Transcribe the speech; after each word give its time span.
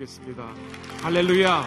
좋겠습니다. 0.00 0.54
할렐루야. 1.02 1.66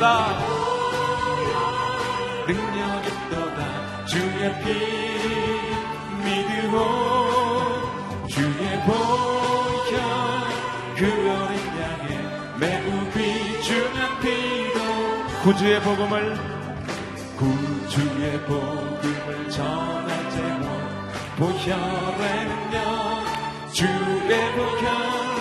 또다. 0.00 0.38
능력이 2.46 3.08
또다. 3.30 4.06
주의 4.06 4.40
피 4.62 4.66
믿으오 6.24 6.76
주의 8.26 8.62
보혈 8.86 9.92
그 10.96 11.00
어린 11.04 11.54
양의 11.80 12.10
매우 12.58 12.86
귀중한 13.12 13.98
피로 14.20 14.78
구주의 15.42 15.80
복음을 15.82 16.34
구주의 17.36 18.40
복음을 18.46 19.50
전할 19.50 20.30
제목 20.30 20.64
보혈의 21.36 22.46
능력 22.48 23.70
주의 23.72 24.52
보혈 24.56 25.39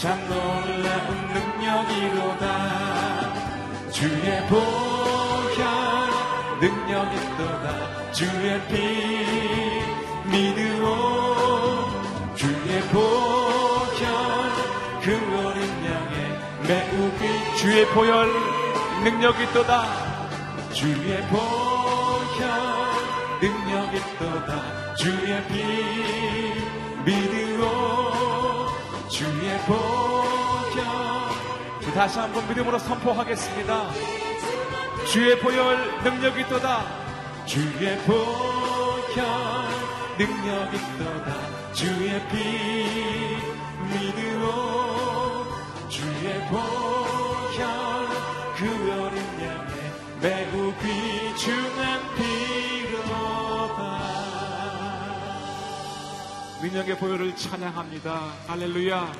참 0.00 0.16
놀라운 0.28 1.10
능력이로다. 1.34 2.44
주의 3.90 4.46
보혈 4.46 5.66
능력이 6.60 7.16
또다. 7.36 8.12
주의 8.12 8.60
피 8.68 8.72
믿으오. 10.30 10.86
주의 12.36 12.80
보혈 12.92 14.06
그 15.02 15.06
어린 15.44 15.60
양의 15.84 16.16
매우 16.68 17.10
귀 17.18 17.22
주의 17.56 17.84
보혈 17.88 18.30
능력이 19.02 19.52
또다. 19.52 19.84
주의 20.74 21.20
보혈 21.22 21.40
능력이 23.42 24.00
또다. 24.20 24.94
주의 24.94 25.44
피 25.48 25.52
믿으오 27.04 27.97
주의 29.18 29.58
보혈. 29.66 30.84
다시 31.92 32.20
한번 32.20 32.46
믿음으로 32.48 32.78
선포하겠습니다. 32.78 33.90
주의 35.10 35.36
보혈 35.40 36.04
능력이 36.04 36.46
또다. 36.46 36.84
주의 37.44 37.98
보혈 38.04 39.18
능력이 40.16 40.78
또다. 40.98 41.72
주의 41.72 42.28
피 42.28 43.38
믿으오 43.90 45.46
주의 45.88 46.46
보혈 46.46 46.97
능력의 56.68 56.98
보혈을 56.98 57.34
찬양합니다. 57.34 58.12
할렐루야. 58.46 59.10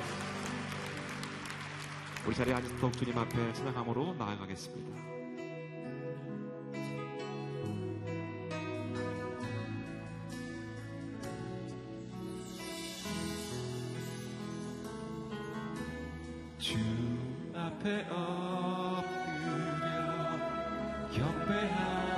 우리 2.27 2.35
자리에 2.35 2.53
앉은 2.53 2.77
주님 2.91 3.17
앞에 3.17 3.53
찬양함으로 3.53 4.13
나아가겠습니다. 4.19 4.99
주 16.59 16.77
앞에 17.55 18.05
엎드려 18.11 19.09
경배합 21.11 22.08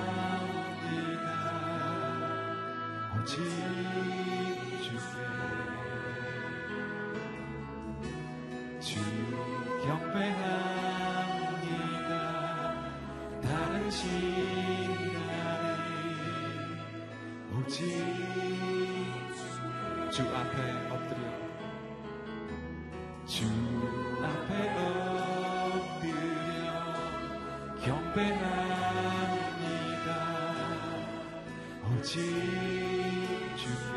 주 20.11 20.23
앞에 20.23 20.57
엎드려. 20.89 21.23
주 23.25 23.45
앞에 24.21 24.51
엎드려. 25.87 26.67
경배합니다. 27.81 28.49
오직 31.87 32.19
주께. 33.55 33.95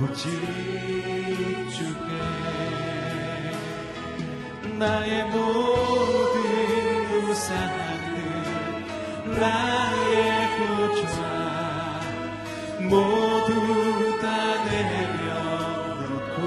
오직 0.02 0.26
주께 1.70 2.12
나의 4.82 5.26
모든 5.26 7.30
우상들 7.30 8.18
나의 9.40 10.58
구주와 10.58 11.22
모두 12.90 13.50
다 14.20 14.26
내려놓고 14.66 16.40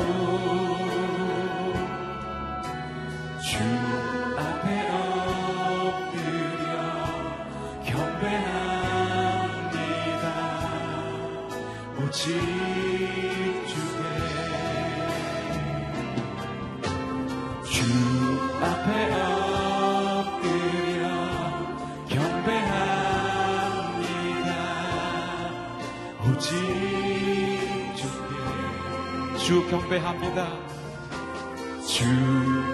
주 3.40 3.52
앞에 4.36 4.66
엎드려 5.70 6.66
경배합니다. 7.84 9.04
오직 12.02 12.73
경배합니다. 29.74 30.46
주 31.84 32.04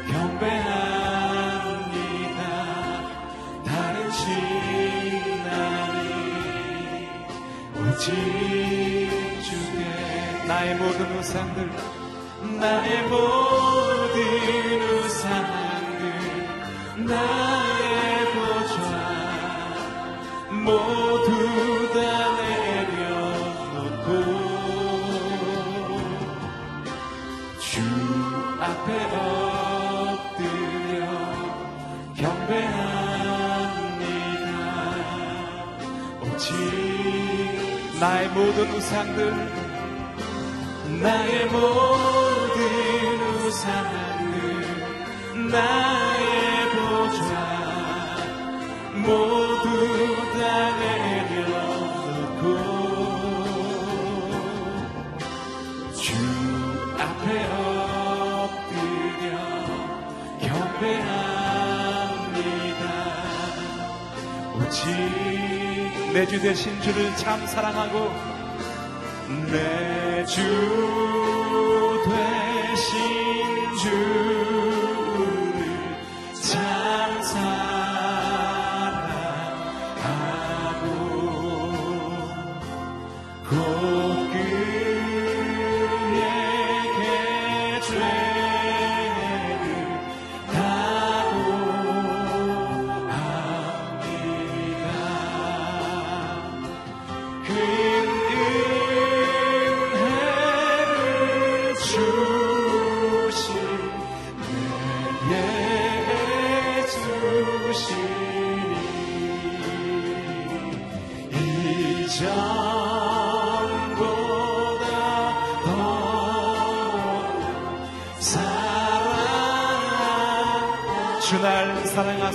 경배합니다 0.06 0.50
다른 3.64 4.10
신나니 4.10 5.98
오직 7.74 8.04
주께 9.42 9.80
나의 10.46 10.76
모든 10.76 11.18
우상들 11.18 11.70
나의 12.60 13.02
모든 13.08 14.18
우상들 14.98 16.00
나의 17.06 18.26
보좌 18.34 18.78
모두 20.50 21.28
다 21.94 22.19
나의 38.00 38.28
모든 38.30 38.66
우상들 38.72 39.30
나의 41.02 41.46
모든 41.48 42.60
우상들 43.44 44.30
나의 45.50 46.70
보좌 46.70 47.30
모두 48.94 49.66
다 50.32 50.40
내려놓고. 50.78 52.42
주 55.94 56.02
앞에 56.98 57.26
엎드려 58.40 59.34
경배합니다. 60.48 61.22
오직 64.56 65.29
내 66.12 66.26
주 66.26 66.40
되신 66.40 66.80
주를 66.82 67.16
참 67.16 67.46
사랑하고 67.46 68.10
내주 69.50 70.40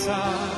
사 0.06 0.55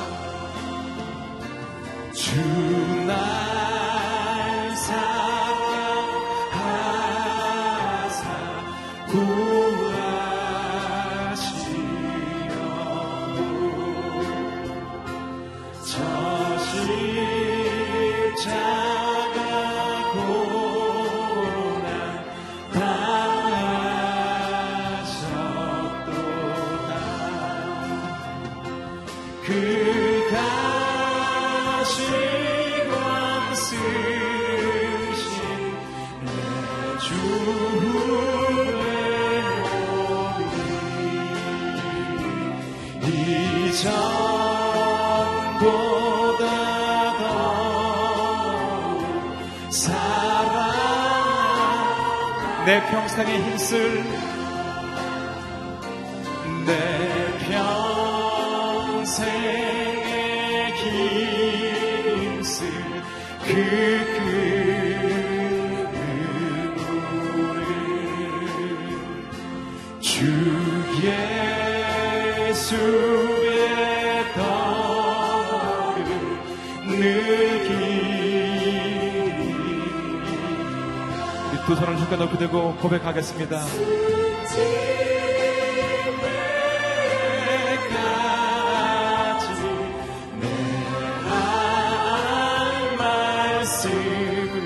고 82.78 82.88
고백하겠습니다. 82.88 83.58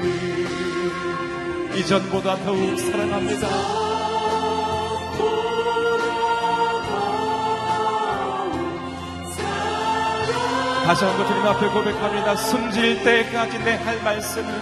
말씀을 0.03 1.77
이전보다 1.77 2.37
더욱 2.45 2.79
사랑합니다. 2.79 3.49
다시 10.85 11.05
한번 11.05 11.27
주님 11.27 11.47
앞에 11.47 11.69
고백합니다. 11.69 12.37
숨질 12.37 13.03
때까지 13.05 13.59
내 13.61 13.77
할 13.77 14.03
말씀은 14.03 14.53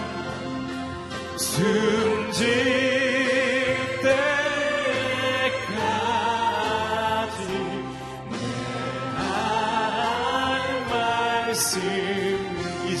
숨질 1.37 3.30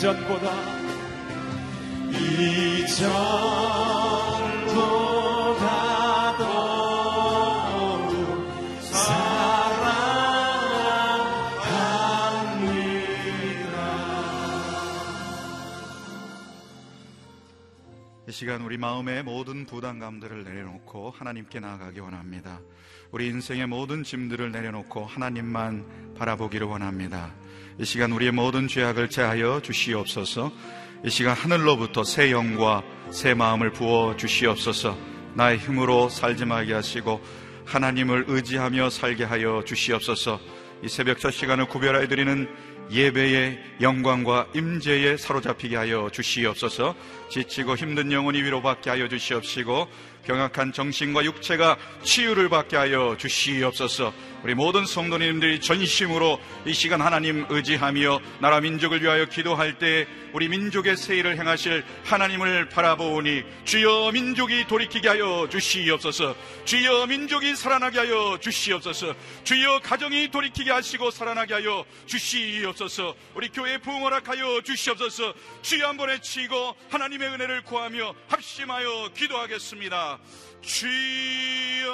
이전보다 0.01 0.51
이전 2.11 3.90
시간 18.41 18.63
우리 18.63 18.75
마음의 18.75 19.21
모든 19.21 19.67
부담감들을 19.67 20.43
내려놓고 20.43 21.13
하나님께 21.15 21.59
나아가기 21.59 21.99
원합니다. 21.99 22.59
우리 23.11 23.27
인생의 23.27 23.67
모든 23.67 24.01
짐들을 24.01 24.51
내려놓고 24.51 25.05
하나님만 25.05 26.15
바라보기를 26.17 26.65
원합니다. 26.65 27.35
이 27.77 27.85
시간 27.85 28.11
우리의 28.11 28.31
모든 28.31 28.67
죄악을 28.67 29.11
제하여 29.11 29.61
주시옵소서. 29.61 30.51
이 31.05 31.11
시간 31.11 31.35
하늘로부터 31.35 32.03
새 32.03 32.31
영과 32.31 32.81
새 33.11 33.35
마음을 33.35 33.73
부어 33.73 34.17
주시옵소서. 34.17 34.97
나의 35.35 35.59
힘으로 35.59 36.09
살지 36.09 36.45
말게 36.45 36.73
하시고 36.73 37.21
하나님을 37.67 38.25
의지하며 38.27 38.89
살게 38.89 39.23
하여 39.23 39.61
주시옵소서. 39.63 40.39
이 40.83 40.89
새벽 40.89 41.19
첫 41.19 41.29
시간을 41.29 41.67
구별하여 41.67 42.07
드리는 42.07 42.49
예배의 42.91 43.59
영광과 43.79 44.47
임재에 44.53 45.17
사로잡히게 45.17 45.75
하여 45.75 46.09
주시옵소서. 46.11 46.95
지치고 47.29 47.75
힘든 47.75 48.11
영혼이 48.11 48.41
위로받게 48.43 48.89
하여 48.89 49.07
주시옵시고 49.07 49.87
병약한 50.25 50.71
정신과 50.71 51.25
육체가 51.25 51.77
치유를 52.03 52.49
받게 52.49 52.77
하여 52.77 53.15
주시옵소서. 53.17 54.13
우리 54.43 54.55
모든 54.55 54.85
성도님들이 54.85 55.61
전심으로 55.61 56.39
이 56.65 56.73
시간 56.73 56.99
하나님 56.99 57.45
의지하며 57.49 58.19
나라 58.39 58.59
민족을 58.59 59.03
위하여 59.03 59.25
기도할 59.25 59.77
때 59.77 60.07
우리 60.33 60.47
민족의 60.49 60.97
세일을 60.97 61.37
행하실 61.37 61.83
하나님을 62.05 62.69
바라보니 62.69 63.43
주여 63.65 64.11
민족이 64.13 64.65
돌이키게 64.65 65.07
하여 65.09 65.47
주시옵소서. 65.49 66.35
주여 66.65 67.05
민족이 67.05 67.55
살아나게 67.55 67.99
하여 67.99 68.37
주시옵소서. 68.41 69.13
주여 69.43 69.81
가정이 69.83 70.31
돌이키게 70.31 70.71
하시고 70.71 71.11
살아나게 71.11 71.53
하여 71.53 71.85
주시옵소서. 72.07 73.15
우리 73.35 73.49
교회 73.49 73.77
부흥허락하여 73.77 74.61
주시옵소서. 74.61 75.33
주여 75.61 75.87
한 75.87 75.97
번에 75.97 76.19
치고 76.19 76.75
하나님의 76.89 77.29
은혜를 77.29 77.63
구하며 77.63 78.15
합심하여 78.27 79.11
기도하겠습니다. 79.15 80.10
주여 80.61 81.91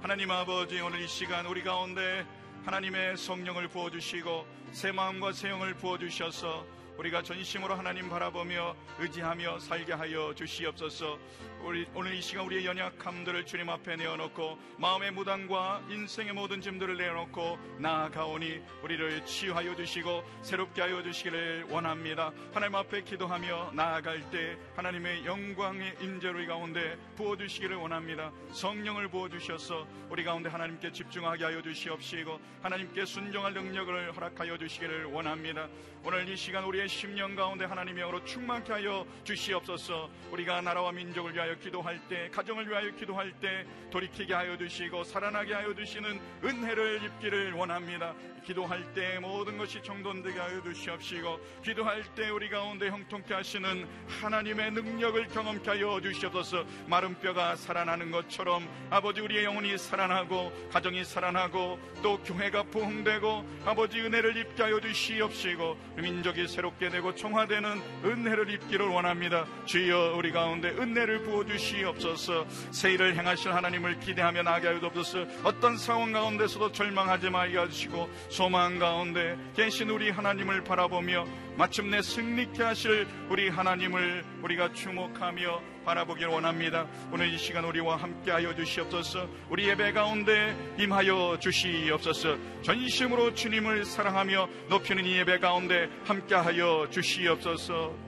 하나님 0.00 0.30
아버지 0.30 0.80
오늘 0.80 1.00
이 1.00 1.08
시간 1.08 1.46
우리 1.46 1.62
가운데 1.62 2.24
하나님의 2.64 3.16
성령을 3.16 3.68
부어주시고 3.68 4.46
새 4.72 4.92
마음과 4.92 5.32
새 5.32 5.48
영을 5.48 5.74
부어주셔서 5.74 6.78
우리가 6.98 7.22
전심으로 7.22 7.74
하나님 7.76 8.08
바라보며 8.08 8.74
의지하며 8.98 9.60
살게 9.60 9.92
하여 9.92 10.34
주시옵소서. 10.34 11.18
우리 11.64 11.86
오늘 11.94 12.14
이 12.14 12.22
시간 12.22 12.46
우리의 12.46 12.64
연약함들을 12.64 13.44
주님 13.44 13.68
앞에 13.68 13.96
내어놓고 13.96 14.58
마음의 14.78 15.10
무당과 15.12 15.82
인생의 15.90 16.32
모든 16.32 16.60
짐들을 16.60 16.96
내어놓고 16.96 17.58
나아가오니 17.78 18.60
우리를 18.82 19.24
치유하여 19.26 19.74
주시고 19.74 20.22
새롭게 20.42 20.82
하여 20.82 21.02
주시기를 21.02 21.66
원합니다. 21.68 22.32
하나님 22.54 22.76
앞에 22.76 23.02
기도하며 23.02 23.72
나아갈 23.74 24.30
때 24.30 24.56
하나님의 24.76 25.26
영광의 25.26 25.96
임재로 26.00 26.40
이 26.40 26.46
가운데 26.46 26.96
부어 27.16 27.36
주시기를 27.36 27.76
원합니다. 27.76 28.32
성령을 28.52 29.08
부어 29.08 29.28
주셔서 29.28 29.86
우리 30.10 30.24
가운데 30.24 30.48
하나님께 30.48 30.92
집중하게 30.92 31.44
하여 31.44 31.60
주시옵시고 31.60 32.40
하나님께 32.62 33.04
순종할 33.04 33.52
능력을 33.52 34.12
허락하여 34.16 34.56
주시기를 34.58 35.06
원합니다. 35.06 35.68
오늘 36.04 36.28
이 36.28 36.36
시간 36.36 36.64
우리의 36.64 36.88
심령 36.88 37.34
가운데 37.34 37.64
하나님의 37.64 38.02
영으로 38.02 38.24
충만케 38.24 38.72
하여 38.72 39.04
주시옵소서. 39.24 40.08
우리가 40.30 40.60
나라와 40.60 40.92
민족을 40.92 41.34
위하여 41.34 41.47
기도할 41.56 42.00
때, 42.08 42.28
가정을 42.30 42.68
위하여 42.68 42.90
기도할 42.94 43.32
때 43.40 43.64
돌이키게 43.90 44.34
하여 44.34 44.56
주시고 44.56 45.04
살아나게 45.04 45.54
하여 45.54 45.74
주시는 45.74 46.20
은혜를 46.44 47.02
입기를 47.04 47.52
원합니다. 47.52 48.14
기도할 48.44 48.82
때 48.94 49.18
모든 49.18 49.58
것이 49.58 49.82
정돈되게 49.82 50.38
하여 50.38 50.62
주시옵시고 50.62 51.38
기도할 51.62 52.02
때 52.14 52.30
우리 52.30 52.48
가운데 52.48 52.88
형통케 52.88 53.34
하시는 53.34 53.86
하나님의 54.08 54.70
능력을 54.72 55.26
경험케 55.28 55.70
하여 55.70 56.00
주시옵소서. 56.00 56.64
마른 56.86 57.18
뼈가 57.20 57.56
살아나는 57.56 58.10
것처럼 58.10 58.66
아버지 58.88 59.20
우리의 59.20 59.44
영혼이 59.44 59.76
살아나고 59.76 60.68
가정이 60.70 61.04
살아나고 61.04 61.78
또 62.02 62.22
교회가 62.22 62.62
부흥되고 62.64 63.44
아버지 63.66 64.00
은혜를 64.00 64.36
입게 64.36 64.62
하여 64.62 64.80
주시옵시고 64.80 65.76
민족이 65.96 66.48
새롭게 66.48 66.88
되고 66.88 67.14
청화되는 67.14 67.82
은혜를 68.04 68.50
입기를 68.50 68.86
원합니다. 68.86 69.46
주여 69.66 70.14
우리 70.16 70.32
가운데 70.32 70.70
은혜를 70.70 71.22
부어 71.22 71.37
주시옵소서. 71.44 72.46
세일을 72.70 73.16
행하실 73.16 73.54
하나님을 73.54 74.00
기대하며 74.00 74.42
하여 74.42 74.80
주옵소서. 74.80 75.26
어떤 75.44 75.76
상황 75.76 76.12
가운데서도 76.12 76.72
절망하지 76.72 77.30
말게 77.30 77.58
하시고 77.58 78.08
소망 78.28 78.78
가운데 78.78 79.36
계신 79.54 79.90
우리 79.90 80.10
하나님을 80.10 80.64
바라보며 80.64 81.26
마침내 81.56 82.02
승리케 82.02 82.62
하실 82.62 83.06
우리 83.28 83.48
하나님을 83.48 84.24
우리가 84.42 84.72
주목하며 84.72 85.60
바라보기를 85.84 86.28
원합니다. 86.28 86.86
오늘 87.10 87.32
이 87.32 87.38
시간 87.38 87.64
우리와 87.64 87.96
함께하여 87.96 88.54
주시옵소서. 88.54 89.26
우리 89.48 89.68
예배 89.68 89.92
가운데 89.92 90.54
임하여 90.78 91.38
주시옵소서. 91.40 92.36
전심으로 92.62 93.34
주님을 93.34 93.84
사랑하며 93.84 94.48
높이는 94.68 95.04
이 95.04 95.16
예배 95.16 95.38
가운데 95.38 95.88
함께하여 96.04 96.88
주시옵소서. 96.90 98.07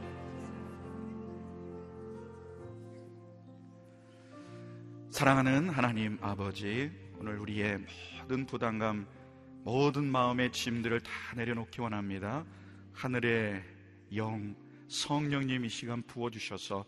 사랑하는 5.11 5.71
하나님 5.71 6.19
아버지, 6.23 6.89
오늘 7.19 7.37
우리의 7.41 7.79
모든 8.21 8.47
부담감, 8.47 9.07
모든 9.65 10.05
마음의 10.05 10.53
짐들을 10.53 11.01
다 11.01 11.11
내려놓기 11.35 11.81
원합니다. 11.81 12.45
하늘의 12.93 13.63
영, 14.15 14.55
성령님 14.89 15.65
이 15.65 15.69
시간 15.69 16.03
부어주셔서 16.03 16.85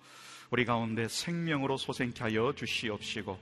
우리 0.51 0.65
가운데 0.65 1.09
생명으로 1.09 1.77
소생케 1.77 2.23
하여 2.23 2.53
주시옵시고 2.55 3.39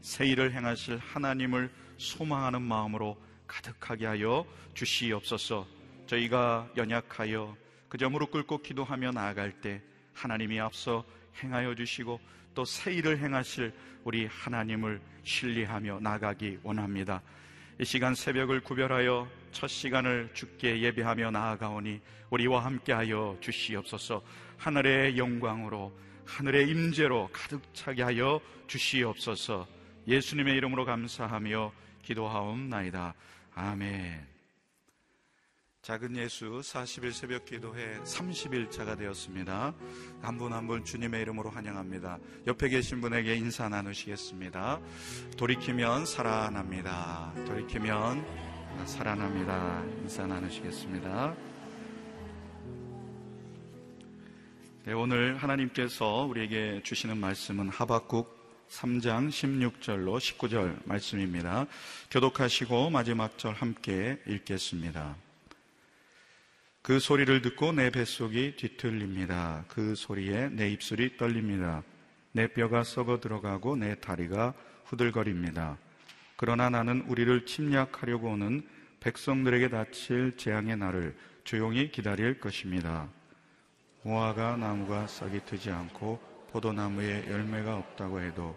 새 0.00 0.26
일을 0.26 0.52
행하실 0.52 0.98
하나님을 0.98 1.70
소망하는 1.96 2.60
마음으로 2.60 3.16
가득하게 3.46 4.06
하여 4.06 4.44
주시옵소서 4.74 5.66
저희가 6.06 6.70
연약하여 6.76 7.56
그저 7.88 8.10
무릎 8.10 8.32
꿇고 8.32 8.62
기도하며 8.62 9.12
나아갈 9.12 9.60
때 9.60 9.80
하나님이 10.12 10.58
앞서 10.60 11.04
행하여 11.42 11.74
주시고 11.74 12.20
또 12.54 12.64
새 12.64 12.94
일을 12.94 13.18
행하실 13.18 13.74
우리 14.04 14.26
하나님을 14.26 15.00
신뢰하며 15.24 16.00
나가기 16.00 16.58
원합니다. 16.62 17.22
이 17.80 17.84
시간 17.84 18.14
새벽을 18.14 18.60
구별하여 18.60 19.28
첫 19.50 19.66
시간을 19.66 20.30
죽게 20.32 20.80
예배하며 20.80 21.32
나아가오니 21.32 22.00
우리와 22.30 22.64
함께하여 22.64 23.38
주시옵소서 23.40 24.22
하늘의 24.58 25.18
영광으로 25.18 25.92
하늘의 26.24 26.68
임재로 26.70 27.30
가득 27.32 27.62
차게 27.74 28.02
하여 28.02 28.40
주시옵소서 28.68 29.66
예수님의 30.06 30.56
이름으로 30.56 30.84
감사하며 30.84 31.72
기도하옵나이다. 32.02 33.14
아멘. 33.54 34.33
작은 35.84 36.16
예수 36.16 36.46
40일 36.46 37.12
새벽 37.12 37.44
기도회 37.44 37.98
30일차가 38.04 38.96
되었습니다. 38.96 39.74
한분 40.22 40.54
한 40.54 40.66
분 40.66 40.82
주님의 40.82 41.20
이름으로 41.20 41.50
환영합니다. 41.50 42.18
옆에 42.46 42.70
계신 42.70 43.02
분에게 43.02 43.34
인사 43.34 43.68
나누시겠습니다. 43.68 44.80
돌이키면 45.36 46.06
살아납니다. 46.06 47.34
돌이키면 47.46 48.24
살아납니다. 48.86 49.84
인사 50.00 50.26
나누시겠습니다. 50.26 51.36
네, 54.86 54.92
오늘 54.94 55.36
하나님께서 55.36 56.24
우리에게 56.24 56.80
주시는 56.82 57.18
말씀은 57.18 57.68
하박국 57.68 58.66
3장 58.70 59.28
16절로 59.28 60.16
19절 60.16 60.78
말씀입니다. 60.86 61.66
교독하시고 62.10 62.88
마지막 62.88 63.36
절 63.36 63.52
함께 63.52 64.18
읽겠습니다. 64.26 65.23
그 66.84 66.98
소리를 66.98 67.40
듣고 67.40 67.72
내 67.72 67.88
뱃속이 67.88 68.56
뒤틀립니다. 68.56 69.64
그 69.68 69.94
소리에 69.94 70.50
내 70.50 70.68
입술이 70.68 71.16
떨립니다. 71.16 71.82
내 72.32 72.46
뼈가 72.46 72.84
썩어 72.84 73.20
들어가고 73.20 73.74
내 73.74 73.98
다리가 73.98 74.52
후들거립니다. 74.84 75.78
그러나 76.36 76.68
나는 76.68 77.00
우리를 77.08 77.46
침략하려고 77.46 78.32
오는 78.32 78.68
백성들에게 79.00 79.70
닥칠 79.70 80.36
재앙의 80.36 80.76
날을 80.76 81.16
조용히 81.44 81.90
기다릴 81.90 82.38
것입니다. 82.38 83.08
무화과 84.02 84.58
나무가 84.58 85.06
싹이 85.06 85.40
트지 85.46 85.70
않고 85.70 86.20
포도나무에 86.52 87.30
열매가 87.30 87.78
없다고 87.78 88.20
해도 88.20 88.54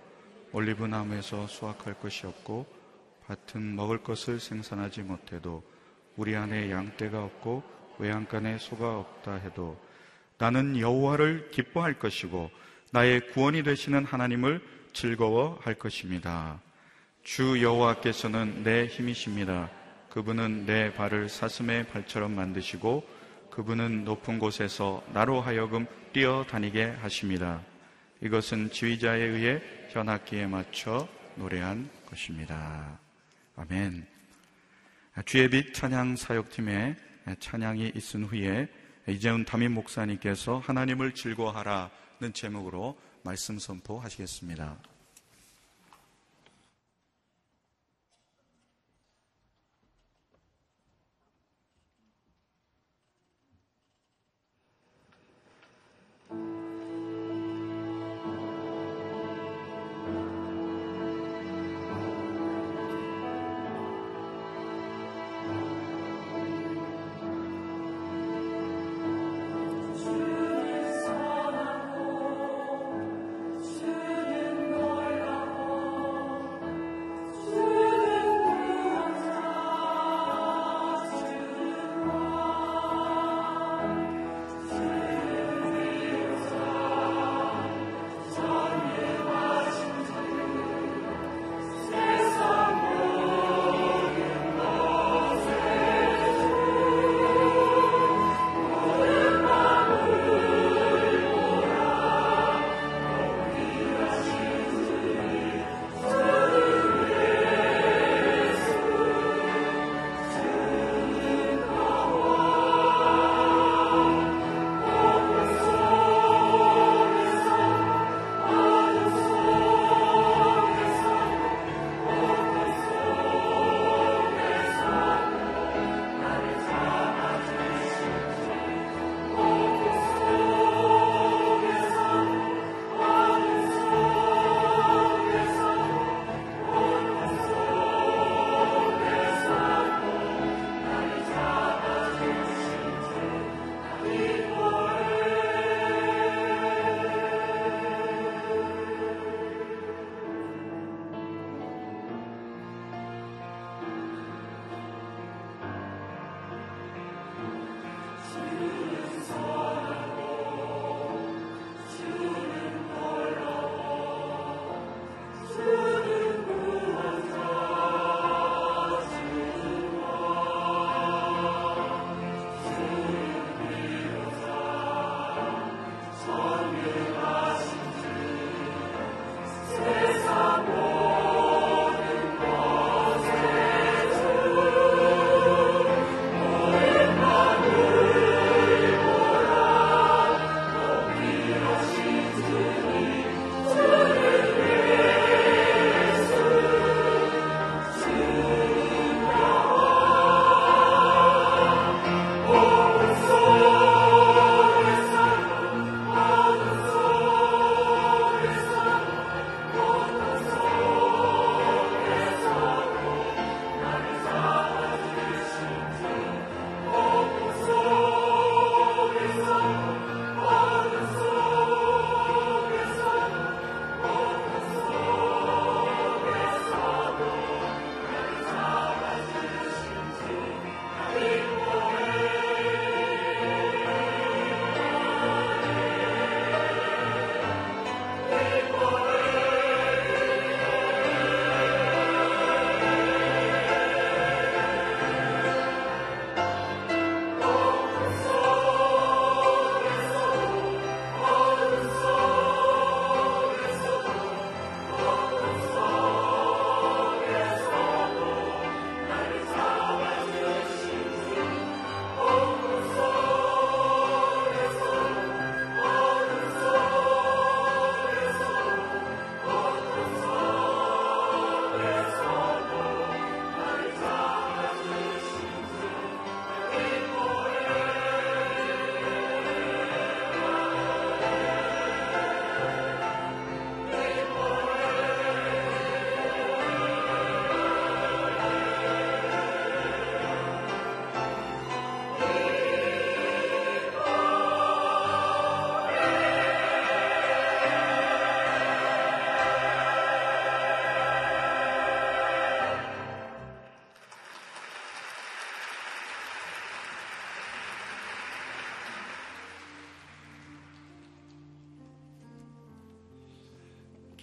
올리브 0.52 0.86
나무에서 0.86 1.48
수확할 1.48 1.94
것이 2.02 2.28
없고 2.28 2.68
밭은 3.26 3.74
먹을 3.74 4.00
것을 4.04 4.42
생산하지 4.42 5.04
못해도 5.04 5.64
우리 6.18 6.36
안에 6.36 6.70
양떼가 6.72 7.24
없고 7.24 7.77
외양간에 8.00 8.58
소가 8.58 9.00
없다 9.00 9.36
해도 9.36 9.80
나는 10.38 10.80
여호와를 10.80 11.50
기뻐할 11.52 11.98
것이고 12.00 12.52
나의 12.92 13.32
구원이 13.32 13.64
되시는 13.64 14.06
하나님을 14.06 14.62
즐거워할 14.94 15.76
것입니다. 15.76 16.60
주 17.24 17.62
여호와께서는 17.62 18.64
내 18.64 18.88
힘이십니다. 18.88 19.70
그분은 20.10 20.66
내 20.66 20.94
발을 20.94 21.30
사슴의 21.30 21.88
발처럼 21.88 22.34
만드시고 22.34 23.08
그분은 23.52 24.06
높은 24.06 24.40
곳에서 24.40 25.04
나로 25.14 25.42
하여금 25.42 25.86
뛰어다니게 26.14 26.98
하십니다. 27.02 27.62
이것은 28.22 28.72
지휘자에 28.72 29.22
의해 29.22 29.62
현악기에 29.90 30.48
맞춰 30.48 31.08
노래한 31.36 31.90
것입니다. 32.08 33.00
아멘. 33.56 34.08
주의 35.26 35.50
빛 35.50 35.74
찬양 35.74 36.16
사역팀의 36.16 36.96
찬양이 37.40 37.92
있은 37.96 38.24
후에 38.26 38.68
이재훈 39.08 39.46
담임 39.46 39.74
목사님께서 39.74 40.60
하나님을 40.60 41.14
즐거워하라는 41.14 42.34
제목으로 42.34 42.98
말씀 43.24 43.58
선포하시겠습니다. 43.60 44.97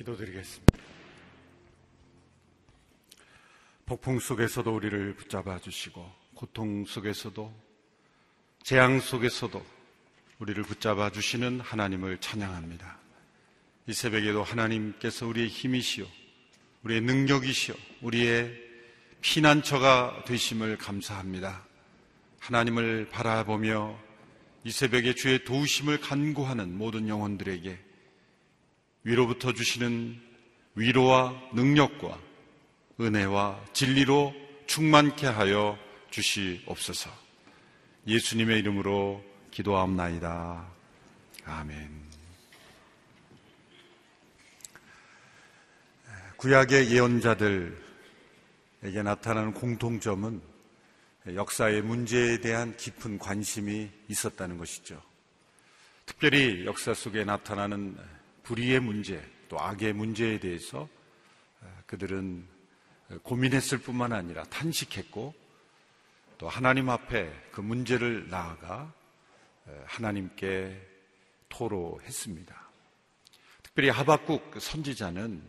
기도드리겠습니다. 0.04 0.78
폭풍 3.86 4.18
속에서도 4.18 4.74
우리를 4.74 5.14
붙잡아 5.16 5.58
주시고 5.58 6.10
고통 6.34 6.84
속에서도 6.84 7.52
재앙 8.62 9.00
속에서도 9.00 9.64
우리를 10.38 10.62
붙잡아 10.62 11.10
주시는 11.10 11.60
하나님을 11.60 12.18
찬양합니다. 12.18 12.98
이 13.86 13.92
새벽에도 13.92 14.42
하나님께서 14.42 15.26
우리의 15.26 15.48
힘이시오, 15.48 16.06
우리의 16.82 17.02
능력이시오, 17.02 17.74
우리의 18.02 18.62
피난처가 19.20 20.24
되심을 20.26 20.78
감사합니다. 20.78 21.66
하나님을 22.40 23.08
바라보며 23.10 23.98
이 24.64 24.70
새벽에 24.70 25.14
주의 25.14 25.44
도우심을 25.44 26.00
간구하는 26.00 26.76
모든 26.76 27.08
영혼들에게 27.08 27.93
위로부터 29.04 29.52
주시는 29.52 30.20
위로와 30.76 31.50
능력과 31.52 32.18
은혜와 33.00 33.64
진리로 33.72 34.34
충만케 34.66 35.26
하여 35.26 35.78
주시옵소서. 36.10 37.10
예수님의 38.06 38.58
이름으로 38.60 39.22
기도함나이다. 39.50 40.66
아멘. 41.44 42.04
구약의 46.36 46.90
예언자들에게 46.90 47.72
나타나는 49.02 49.54
공통점은 49.54 50.42
역사의 51.26 51.82
문제에 51.82 52.38
대한 52.38 52.76
깊은 52.76 53.18
관심이 53.18 53.90
있었다는 54.08 54.58
것이죠. 54.58 55.02
특별히 56.04 56.66
역사 56.66 56.92
속에 56.92 57.24
나타나는 57.24 57.96
불의의 58.44 58.80
문제, 58.80 59.22
또 59.48 59.61
악의 59.61 59.94
문제에 59.94 60.38
대해서 60.38 60.88
그들은 61.87 62.46
고민했을 63.22 63.78
뿐만 63.78 64.12
아니라 64.12 64.44
탄식했고 64.44 65.35
또 66.38 66.48
하나님 66.48 66.90
앞에 66.90 67.33
그 67.52 67.61
문제를 67.61 68.28
나아가 68.28 68.92
하나님께 69.87 70.80
토로했습니다. 71.48 72.70
특별히 73.62 73.88
하박국 73.88 74.61
선지자는 74.61 75.42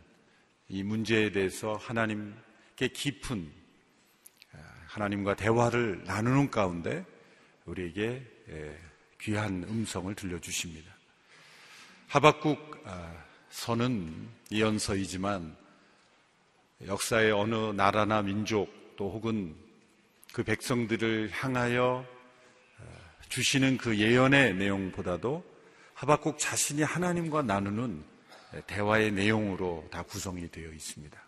이 0.69 0.84
문제에 0.84 1.31
대해서 1.31 1.75
하나님께 1.75 2.88
깊은 2.93 3.51
하나님과 4.88 5.36
대화를 5.36 6.03
나누는 6.05 6.49
가운데 6.49 7.05
우리에게 7.65 8.25
귀한 9.19 9.63
음성을 9.63 10.13
들려주십니다. 10.15 10.94
하박국 12.07 12.83
선은 13.49 14.29
예언서이지만 14.51 15.55
역사의 16.85 17.31
어느 17.31 17.55
나라나 17.71 18.21
민족 18.21 18.95
또 18.95 19.11
혹은 19.11 19.55
그 20.33 20.43
백성들을 20.43 21.31
향하여 21.31 22.05
주시는 23.29 23.77
그 23.77 23.97
예언의 23.97 24.55
내용보다도 24.55 25.43
하박국 25.93 26.37
자신이 26.37 26.83
하나님과 26.83 27.41
나누는 27.41 28.03
대화의 28.67 29.11
내용으로 29.11 29.87
다 29.91 30.03
구성이 30.03 30.49
되어 30.49 30.71
있습니다. 30.71 31.19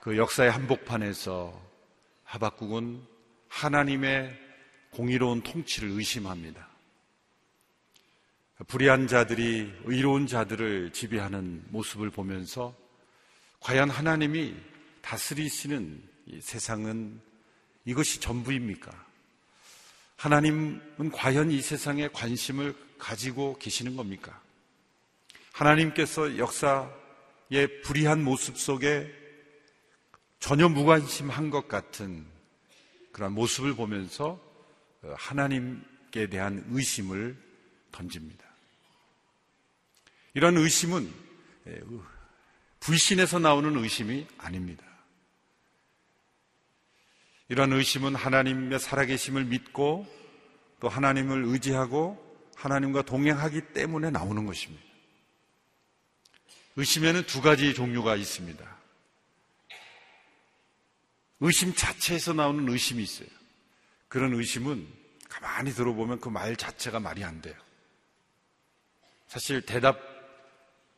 그 0.00 0.16
역사의 0.16 0.50
한복판에서 0.50 1.60
하박국은 2.24 3.02
하나님의 3.48 4.38
공의로운 4.90 5.42
통치를 5.42 5.90
의심합니다. 5.90 6.73
불의한 8.66 9.06
자들이 9.06 9.72
의로운 9.84 10.26
자들을 10.26 10.92
지배하는 10.92 11.64
모습을 11.68 12.10
보면서 12.10 12.74
과연 13.60 13.90
하나님이 13.90 14.54
다스리시는 15.02 16.02
세상은 16.40 17.20
이것이 17.84 18.20
전부입니까? 18.20 19.04
하나님은 20.16 21.10
과연 21.12 21.50
이 21.50 21.60
세상에 21.60 22.08
관심을 22.08 22.74
가지고 22.98 23.58
계시는 23.58 23.96
겁니까? 23.96 24.40
하나님께서 25.52 26.38
역사의 26.38 27.82
불의한 27.82 28.24
모습 28.24 28.58
속에 28.58 29.12
전혀 30.40 30.68
무관심한 30.68 31.50
것 31.50 31.68
같은 31.68 32.26
그런 33.12 33.32
모습을 33.32 33.74
보면서 33.74 34.40
하나님께 35.02 36.28
대한 36.28 36.64
의심을 36.70 37.36
던집니다. 37.92 38.43
이런 40.34 40.56
의심은 40.56 41.12
불신에서 42.80 43.38
나오는 43.38 43.76
의심이 43.76 44.26
아닙니다. 44.36 44.84
이런 47.48 47.72
의심은 47.72 48.14
하나님의 48.14 48.80
살아계심을 48.80 49.44
믿고 49.44 50.06
또 50.80 50.88
하나님을 50.88 51.44
의지하고 51.44 52.20
하나님과 52.56 53.02
동행하기 53.02 53.72
때문에 53.72 54.10
나오는 54.10 54.44
것입니다. 54.44 54.84
의심에는 56.76 57.26
두 57.26 57.40
가지 57.40 57.72
종류가 57.72 58.16
있습니다. 58.16 58.76
의심 61.40 61.74
자체에서 61.74 62.32
나오는 62.32 62.68
의심이 62.68 63.02
있어요. 63.02 63.28
그런 64.08 64.34
의심은 64.34 64.86
가만히 65.28 65.72
들어보면 65.72 66.20
그 66.20 66.28
말 66.30 66.56
자체가 66.56 67.00
말이 67.00 67.22
안 67.22 67.40
돼요. 67.40 67.54
사실 69.26 69.60
대답 69.64 70.13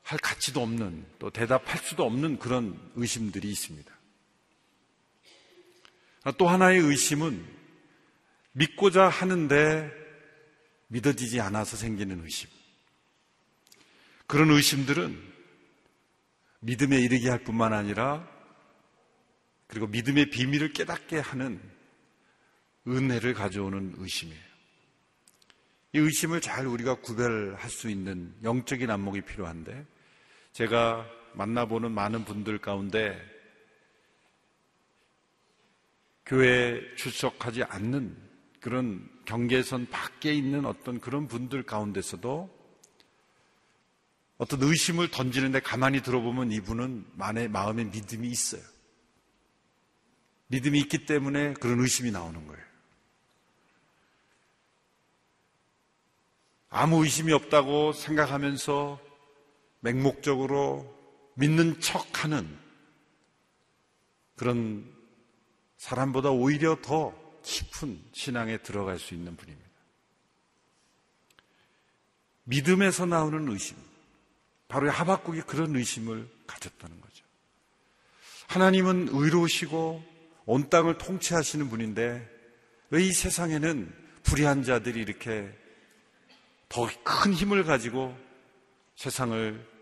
할 0.07 0.21
가치도 0.21 0.63
없는 0.63 1.05
또 1.19 1.31
대답할 1.31 1.79
수도 1.79 2.05
없는 2.05 2.39
그런 2.39 2.79
의심들이 2.95 3.51
있습니다. 3.51 3.93
또 6.39 6.49
하나의 6.49 6.79
의심은 6.79 7.45
믿고자 8.53 9.09
하는데 9.09 9.91
믿어지지 10.87 11.41
않아서 11.41 11.77
생기는 11.77 12.23
의심. 12.23 12.49
그런 14.29 14.51
의심들은 14.51 15.21
믿음에 16.61 17.01
이르게 17.01 17.29
할 17.29 17.43
뿐만 17.43 17.73
아니라 17.73 18.29
그리고 19.67 19.89
믿음의 19.89 20.31
비밀을 20.31 20.73
깨닫게 20.73 21.19
하는 21.19 21.61
은혜를 22.87 23.35
가져오는 23.35 23.95
의심이에요. 23.97 24.47
이 25.95 25.99
의심을 25.99 26.41
잘 26.41 26.69
우리가 26.69 27.01
구별할 27.01 27.69
수 27.71 27.91
있는 27.91 28.33
영적인 28.45 28.89
안목이 28.89 29.23
필요한데 29.23 29.96
제가 30.57 31.07
만나보는 31.35 31.93
많은 31.93 32.25
분들 32.25 32.57
가운데 32.57 33.21
교회에 36.25 36.81
출석하지 36.97 37.65
않는 37.65 38.17
그런 38.61 39.07
경계선 39.27 39.91
밖에 39.91 40.33
있는 40.33 40.65
어떤 40.65 40.99
그런 40.99 41.29
분들 41.29 41.65
가운데서도 41.65 42.49
어떤 44.39 44.63
의심을 44.63 45.11
던지는데 45.11 45.61
가만히 45.61 46.01
들어보면 46.01 46.51
이분은 46.53 47.05
마음에 47.17 47.85
믿음이 47.85 48.27
있어요. 48.27 48.63
믿음이 50.47 50.79
있기 50.81 51.05
때문에 51.05 51.53
그런 51.53 51.81
의심이 51.81 52.11
나오는 52.11 52.47
거예요. 52.47 52.65
아무 56.71 57.05
의심이 57.05 57.35
없다고 57.35 57.93
생각하면서 57.93 59.06
맹목적으로 59.87 60.93
믿는 61.35 61.81
척 61.81 62.25
하는 62.25 62.59
그런 64.35 64.85
사람보다 65.77 66.31
오히려 66.31 66.77
더 66.83 67.15
깊은 67.45 68.03
신앙에 68.13 68.59
들어갈 68.59 68.99
수 68.99 69.15
있는 69.15 69.37
분입니다. 69.37 69.71
믿음에서 72.45 73.07
나오는 73.07 73.49
의심. 73.49 73.77
바로 74.67 74.91
하박국이 74.91 75.43
그런 75.43 75.77
의심을 75.77 76.29
가졌다는 76.49 77.01
거죠. 77.01 77.25
하나님은 78.49 79.11
의로우시고 79.13 80.05
온 80.47 80.69
땅을 80.69 80.99
통치하시는 80.99 81.69
분인데 81.71 82.29
왜 82.91 83.05
이 83.07 83.13
세상에는 83.13 83.93
불의한 84.25 84.65
자들이 84.65 85.01
이렇게 85.01 85.49
더 86.69 86.89
큰 87.05 87.33
힘을 87.33 87.63
가지고 87.63 88.17
세상을 88.97 89.76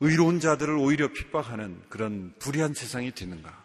의로운 0.00 0.40
자들을 0.40 0.76
오히려 0.76 1.08
핍박하는 1.12 1.82
그런 1.88 2.34
불의한 2.38 2.74
세상이 2.74 3.12
되는가? 3.12 3.64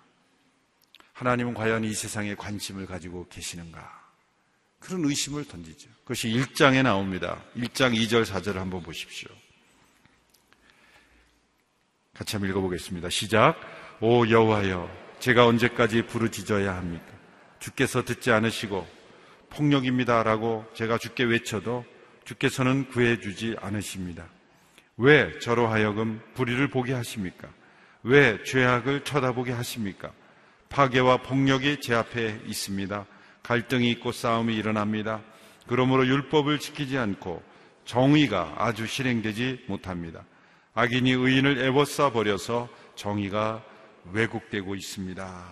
하나님은 1.13 1.54
과연 1.54 1.84
이 1.84 1.94
세상에 1.94 2.36
관심을 2.36 2.86
가지고 2.86 3.28
계시는가? 3.28 4.02
그런 4.80 5.06
의심을 5.06 5.46
던지죠. 5.46 5.89
그것이 6.02 6.30
1장에 6.30 6.84
나옵니다. 6.84 7.44
1장 7.56 7.96
2절 7.96 8.26
4절을 8.26 8.56
한번 8.56 8.82
보십시오. 8.82 9.30
같이 12.13 12.36
한번 12.36 12.50
읽어보겠습니다. 12.50 13.10
시작. 13.10 13.60
오 14.00 14.28
여호와여, 14.28 14.89
제가 15.20 15.46
언제까지 15.46 16.08
부르짖어야 16.08 16.76
합니까? 16.76 17.06
주께서 17.60 18.04
듣지 18.04 18.32
않으시고 18.32 18.88
폭력입니다라고 19.52 20.65
제가 20.74 20.98
주께 20.98 21.24
외쳐도 21.24 21.86
주께서는 22.26 22.88
구해주지 22.88 23.58
않으십니다. 23.60 24.28
왜 25.02 25.40
저로 25.40 25.68
하여금 25.68 26.22
불의를 26.36 26.68
보게 26.68 26.94
하십니까? 26.94 27.50
왜 28.04 28.44
죄악을 28.44 29.04
쳐다보게 29.04 29.52
하십니까? 29.52 30.12
파괴와 30.70 31.18
폭력이 31.18 31.82
제 31.82 31.96
앞에 31.96 32.42
있습니다. 32.46 33.08
갈등이 33.42 33.90
있고 33.94 34.12
싸움이 34.12 34.56
일어납니다. 34.56 35.24
그러므로 35.66 36.06
율법을 36.06 36.60
지키지 36.60 37.00
않고 37.00 37.42
정의가 37.84 38.54
아주 38.60 38.86
실행되지 38.86 39.66
못합니다. 39.68 40.24
악인이 40.76 41.10
의인을 41.10 41.58
애워싸 41.58 42.12
버려서 42.12 42.70
정의가 42.94 43.64
왜곡되고 44.12 44.76
있습니다. 44.76 45.46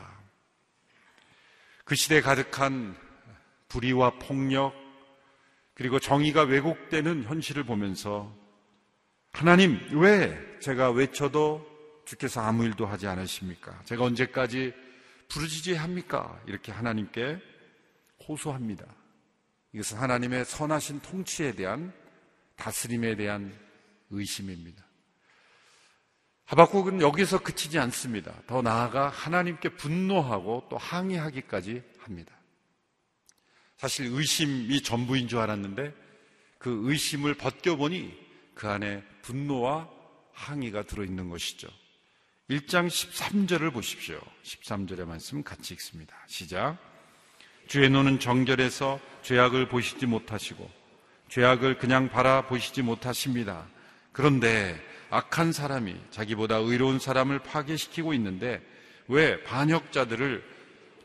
그 1.85 1.95
시대에 1.95 2.21
가득한 2.21 2.95
불의와 3.67 4.12
폭력, 4.19 4.75
그리고 5.73 5.97
정의가 5.99 6.43
왜곡되는 6.43 7.23
현실을 7.23 7.63
보면서 7.63 8.38
하나님, 9.31 9.79
왜 9.91 10.59
제가 10.59 10.91
외쳐도 10.91 11.65
주께서 12.05 12.41
아무 12.41 12.65
일도 12.65 12.85
하지 12.85 13.07
않으십니까? 13.07 13.81
제가 13.85 14.03
언제까지 14.03 14.73
부르짖어야 15.29 15.81
합니까? 15.81 16.41
이렇게 16.47 16.71
하나님께 16.71 17.39
호소합니다. 18.27 18.85
이것은 19.73 19.97
하나님의 19.97 20.45
선하신 20.45 21.01
통치에 21.01 21.53
대한 21.53 21.93
다스림에 22.55 23.15
대한 23.15 23.53
의심입니다. 24.09 24.83
하박국은 26.45 26.99
여기서 27.01 27.43
그치지 27.43 27.77
않습니다. 27.77 28.33
더 28.47 28.63
나아가 28.63 29.09
하나님께 29.09 29.69
분노하고 29.69 30.65
또 30.69 30.77
항의하기까지 30.77 31.83
합니다. 31.99 32.33
사실 33.77 34.07
의심이 34.07 34.81
전부인 34.81 35.27
줄 35.27 35.39
알았는데 35.39 35.93
그 36.57 36.81
의심을 36.89 37.35
벗겨보니 37.35 38.28
그 38.59 38.67
안에 38.67 39.01
분노와 39.21 39.87
항의가 40.33 40.83
들어있는 40.83 41.29
것이죠. 41.29 41.69
1장 42.49 42.87
13절을 42.87 43.71
보십시오. 43.71 44.19
13절의 44.43 45.05
말씀 45.05 45.41
같이 45.43 45.73
읽습니다. 45.75 46.13
시작. 46.27 46.77
주의 47.69 47.89
노는 47.89 48.19
정결해서 48.19 48.99
죄악을 49.21 49.69
보시지 49.69 50.07
못하시고 50.07 50.69
죄악을 51.29 51.77
그냥 51.77 52.09
바라보시지 52.09 52.81
못하십니다. 52.81 53.65
그런데 54.11 54.77
악한 55.09 55.53
사람이 55.53 55.95
자기보다 56.11 56.57
의로운 56.57 56.99
사람을 56.99 57.39
파괴시키고 57.39 58.13
있는데 58.15 58.61
왜 59.07 59.41
반역자들을 59.43 60.43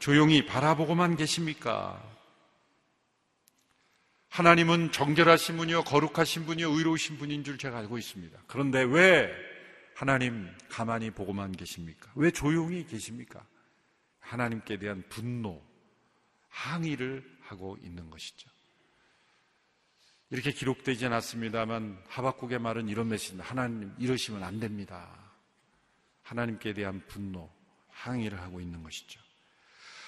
조용히 0.00 0.44
바라보고만 0.44 1.14
계십니까? 1.14 2.02
하나님은 4.34 4.90
정결하신 4.90 5.58
분이요, 5.58 5.84
거룩하신 5.84 6.44
분이요, 6.44 6.72
의로우신 6.72 7.18
분인 7.18 7.44
줄 7.44 7.56
제가 7.56 7.78
알고 7.78 7.98
있습니다. 7.98 8.36
그런데 8.48 8.82
왜 8.82 9.32
하나님 9.94 10.50
가만히 10.68 11.12
보고만 11.12 11.52
계십니까? 11.52 12.10
왜 12.16 12.32
조용히 12.32 12.84
계십니까? 12.84 13.46
하나님께 14.18 14.80
대한 14.80 15.04
분노, 15.08 15.62
항의를 16.48 17.22
하고 17.42 17.78
있는 17.80 18.10
것이죠. 18.10 18.50
이렇게 20.30 20.50
기록되지 20.50 21.06
않았습니다만 21.06 22.02
하박국의 22.08 22.58
말은 22.58 22.88
이런 22.88 23.06
메시지입니다. 23.10 23.48
하나님 23.48 23.94
이러시면 24.00 24.42
안 24.42 24.58
됩니다. 24.58 25.16
하나님께 26.24 26.74
대한 26.74 27.06
분노, 27.06 27.48
항의를 27.88 28.40
하고 28.40 28.60
있는 28.60 28.82
것이죠. 28.82 29.20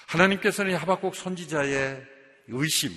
하나님께서는 0.07 0.75
하박국 0.75 1.15
선지자의 1.15 2.05
의심, 2.49 2.91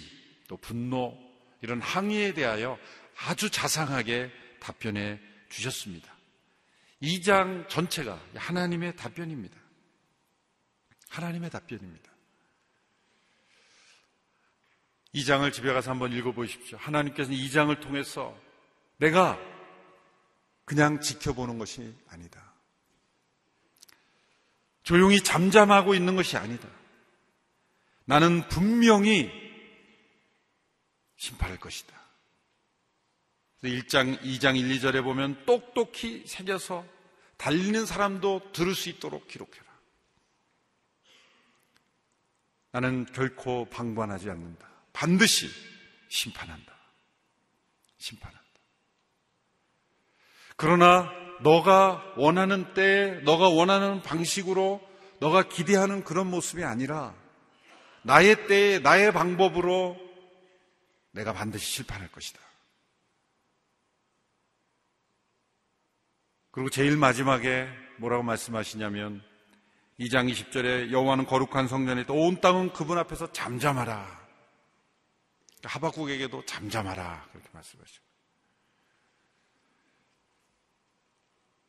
또 0.51 0.57
분노, 0.57 1.17
이런 1.63 1.81
항의에 1.81 2.35
대하여 2.35 2.77
아주 3.25 3.51
자상하게 3.51 4.33
답변해 4.59 5.21
주셨습니다. 5.49 6.13
2장 7.01 7.69
전체가 7.69 8.21
하나님의 8.35 8.97
답변입니다. 8.97 9.57
하나님의 11.09 11.51
답변입니다. 11.51 12.11
2장을 15.15 15.53
집에 15.53 15.73
가서 15.73 15.93
한번 15.93 16.13
읽어보십시오. 16.13 16.79
하나님께서는 16.79 17.39
2장을 17.39 17.81
통해서 17.81 18.37
내가 18.97 19.39
그냥 20.65 21.01
지켜보는 21.01 21.59
것이 21.59 21.95
아니다. 22.09 22.53
조용히 24.83 25.21
잠잠하고 25.21 25.95
있는 25.95 26.17
것이 26.17 26.37
아니다. 26.37 26.69
나는 28.05 28.49
분명히 28.49 29.40
심판할 31.21 31.59
것이다. 31.59 31.95
1장, 33.63 34.19
2장 34.23 34.57
1, 34.59 34.69
2절에 34.79 35.05
보면 35.05 35.45
똑똑히 35.45 36.25
새겨서 36.27 36.83
달리는 37.37 37.85
사람도 37.85 38.53
들을 38.53 38.75
수 38.75 38.89
있도록 38.89 39.29
기록해라. 39.29 39.65
나는 42.73 43.05
결코 43.13 43.67
방관하지 43.67 44.31
않는다. 44.31 44.67
반드시 44.95 45.51
심판한다. 46.09 46.75
심판한다. 47.99 48.41
그러나 50.57 51.11
너가 51.43 52.15
원하는 52.17 52.73
때에 52.73 53.21
너가 53.25 53.51
원하는 53.51 54.01
방식으로 54.01 54.81
너가 55.19 55.49
기대하는 55.51 56.03
그런 56.03 56.29
모습이 56.29 56.65
아니라 56.65 57.15
나의 58.05 58.47
때에 58.47 58.79
나의 58.79 59.13
방법으로 59.13 60.10
내가 61.13 61.33
반드시 61.33 61.65
실패할 61.67 62.11
것이다. 62.13 62.41
그리고 66.51 66.69
제일 66.71 66.97
마지막에 66.97 67.69
뭐라고 67.99 68.23
말씀하시냐면 68.23 69.23
2장 70.01 70.33
20절에 70.33 70.91
여호와는 70.91 71.27
거룩한 71.27 71.69
성전에 71.69 72.05
온 72.09 72.41
땅은 72.41 72.73
그분 72.73 72.99
앞에서 72.99 73.31
잠잠하라. 73.33 74.21
하박국에게도 75.63 76.45
잠잠하라 76.47 77.29
그렇게 77.33 77.49
말씀하시고 77.53 78.05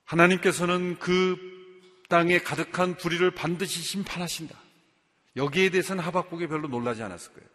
하나님께서는 0.05 0.97
그 0.99 1.37
땅에 2.09 2.39
가득한 2.39 2.97
불의를 2.97 3.31
반드시 3.31 3.81
심판하신다. 3.81 4.57
여기에 5.37 5.69
대해서는 5.69 6.03
하박국이 6.03 6.47
별로 6.47 6.67
놀라지 6.67 7.03
않았을 7.03 7.33
거예요. 7.33 7.49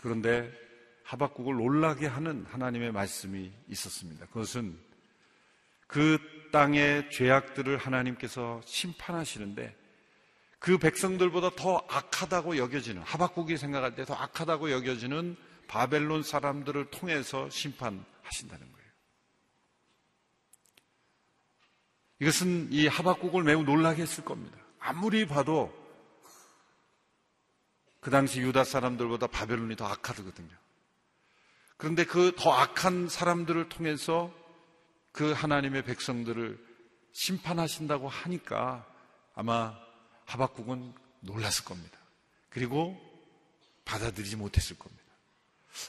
그런데 0.00 0.50
하박국을 1.12 1.56
놀라게 1.56 2.06
하는 2.06 2.46
하나님의 2.46 2.90
말씀이 2.90 3.52
있었습니다. 3.68 4.26
그것은 4.26 4.78
그 5.86 6.18
땅의 6.52 7.10
죄악들을 7.10 7.76
하나님께서 7.76 8.62
심판하시는데 8.64 9.76
그 10.58 10.78
백성들보다 10.78 11.50
더 11.56 11.84
악하다고 11.88 12.56
여겨지는 12.56 13.02
하박국이 13.02 13.58
생각할 13.58 13.94
때 13.94 14.04
더 14.04 14.14
악하다고 14.14 14.70
여겨지는 14.70 15.36
바벨론 15.68 16.22
사람들을 16.22 16.90
통해서 16.90 17.50
심판하신다는 17.50 18.72
거예요. 18.72 18.88
이것은 22.20 22.72
이 22.72 22.86
하박국을 22.86 23.42
매우 23.42 23.64
놀라게 23.64 24.02
했을 24.02 24.24
겁니다. 24.24 24.56
아무리 24.78 25.26
봐도 25.26 25.72
그 28.00 28.10
당시 28.10 28.40
유다 28.40 28.64
사람들보다 28.64 29.26
바벨론이 29.26 29.76
더 29.76 29.86
악하거든요. 29.86 30.61
그런데 31.82 32.04
그 32.04 32.30
더 32.36 32.52
악한 32.52 33.08
사람들을 33.08 33.68
통해서 33.68 34.32
그 35.10 35.32
하나님의 35.32 35.82
백성들을 35.82 36.64
심판하신다고 37.10 38.08
하니까 38.08 38.86
아마 39.34 39.76
하박국은 40.26 40.94
놀랐을 41.22 41.64
겁니다. 41.64 41.98
그리고 42.50 42.96
받아들이지 43.84 44.36
못했을 44.36 44.78
겁니다. 44.78 45.02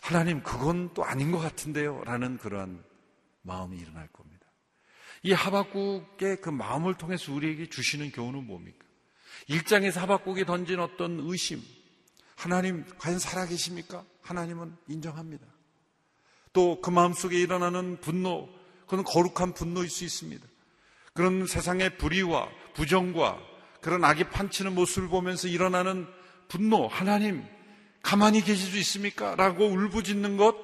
하나님, 0.02 0.42
그건 0.42 0.92
또 0.96 1.06
아닌 1.06 1.32
것 1.32 1.38
같은데요. 1.38 2.04
라는 2.06 2.40
그러한 2.40 2.84
마음이 3.44 3.78
일어날 3.78 4.08
겁니다. 4.08 4.48
이 5.22 5.32
하박국의 5.32 6.42
그 6.42 6.50
마음을 6.50 6.96
통해서 6.96 7.32
우리에게 7.32 7.70
주시는 7.70 8.10
교훈은 8.14 8.48
뭡니까? 8.48 8.84
일장에서 9.46 10.02
하박국이 10.02 10.46
던진 10.46 10.80
어떤 10.80 11.20
의심, 11.20 11.62
하나님 12.36 12.84
과연 12.98 13.20
살아계십니까? 13.20 14.04
하나님은 14.24 14.76
인정합니다. 14.88 15.53
또 16.54 16.80
그 16.82 16.90
마음속에 16.92 17.38
일어나는 17.40 18.00
분노, 18.00 18.48
그건 18.88 19.04
거룩한 19.04 19.54
분노일 19.54 19.90
수 19.90 20.04
있습니다. 20.04 20.46
그런 21.14 21.46
세상의 21.48 21.98
불의와 21.98 22.50
부정과 22.76 23.40
그런 23.82 24.04
악이 24.04 24.26
판치는 24.26 24.74
모습을 24.76 25.10
보면서 25.10 25.48
일어나는 25.48 26.08
분노, 26.48 26.88
하나님 26.88 27.44
가만히 28.02 28.42
계실 28.42 28.72
수 28.72 28.78
있습니까? 28.78 29.36
라고 29.36 29.66
울부짖는 29.66 30.38
것, 30.38 30.56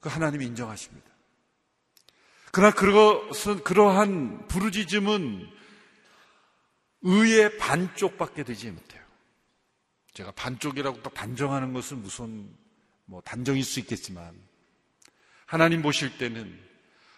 그 0.00 0.08
하나님이 0.08 0.46
인정하십니다. 0.46 1.06
그러나 2.50 2.74
그것은, 2.74 3.64
그러한 3.64 4.46
부르짖음은 4.48 5.48
의의 7.02 7.56
반쪽밖에 7.58 8.44
되지 8.44 8.70
못해요. 8.70 9.02
제가 10.12 10.32
반쪽이라고 10.32 11.02
딱 11.02 11.14
단정하는 11.14 11.72
것은 11.72 12.02
무슨 12.02 12.54
뭐 13.06 13.20
단정일 13.22 13.64
수 13.64 13.80
있겠지만 13.80 14.38
하나님 15.52 15.82
보실 15.82 16.16
때는 16.16 16.58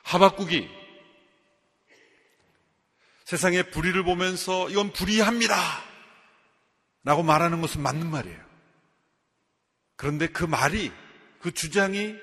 하박국이 0.03 0.69
세상의 3.27 3.71
불의를 3.71 4.03
보면서 4.03 4.69
이건 4.71 4.93
불의합니다. 4.93 5.55
라고 7.05 7.23
말하는 7.23 7.61
것은 7.61 7.81
맞는 7.81 8.11
말이에요. 8.11 8.45
그런데 9.95 10.27
그 10.27 10.43
말이, 10.43 10.91
그 11.39 11.55
주장이 11.55 12.17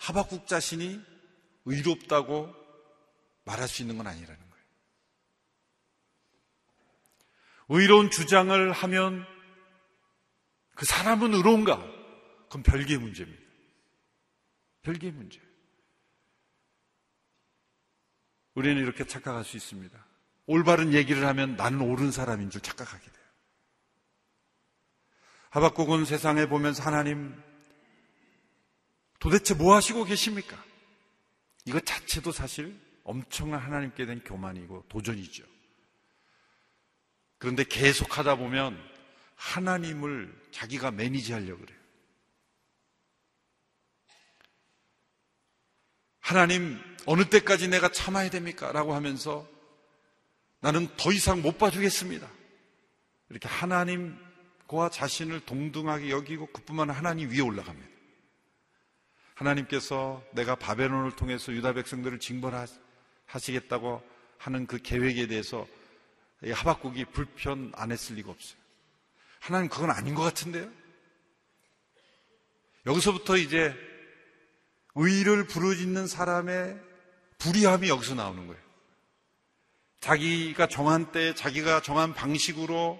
하박국 0.00 0.48
자신이 0.48 1.00
의롭다고 1.66 2.52
말할 3.44 3.68
수 3.68 3.82
있는 3.82 3.96
건 3.96 4.08
아니라는 4.08 4.36
거예요. 4.36 4.64
의로운 7.68 8.10
주장을 8.10 8.72
하면 8.72 9.24
그 10.74 10.84
사람은 10.84 11.32
의로운가? 11.32 11.78
그건 12.46 12.64
별개의 12.64 12.98
문제입니다. 12.98 13.44
별개의 14.82 15.12
문제. 15.12 15.43
우리는 18.54 18.80
이렇게 18.82 19.04
착각할 19.04 19.44
수 19.44 19.56
있습니다. 19.56 20.04
올바른 20.46 20.92
얘기를 20.92 21.26
하면 21.26 21.56
나는 21.56 21.80
옳은 21.80 22.10
사람인 22.12 22.50
줄 22.50 22.60
착각하게 22.60 23.04
돼요. 23.04 23.24
하박국은 25.50 26.04
세상에 26.04 26.46
보면서 26.46 26.82
하나님 26.82 27.34
도대체 29.20 29.54
뭐 29.54 29.74
하시고 29.74 30.04
계십니까? 30.04 30.62
이것 31.64 31.84
자체도 31.86 32.32
사실 32.32 32.78
엄청난 33.04 33.60
하나님께 33.60 34.04
대한 34.04 34.22
교만이고 34.22 34.84
도전이죠. 34.88 35.44
그런데 37.38 37.64
계속 37.64 38.18
하다 38.18 38.36
보면 38.36 38.78
하나님을 39.36 40.34
자기가 40.50 40.90
매니지 40.90 41.32
하려고 41.32 41.60
그래요. 41.60 41.78
하나님, 46.20 46.80
어느 47.06 47.24
때까지 47.28 47.68
내가 47.68 47.90
참아야 47.90 48.30
됩니까? 48.30 48.72
라고 48.72 48.94
하면서 48.94 49.46
나는 50.60 50.88
더 50.96 51.12
이상 51.12 51.42
못 51.42 51.58
봐주겠습니다. 51.58 52.26
이렇게 53.30 53.48
하나님과 53.48 54.88
자신을 54.90 55.40
동등하게 55.40 56.10
여기고 56.10 56.46
그뿐만 56.46 56.90
하나님 56.90 57.30
위에 57.30 57.40
올라갑니다. 57.40 57.88
하나님께서 59.34 60.22
내가 60.32 60.54
바벨론을 60.54 61.16
통해서 61.16 61.52
유다 61.52 61.74
백성들을 61.74 62.20
징벌하시겠다고 62.20 64.02
하는 64.38 64.66
그 64.66 64.78
계획에 64.78 65.26
대해서 65.26 65.66
하박국이 66.46 67.06
불편 67.06 67.72
안 67.74 67.90
했을 67.90 68.16
리가 68.16 68.30
없어요. 68.30 68.58
하나님 69.40 69.68
그건 69.68 69.90
아닌 69.90 70.14
것 70.14 70.22
같은데요? 70.22 70.70
여기서부터 72.86 73.36
이제 73.36 73.74
의를 74.94 75.46
부르짖는 75.46 76.06
사람의 76.06 76.93
불의함이 77.44 77.90
여기서 77.90 78.14
나오는 78.14 78.46
거예요. 78.46 78.62
자기가 80.00 80.66
정한 80.68 81.12
때, 81.12 81.34
자기가 81.34 81.82
정한 81.82 82.14
방식으로, 82.14 82.98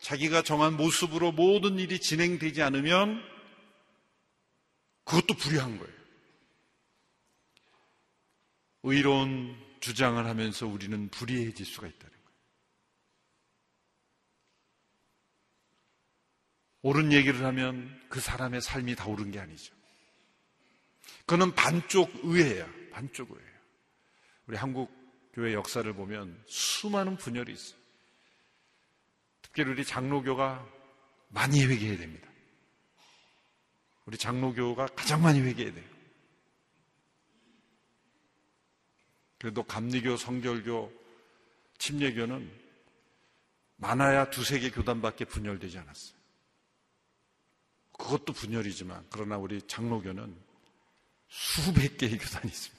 자기가 0.00 0.42
정한 0.42 0.76
모습으로 0.76 1.32
모든 1.32 1.78
일이 1.78 1.98
진행되지 1.98 2.62
않으면 2.62 3.22
그것도 5.04 5.34
불의한 5.34 5.78
거예요. 5.78 5.98
의로운 8.82 9.56
주장을 9.80 10.24
하면서 10.24 10.66
우리는 10.66 11.08
불의해질 11.08 11.64
수가 11.64 11.86
있다는 11.86 12.12
거예요. 12.12 12.28
옳은 16.82 17.12
얘기를 17.12 17.42
하면 17.42 17.98
그 18.10 18.20
사람의 18.20 18.60
삶이 18.60 18.96
다 18.96 19.06
옳은 19.06 19.30
게 19.30 19.40
아니죠. 19.40 19.74
그는 21.24 21.54
반쪽 21.54 22.10
의회야. 22.22 22.68
반쪽 22.92 23.30
의회예요. 23.30 23.47
우리 24.48 24.56
한국 24.56 24.90
교회 25.34 25.52
역사를 25.52 25.90
보면 25.92 26.42
수많은 26.46 27.16
분열이 27.18 27.52
있어요. 27.52 27.78
특별히 29.42 29.72
우리 29.72 29.84
장로교가 29.84 30.66
많이 31.28 31.64
회개해야 31.64 31.98
됩니다. 31.98 32.28
우리 34.06 34.16
장로교가 34.16 34.86
가장 34.86 35.22
많이 35.22 35.40
회개해야 35.40 35.74
돼요. 35.74 35.84
그래도 39.38 39.62
감리교, 39.62 40.16
성결교, 40.16 40.92
침례교는 41.76 42.50
많아야 43.76 44.30
두세 44.30 44.58
개 44.58 44.70
교단밖에 44.70 45.26
분열되지 45.26 45.78
않았어요. 45.78 46.18
그것도 47.92 48.32
분열이지만, 48.32 49.06
그러나 49.10 49.36
우리 49.36 49.60
장로교는 49.62 50.34
수백 51.28 51.98
개의 51.98 52.18
교단이 52.18 52.46
있습니다. 52.46 52.77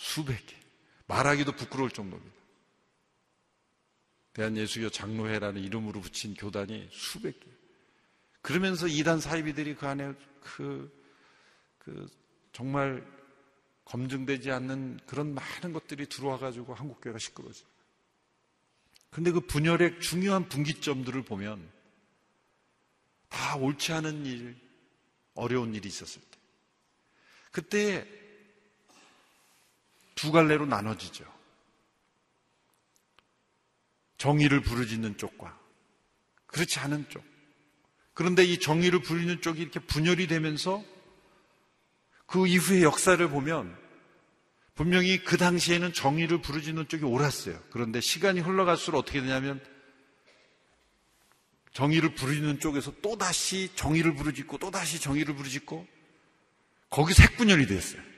수백 0.00 0.46
개. 0.46 0.56
말하기도 1.08 1.52
부끄러울 1.52 1.90
정도입니다. 1.90 2.34
대한예수교 4.32 4.88
장로회라는 4.88 5.62
이름으로 5.62 6.00
붙인 6.00 6.32
교단이 6.32 6.88
수백 6.90 7.38
개. 7.38 7.46
그러면서 8.40 8.86
이단 8.86 9.20
사이비들이 9.20 9.74
그 9.74 9.86
안에 9.86 10.14
그, 10.40 10.90
그, 11.78 12.08
정말 12.52 13.06
검증되지 13.84 14.50
않는 14.50 15.00
그런 15.04 15.34
많은 15.34 15.74
것들이 15.74 16.06
들어와가지고 16.06 16.72
한국교회가 16.72 17.18
시끄러워져. 17.18 17.66
근데 19.10 19.30
그 19.32 19.40
분열의 19.40 20.00
중요한 20.00 20.48
분기점들을 20.48 21.22
보면 21.24 21.70
다 23.28 23.56
옳지 23.56 23.92
않은 23.92 24.24
일, 24.24 24.56
어려운 25.34 25.74
일이 25.74 25.88
있었을 25.88 26.22
때. 26.22 26.38
그때 27.50 28.19
두 30.20 30.32
갈래로 30.32 30.66
나눠지죠. 30.66 31.24
정의를 34.18 34.60
부르짖는 34.60 35.16
쪽과 35.16 35.58
그렇지 36.46 36.78
않은 36.78 37.08
쪽. 37.08 37.24
그런데 38.12 38.44
이 38.44 38.58
정의를 38.58 39.00
부르는 39.00 39.40
쪽이 39.40 39.62
이렇게 39.62 39.80
분열이 39.80 40.26
되면서 40.26 40.84
그 42.26 42.46
이후의 42.46 42.82
역사를 42.82 43.26
보면 43.30 43.74
분명히 44.74 45.24
그 45.24 45.38
당시에는 45.38 45.94
정의를 45.94 46.42
부르짖는 46.42 46.88
쪽이 46.88 47.02
옳았어요. 47.04 47.58
그런데 47.70 48.02
시간이 48.02 48.40
흘러갈수록 48.40 49.00
어떻게 49.00 49.22
되냐면 49.22 49.58
정의를 51.72 52.14
부르짖는 52.14 52.60
쪽에서 52.60 52.92
또다시 53.00 53.70
정의를 53.74 54.14
부르짖고 54.14 54.58
또다시 54.58 55.00
정의를 55.00 55.34
부르짖고 55.34 55.86
거기서 56.90 57.22
핵분열이 57.22 57.66
됐어요. 57.66 58.09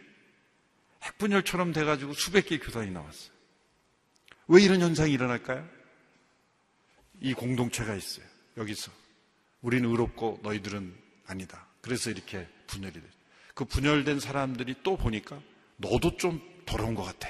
핵분열처럼 1.03 1.73
돼가지고 1.73 2.13
수백 2.15 2.47
개의 2.47 2.61
교단이 2.61 2.91
나왔어요. 2.91 3.33
왜 4.49 4.63
이런 4.63 4.81
현상이 4.81 5.13
일어날까요? 5.13 5.69
이 7.21 7.35
공동체가 7.35 7.95
있어요. 7.95 8.27
여기서. 8.57 8.91
우리는 9.63 9.89
의롭고 9.89 10.41
너희들은 10.43 10.95
아니다. 11.27 11.67
그래서 11.81 12.11
이렇게 12.11 12.49
분열이 12.67 12.95
되죠. 12.95 13.07
그 13.55 13.65
분열된 13.65 14.21
사람들이 14.21 14.77
또 14.83 14.97
보니까 14.97 15.41
너도 15.77 16.17
좀 16.17 16.41
더러운 16.67 16.95
것 16.95 17.03
같아. 17.03 17.29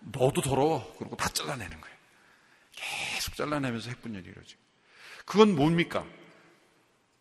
너도 0.00 0.40
더러워. 0.40 0.94
그러고 0.98 1.16
다 1.16 1.28
잘라내는 1.28 1.80
거예요. 1.80 1.96
계속 2.72 3.34
잘라내면서 3.36 3.90
핵분열이 3.90 4.28
이루어지고. 4.28 4.60
그건 5.24 5.54
뭡니까? 5.56 6.06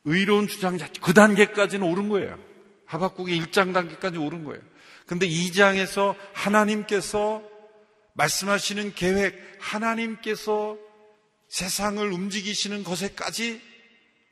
의로운 0.03 0.47
주장 0.47 0.77
자체. 0.77 0.99
그 1.01 1.13
단계까지는 1.13 1.88
옳은 1.88 2.10
거예요. 2.10 2.39
하박국의 2.86 3.39
1장 3.41 3.73
단계까지 3.73 4.17
옳은 4.17 4.43
거예요. 4.43 4.62
근데 5.06 5.28
2장에서 5.28 6.15
하나님께서 6.34 7.44
말씀하시는 8.13 8.94
계획, 8.96 9.58
하나님께서 9.60 10.78
세상을 11.48 12.12
움직이시는 12.12 12.84
것에까지 12.84 13.62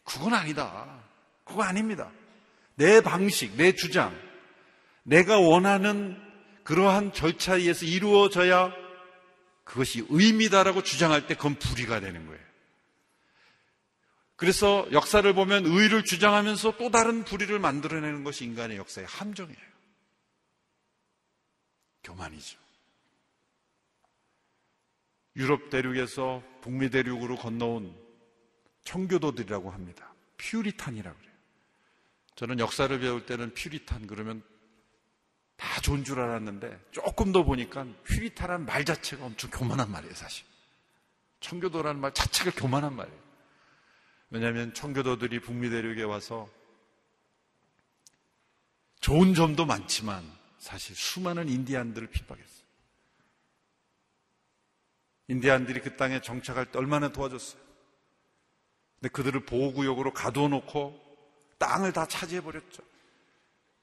그건 0.04 0.34
아니다. 0.34 1.04
그거 1.44 1.64
아닙니다. 1.64 2.12
내 2.76 3.02
방식, 3.02 3.56
내 3.56 3.74
주장, 3.74 4.18
내가 5.04 5.38
원하는 5.38 6.18
그러한 6.64 7.14
절차에 7.14 7.60
의해서 7.60 7.86
이루어져야 7.86 8.74
그것이 9.64 10.06
의미다라고 10.10 10.82
주장할 10.84 11.28
때 11.28 11.36
그건 11.36 11.56
불의가 11.56 12.00
되는 12.00 12.26
거예요. 12.26 12.42
그래서 14.36 14.86
역사를 14.92 15.32
보면 15.34 15.66
의를 15.66 16.04
주장하면서 16.04 16.78
또 16.78 16.90
다른 16.90 17.24
불의를 17.24 17.60
만들어내는 17.60 18.24
것이 18.24 18.44
인간의 18.44 18.78
역사의 18.78 19.08
함정이에요. 19.08 19.73
교만이죠. 22.04 22.60
유럽 25.36 25.70
대륙에서 25.70 26.44
북미 26.62 26.89
대륙으로 26.89 27.36
건너온 27.38 27.96
청교도들이라고 28.84 29.72
합니다. 29.72 30.13
퓨리탄이라고 30.38 31.17
그래요. 31.17 31.34
저는 32.36 32.60
역사를 32.60 33.00
배울 33.00 33.25
때는 33.25 33.54
퓨리탄 33.54 34.08
그러면 34.08 34.44
다 35.56 35.82
좋은 35.82 36.04
줄 36.04 36.19
알았는데 36.19 36.88
조금 36.92 37.32
더 37.32 37.44
보니까 37.44 37.86
퓨리탄이라는 38.04 38.65
말 38.65 38.86
자체가 38.86 39.25
엄청 39.25 39.50
교만한 39.50 39.90
말이에요, 39.92 40.13
사실. 40.13 40.46
청교도라는 41.40 42.00
말 42.00 42.13
자체가 42.13 42.52
교만한 42.52 42.96
말이에요. 42.96 43.23
왜냐하면 44.30 44.73
청교도들이 44.73 45.40
북미 45.40 45.69
대륙에 45.69 46.04
와서 46.04 46.50
좋은 49.00 49.34
점도 49.34 49.65
많지만 49.65 50.23
사실 50.64 50.96
수많은 50.96 51.50
인디안들을 51.50 52.08
핍박했어요. 52.08 52.64
인디안들이 55.28 55.82
그 55.82 55.98
땅에 55.98 56.22
정착할 56.22 56.72
때 56.72 56.80
얼마나 56.80 57.12
도와줬어요. 57.12 57.62
근데 58.96 59.10
그들을 59.10 59.46
보호구역으로 59.46 60.14
가두어 60.14 60.48
놓고 60.48 60.98
땅을 61.58 61.92
다 61.92 62.08
차지해버렸죠. 62.08 62.82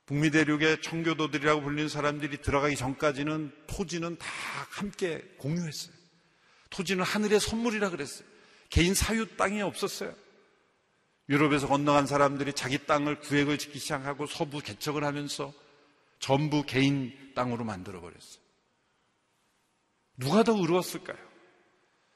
북미 0.07 0.31
대륙의 0.31 0.81
청교도들이라고 0.81 1.61
불리는 1.61 1.91
사람들이 1.91 2.41
들어가기 2.41 2.76
전까지는 2.76 3.53
토지는 3.66 4.16
다 4.16 4.26
함께 4.70 5.20
공유했어요. 5.37 5.95
토지는 6.70 7.05
하늘의 7.05 7.41
선물이라 7.41 7.91
그랬어요. 7.91 8.26
개인 8.70 8.95
사유 8.95 9.37
땅이 9.37 9.61
없었어요. 9.61 10.14
유럽에서 11.28 11.68
건너간 11.68 12.07
사람들이 12.07 12.55
자기 12.55 12.87
땅을 12.87 13.20
구획을 13.20 13.59
짓기 13.59 13.78
시작하고 13.78 14.26
서부 14.26 14.61
개척을 14.61 15.05
하면서 15.05 15.53
전부 16.20 16.62
개인 16.62 17.32
땅으로 17.34 17.64
만들어버렸어요. 17.64 18.40
누가 20.18 20.44
더 20.44 20.52
의로웠을까요? 20.52 21.18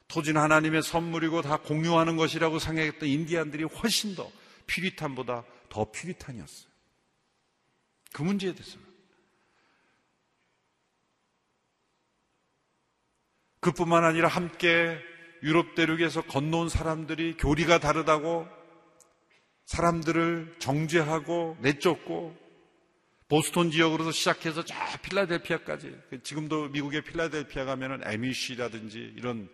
토지는 0.09 0.41
하나님의 0.41 0.83
선물이고 0.83 1.43
다 1.43 1.57
공유하는 1.57 2.17
것이라고 2.17 2.59
생각했던 2.59 3.09
인디안들이 3.09 3.65
훨씬 3.65 4.15
더 4.15 4.31
피리탄보다 4.67 5.45
더 5.71 5.91
피리탄이었어요. 5.91 6.71
그 8.13 8.23
문제에 8.23 8.53
대해서는. 8.53 8.85
그뿐만 13.61 14.05
아니라 14.05 14.29
함께 14.29 15.01
유럽 15.43 15.75
대륙에서 15.75 16.23
건너온 16.23 16.69
사람들이 16.69 17.39
교리가 17.39 17.79
다르다고 17.79 18.47
사람들을 19.65 20.57
정죄하고 20.59 21.57
내쫓고 21.61 22.44
보스턴 23.35 23.73
지역으로서 23.73 24.13
시작해서 24.13 24.65
저 24.65 24.77
필라델피아까지 25.03 25.93
지금도 26.23 26.69
미국의 26.69 27.03
필라델피아 27.03 27.65
가면은 27.65 28.01
에미쉬라든지 28.05 29.13
이런 29.17 29.51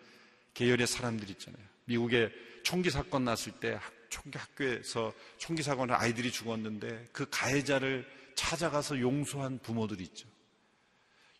계열의 0.53 0.87
사람들 0.87 1.31
있잖아요. 1.31 1.65
미국에 1.87 2.31
총기 2.63 2.91
사건 2.91 3.25
났을 3.25 3.53
때 3.53 3.81
총기 4.11 4.37
학교에서 4.37 5.15
총기 5.39 5.63
사건에 5.63 5.95
아이들이 5.95 6.31
죽었는데 6.31 7.09
그 7.11 7.27
가해자를 7.31 8.07
찾아가서 8.35 9.01
용서한 9.01 9.61
부모들이 9.61 10.03
있죠. 10.05 10.29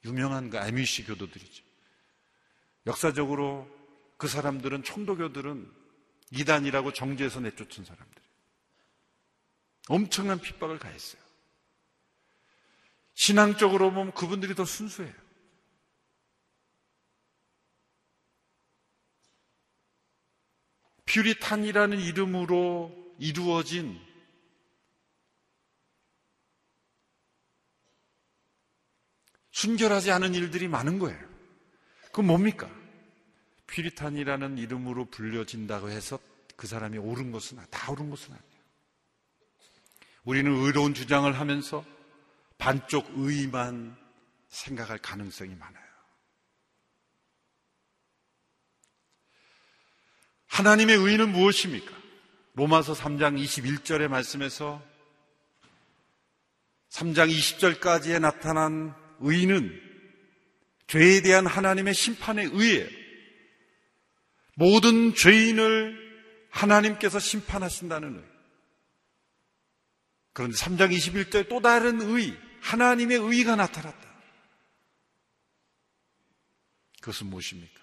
유명한 0.07 0.49
그 0.49 0.57
에미쉬 0.57 1.05
교도들이죠. 1.05 1.63
역사적으로 2.87 3.69
그 4.17 4.29
사람들은 4.29 4.83
총도교들은 4.83 5.71
이단이라고 6.31 6.95
정죄해서 6.95 7.41
내쫓은 7.41 7.85
사람들. 7.85 8.23
엄청난 9.89 10.41
핍박을 10.41 10.79
가했어요. 10.79 11.20
신앙적으로 13.21 13.93
보면 13.93 14.15
그분들이 14.15 14.55
더 14.55 14.65
순수해요. 14.65 15.13
퓨리탄이라는 21.05 22.01
이름으로 22.01 23.15
이루어진 23.19 24.01
순결하지 29.51 30.13
않은 30.13 30.33
일들이 30.33 30.67
많은 30.67 30.99
거예요. 30.99 31.21
그건 32.07 32.27
뭡니까? 32.27 32.71
퓨리탄이라는 33.67 34.57
이름으로 34.57 35.11
불려진다고 35.11 35.91
해서 35.91 36.19
그 36.57 36.67
사람이 36.67 36.97
옳은 36.97 37.33
것은 37.33 37.59
다 37.69 37.93
옳은 37.93 38.09
것은 38.09 38.33
아니에요. 38.33 38.51
우리는 40.25 40.57
의로운 40.57 40.95
주장을 40.95 41.31
하면서 41.39 41.85
반쪽 42.61 43.11
의만 43.17 43.97
생각할 44.49 44.99
가능성이 44.99 45.57
많아요. 45.57 45.91
하나님의 50.47 50.97
의는 50.97 51.33
무엇입니까? 51.33 51.91
로마서 52.55 52.93
3장 52.93 53.43
21절의 53.43 54.09
말씀에서 54.09 54.83
3장 56.91 57.31
20절까지에 57.31 58.21
나타난 58.21 58.95
의는 59.21 59.81
죄에 60.87 61.23
대한 61.23 61.47
하나님의 61.47 61.95
심판의 61.95 62.51
의예요. 62.53 62.89
모든 64.55 65.15
죄인을 65.15 65.97
하나님께서 66.51 67.19
심판하신다는 67.19 68.17
의. 68.17 68.25
그런데 70.33 70.57
3장 70.57 70.95
21절 70.95 71.49
또 71.49 71.61
다른 71.61 72.01
의, 72.01 72.37
하나님의 72.61 73.19
의가 73.19 73.57
나타났다. 73.57 74.11
그것은 77.01 77.29
무엇입니까? 77.29 77.81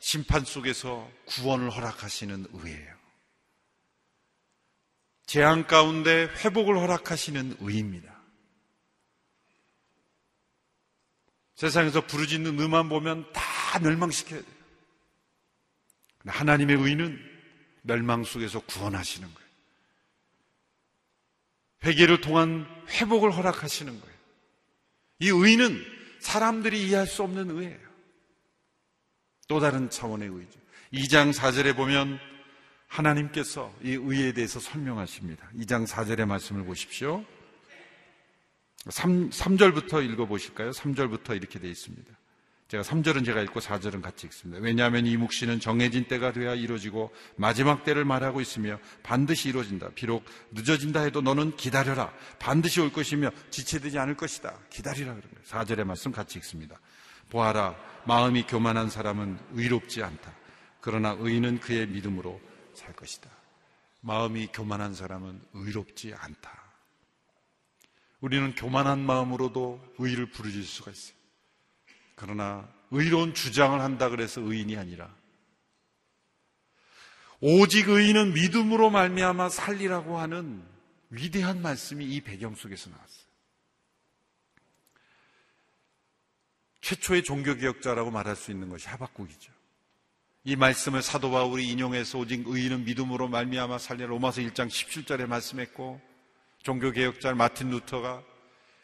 심판 0.00 0.44
속에서 0.44 1.10
구원을 1.26 1.70
허락하시는 1.70 2.46
의예요. 2.52 2.96
재앙 5.26 5.66
가운데 5.66 6.24
회복을 6.42 6.78
허락하시는 6.78 7.58
의입니다. 7.60 8.18
세상에서 11.56 12.06
부르짖는 12.06 12.58
의만 12.58 12.88
보면 12.88 13.30
다 13.32 13.78
멸망시켜야 13.80 14.40
돼요. 14.40 14.58
하나님의 16.24 16.76
의는 16.76 17.18
멸망 17.82 18.24
속에서 18.24 18.60
구원하시는 18.60 19.32
거예요. 19.34 19.47
회개를 21.84 22.20
통한 22.20 22.66
회복을 22.88 23.30
허락하시는 23.30 24.00
거예요. 24.00 24.18
이 25.20 25.28
의는 25.28 25.84
사람들이 26.20 26.86
이해할 26.86 27.06
수 27.06 27.22
없는 27.22 27.50
의예요. 27.50 27.88
또 29.48 29.60
다른 29.60 29.88
차원의 29.88 30.28
의죠. 30.28 30.60
2장 30.92 31.32
4절에 31.32 31.76
보면 31.76 32.18
하나님께서 32.86 33.74
이 33.82 33.92
의에 33.92 34.32
대해서 34.32 34.60
설명하십니다. 34.60 35.50
2장 35.56 35.86
4절의 35.86 36.26
말씀을 36.26 36.64
보십시오. 36.64 37.24
3, 38.88 39.30
3절부터 39.30 40.04
읽어보실까요? 40.10 40.70
3절부터 40.70 41.36
이렇게 41.36 41.58
되어 41.58 41.70
있습니다. 41.70 42.17
제가 42.68 42.82
3절은 42.82 43.24
제가 43.24 43.40
읽고 43.42 43.60
4절은 43.60 44.02
같이 44.02 44.26
읽습니다. 44.26 44.62
왜냐하면 44.62 45.06
이 45.06 45.16
묵시는 45.16 45.58
정해진 45.58 46.04
때가 46.06 46.32
돼야 46.32 46.54
이루어지고 46.54 47.10
마지막 47.36 47.82
때를 47.82 48.04
말하고 48.04 48.42
있으며 48.42 48.78
반드시 49.02 49.48
이루어진다. 49.48 49.90
비록 49.94 50.22
늦어진다 50.50 51.00
해도 51.00 51.22
너는 51.22 51.56
기다려라. 51.56 52.12
반드시 52.38 52.82
올 52.82 52.92
것이며 52.92 53.30
지체되지 53.50 53.98
않을 53.98 54.18
것이다. 54.18 54.54
기다리라 54.68 55.14
그런 55.14 55.30
거예요. 55.30 55.44
4절의 55.46 55.84
말씀 55.84 56.12
같이 56.12 56.38
읽습니다. 56.40 56.78
보아라. 57.30 57.74
마음이 58.06 58.42
교만한 58.42 58.90
사람은 58.90 59.38
의롭지 59.52 60.02
않다. 60.02 60.34
그러나 60.82 61.16
의인은 61.18 61.60
그의 61.60 61.86
믿음으로 61.86 62.38
살 62.74 62.92
것이다. 62.92 63.30
마음이 64.02 64.48
교만한 64.52 64.94
사람은 64.94 65.40
의롭지 65.54 66.12
않다. 66.14 66.52
우리는 68.20 68.54
교만한 68.54 69.00
마음으로도 69.00 69.94
의를 69.98 70.26
부르질 70.26 70.64
수가 70.64 70.90
있어요. 70.90 71.16
그러나 72.18 72.68
의로운 72.90 73.32
주장을 73.32 73.80
한다 73.80 74.08
그래서 74.08 74.40
의인이 74.40 74.76
아니라 74.76 75.14
오직 77.40 77.88
의인은 77.88 78.34
믿음으로 78.34 78.90
말미암아 78.90 79.48
살리라고 79.48 80.18
하는 80.18 80.62
위대한 81.10 81.62
말씀이 81.62 82.04
이 82.04 82.20
배경 82.20 82.54
속에서 82.54 82.90
나왔어요. 82.90 83.28
최초의 86.80 87.22
종교개혁자라고 87.22 88.10
말할 88.10 88.34
수 88.34 88.50
있는 88.50 88.68
것이 88.68 88.88
하박국이죠. 88.88 89.52
이 90.44 90.56
말씀을 90.56 91.02
사도 91.02 91.30
바울이 91.30 91.68
인용해서 91.68 92.18
오직 92.18 92.46
의인은 92.46 92.84
믿음으로 92.84 93.28
말미암아 93.28 93.78
살리라 93.78 94.08
로마서 94.08 94.40
1장 94.40 94.68
17절에 94.68 95.26
말씀했고 95.26 96.00
종교개혁자 96.62 97.34
마틴 97.34 97.70
루터가 97.70 98.24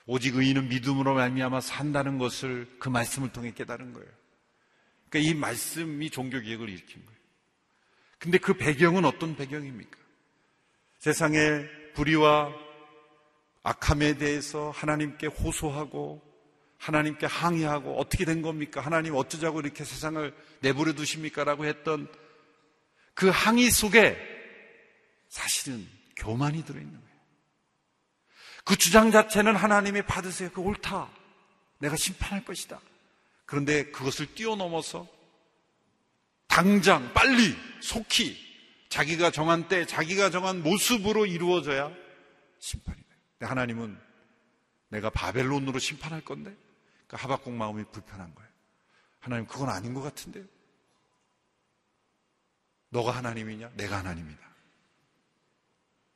오직 0.07 0.37
의인은 0.37 0.69
믿음으로 0.69 1.15
말미암아 1.15 1.61
산다는 1.61 2.19
것을 2.19 2.69
그 2.79 2.89
말씀을 2.89 3.33
통해 3.33 3.53
깨달은 3.53 3.93
거예요. 3.93 4.09
그러니까 5.09 5.31
이 5.31 5.35
말씀이 5.35 6.11
종교 6.11 6.41
개혁을 6.41 6.69
일으킨 6.69 7.05
거예요. 7.05 7.21
근데 8.19 8.39
그 8.39 8.55
배경은 8.55 9.05
어떤 9.05 9.37
배경입니까? 9.37 9.99
세상의 10.99 11.69
불의와 11.95 12.53
악함에 13.63 14.19
대해서 14.19 14.71
하나님께 14.71 15.27
호소하고 15.27 16.23
하나님께 16.79 17.27
항의하고 17.27 17.99
어떻게 17.99 18.25
된 18.27 18.43
겁니까? 18.43 18.81
하나님 18.81 19.15
어쩌자고 19.15 19.61
이렇게 19.61 19.85
세상을 19.85 20.35
내버려 20.61 20.93
두십니까? 20.93 21.45
라고 21.45 21.65
했던 21.65 22.13
그 23.15 23.29
항의 23.29 23.71
속에 23.71 24.19
사실은 25.29 25.87
교만이 26.17 26.65
들어있는 26.65 26.93
거예요. 26.93 27.04
그 28.65 28.77
주장 28.77 29.11
자체는 29.11 29.55
하나님이 29.57 30.03
받으세요. 30.03 30.51
그 30.53 30.61
옳다. 30.61 31.11
내가 31.79 31.97
심판할 31.97 32.45
것이다. 32.45 32.81
그런데 33.45 33.91
그것을 33.91 34.35
뛰어넘어서 34.35 35.07
당장, 36.47 37.13
빨리, 37.13 37.55
속히 37.81 38.43
자기가 38.89 39.31
정한 39.31 39.69
때, 39.69 39.87
자기가 39.87 40.31
정한 40.31 40.63
모습으로 40.63 41.27
이루어져야 41.27 41.93
심판이 42.59 42.97
돼요. 42.97 43.49
하나님은 43.51 43.99
내가 44.89 45.11
바벨론으로 45.11 45.79
심판할 45.79 46.21
건데 46.23 46.55
그러니까 47.07 47.17
하박국 47.17 47.53
마음이 47.53 47.85
불편한 47.91 48.35
거예요. 48.35 48.51
하나님 49.19 49.47
그건 49.47 49.69
아닌 49.69 49.93
것 49.93 50.01
같은데요. 50.01 50.45
너가 52.91 53.11
하나님이냐? 53.11 53.73
내가 53.75 53.99
하나님이다. 53.99 54.41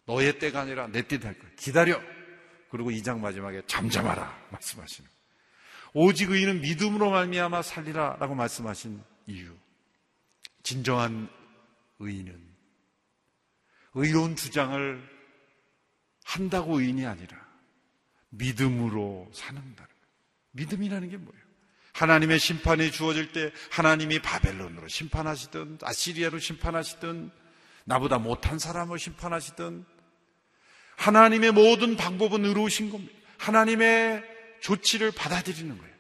너의 0.05 0.39
때가 0.39 0.61
아니라 0.61 0.87
내때될 0.87 1.39
거야. 1.39 1.51
기다려. 1.57 2.01
그리고 2.71 2.91
이장 2.91 3.21
마지막에 3.21 3.63
잠잠하라 3.67 4.49
말씀하시는. 4.51 5.09
오직 5.95 6.31
의인은 6.31 6.61
믿음으로 6.61 7.11
말미암아 7.11 7.63
살리라라고 7.63 8.35
말씀하신 8.35 9.03
이유. 9.27 9.55
진정한 10.63 11.29
의인은 11.99 12.39
의로운 13.95 14.37
주장을 14.37 15.19
한다고 16.25 16.81
의인이 16.81 17.07
아니라 17.07 17.37
믿음으로 18.31 19.31
사는다는. 19.33 19.89
믿음이라는 20.53 21.09
게 21.09 21.17
뭐예요? 21.17 21.49
하나님의 21.95 22.39
심판이 22.39 22.93
주어질 22.93 23.33
때 23.33 23.51
하나님이 23.73 24.21
바벨론으로 24.21 24.87
심판하시든 24.89 25.79
아시리아로 25.83 26.39
심판하시든 26.39 27.31
나보다 27.85 28.19
못한 28.19 28.59
사람을 28.59 28.99
심판하시든 28.99 29.85
하나님의 30.99 31.53
모든 31.53 31.97
방법은 31.97 32.45
의로우신 32.45 32.91
겁니다. 32.91 33.15
하나님의 33.39 34.23
조치를 34.61 35.13
받아들이는 35.13 35.79
거예요. 35.79 35.95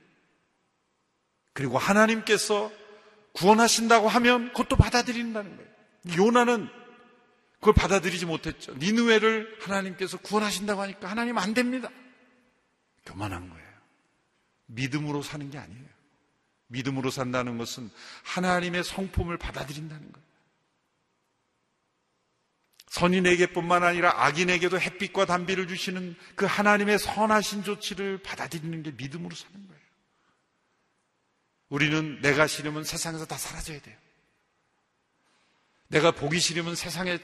그리고 1.52 1.78
하나님께서 1.78 2.70
구원하신다고 3.32 4.08
하면 4.08 4.48
그것도 4.48 4.76
받아들인다는 4.76 5.56
거예요. 5.56 5.70
요나는 6.18 6.68
그걸 7.60 7.74
받아들이지 7.74 8.26
못했죠. 8.26 8.74
니누웨를 8.74 9.58
하나님께서 9.60 10.18
구원하신다고 10.18 10.82
하니까 10.82 11.08
하나님 11.08 11.38
안 11.38 11.54
됩니다. 11.54 11.88
교만한 13.06 13.48
거예요. 13.48 13.68
믿음으로 14.66 15.22
사는 15.22 15.48
게 15.50 15.58
아니에요. 15.58 15.86
믿음으로 16.68 17.10
산다는 17.10 17.56
것은 17.56 17.90
하나님의 18.24 18.84
성품을 18.84 19.38
받아들인다는 19.38 20.12
거예요. 20.12 20.27
선인에게뿐만 22.90 23.84
아니라 23.84 24.24
악인에게도 24.24 24.80
햇빛과 24.80 25.26
단비를 25.26 25.68
주시는 25.68 26.16
그 26.34 26.46
하나님의 26.46 26.98
선하신 26.98 27.64
조치를 27.64 28.18
받아들이는 28.22 28.82
게 28.82 28.92
믿음으로 28.92 29.34
사는 29.34 29.66
거예요. 29.66 29.82
우리는 31.68 32.20
내가 32.22 32.46
싫으면 32.46 32.84
세상에서 32.84 33.26
다 33.26 33.36
사라져야 33.36 33.80
돼요. 33.80 33.96
내가 35.88 36.10
보기 36.10 36.40
싫으면 36.40 36.74
세상에 36.74 37.18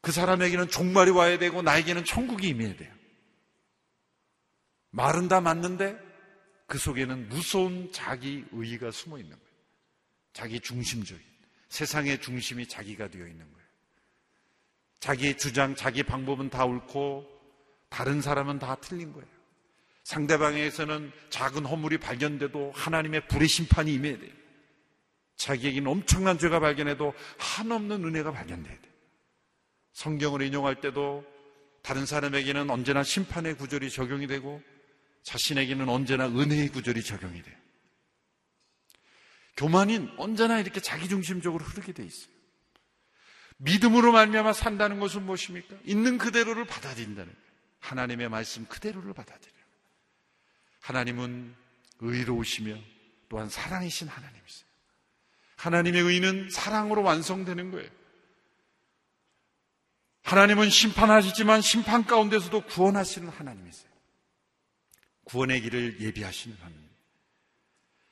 그 0.00 0.12
사람에게는 0.12 0.68
종말이 0.68 1.10
와야 1.10 1.38
되고 1.38 1.62
나에게는 1.62 2.04
천국이 2.04 2.48
임해야 2.48 2.76
돼요. 2.76 2.92
말은 4.90 5.28
다 5.28 5.40
맞는데 5.40 5.98
그 6.66 6.78
속에는 6.78 7.28
무서운 7.28 7.90
자기 7.92 8.44
의의가 8.52 8.90
숨어 8.90 9.18
있는 9.18 9.36
거예요. 9.36 9.48
자기 10.32 10.60
중심적인 10.60 11.24
세상의 11.68 12.20
중심이 12.20 12.66
자기가 12.66 13.08
되어 13.08 13.26
있는 13.26 13.50
거예요. 13.52 13.57
자기의 15.00 15.38
주장, 15.38 15.74
자기 15.74 16.02
방법은 16.02 16.50
다 16.50 16.64
옳고 16.64 17.26
다른 17.88 18.20
사람은 18.20 18.58
다 18.58 18.76
틀린 18.80 19.12
거예요. 19.12 19.28
상대방에서는 20.04 21.12
작은 21.30 21.66
허물이 21.66 21.98
발견돼도 21.98 22.72
하나님의 22.74 23.28
불의 23.28 23.46
심판이 23.46 23.92
임해야 23.94 24.18
돼요. 24.18 24.32
자기에게는 25.36 25.90
엄청난 25.90 26.38
죄가 26.38 26.60
발견해도 26.60 27.14
한없는 27.38 28.04
은혜가 28.04 28.32
발견돼야 28.32 28.74
돼요. 28.74 28.92
성경을 29.92 30.42
인용할 30.42 30.80
때도 30.80 31.24
다른 31.82 32.06
사람에게는 32.06 32.70
언제나 32.70 33.02
심판의 33.02 33.54
구절이 33.56 33.90
적용이 33.90 34.26
되고 34.26 34.62
자신에게는 35.22 35.88
언제나 35.88 36.26
은혜의 36.26 36.68
구절이 36.68 37.02
적용이 37.02 37.42
돼요. 37.42 37.56
교만인 39.56 40.10
언제나 40.16 40.60
이렇게 40.60 40.80
자기중심적으로 40.80 41.64
흐르게 41.64 41.92
돼 41.92 42.04
있어요. 42.04 42.37
믿음으로 43.58 44.12
말미암아 44.12 44.52
산다는 44.52 45.00
것은 45.00 45.24
무엇입니까? 45.24 45.76
있는 45.84 46.18
그대로를 46.18 46.64
받아들인다는 46.64 47.32
거예요. 47.32 47.48
하나님의 47.80 48.28
말씀 48.28 48.66
그대로를 48.66 49.12
받아들여요. 49.12 49.58
하나님은 50.80 51.54
의로우시며 52.00 52.76
또한 53.28 53.48
사랑이신 53.48 54.08
하나님이세요. 54.08 54.68
하나님의 55.56 56.02
의는 56.02 56.50
사랑으로 56.50 57.02
완성되는 57.02 57.70
거예요. 57.72 57.90
하나님은 60.22 60.70
심판하시지만 60.70 61.60
심판 61.62 62.04
가운데서도 62.04 62.62
구원하시는 62.66 63.28
하나님이세요. 63.28 63.88
구원의 65.24 65.62
길을 65.62 66.00
예비하시는 66.00 66.56
하나님. 66.60 66.88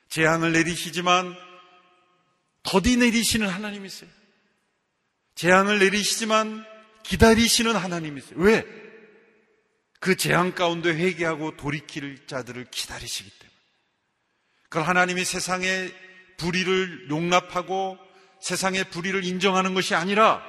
재앙을 0.09 0.53
내리시지만 0.53 1.34
더디 2.62 2.97
내리시는 2.97 3.49
하나님이세요. 3.49 4.11
재앙을 5.37 5.78
내리시지만 5.78 6.64
기다리시는 7.05 7.76
하나님이세요. 7.76 8.39
왜? 8.39 8.66
그 10.01 10.16
재앙 10.16 10.55
가운데 10.55 10.91
회개하고 10.91 11.57
돌이킬 11.57 12.26
자들을 12.26 12.66
기다리시기 12.70 13.30
때문에. 13.30 13.57
그 14.68 14.78
하나님이 14.80 15.24
세상의 15.24 15.95
불의를 16.39 17.09
용납하고 17.11 17.99
세상의 18.41 18.91
불의를 18.91 19.24
인정하는 19.24 19.74
것이 19.74 19.95
아니라 19.95 20.43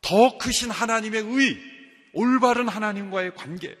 더 0.00 0.36
크신 0.38 0.70
하나님의 0.70 1.22
의, 1.22 1.58
올바른 2.12 2.68
하나님과의 2.68 3.34
관계, 3.34 3.76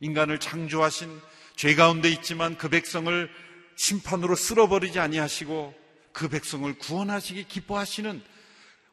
인간을 0.00 0.38
창조하신 0.38 1.20
죄 1.56 1.74
가운데 1.74 2.10
있지만 2.10 2.58
그 2.58 2.68
백성을 2.68 3.30
심판으로 3.76 4.36
쓸어버리지 4.36 4.98
아니하시고 4.98 5.74
그 6.12 6.28
백성을 6.28 6.72
구원하시기 6.78 7.44
기뻐하시는 7.44 8.22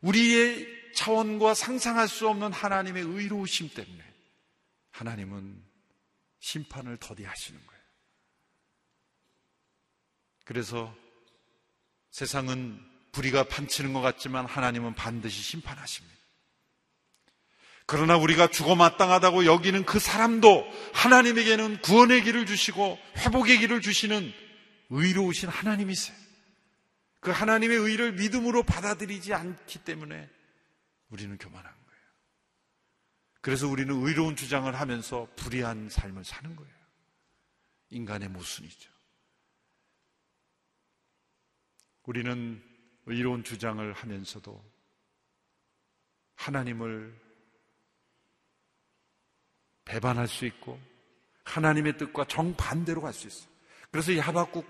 우리의 0.03 0.67
차원과 0.95 1.53
상상할 1.53 2.07
수 2.07 2.27
없는 2.29 2.53
하나님의 2.53 3.03
의로우심 3.03 3.69
때문에 3.73 4.03
하나님은 4.91 5.63
심판을 6.39 6.97
더디하시는 6.97 7.59
거예요. 7.65 7.83
그래서 10.45 10.95
세상은 12.11 12.79
불의가 13.11 13.45
판치는 13.45 13.93
것 13.93 14.01
같지만 14.01 14.45
하나님은 14.45 14.93
반드시 14.93 15.41
심판하십니다. 15.41 16.13
그러나 17.85 18.17
우리가 18.17 18.47
죽어 18.47 18.75
마땅하다고 18.75 19.45
여기는 19.45 19.85
그 19.85 19.99
사람도 19.99 20.65
하나님에게는 20.93 21.81
구원의 21.81 22.23
길을 22.23 22.45
주시고 22.45 22.97
회복의 23.17 23.59
길을 23.59 23.81
주시는 23.81 24.33
의로우신 24.89 25.49
하나님이세요. 25.49 26.22
그 27.23 27.31
하나님의 27.31 27.77
의를 27.77 28.11
믿음으로 28.11 28.63
받아들이지 28.63 29.33
않기 29.33 29.85
때문에 29.85 30.29
우리는 31.09 31.37
교만한 31.37 31.71
거예요. 31.71 32.01
그래서 33.39 33.67
우리는 33.67 33.95
의로운 33.95 34.35
주장을 34.35 34.73
하면서 34.73 35.27
불의한 35.37 35.89
삶을 35.89 36.25
사는 36.25 36.53
거예요. 36.53 36.73
인간의 37.91 38.27
모순이죠. 38.27 38.91
우리는 42.03 42.61
의로운 43.05 43.45
주장을 43.45 43.93
하면서도 43.93 44.73
하나님을 46.35 47.17
배반할 49.85 50.27
수 50.27 50.45
있고 50.45 50.77
하나님의 51.45 51.97
뜻과 51.97 52.25
정반대로 52.27 53.01
갈 53.01 53.13
수 53.13 53.27
있어요. 53.27 53.49
그래서 53.91 54.11
이 54.11 54.19
하박국 54.19 54.65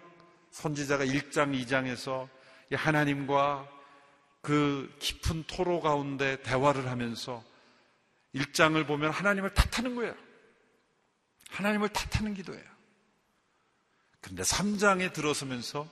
선지자가 0.51 1.05
1장, 1.05 1.59
2장에서 1.65 2.29
하나님과 2.75 3.69
그 4.41 4.93
깊은 4.99 5.43
토로 5.43 5.79
가운데 5.79 6.41
대화를 6.41 6.89
하면서 6.89 7.43
1장을 8.35 8.85
보면 8.85 9.11
하나님을 9.11 9.53
탓하는 9.53 9.95
거예요. 9.95 10.15
하나님을 11.49 11.89
탓하는 11.89 12.33
기도예요. 12.33 12.63
그런데 14.21 14.43
3장에 14.43 15.13
들어서면서 15.13 15.87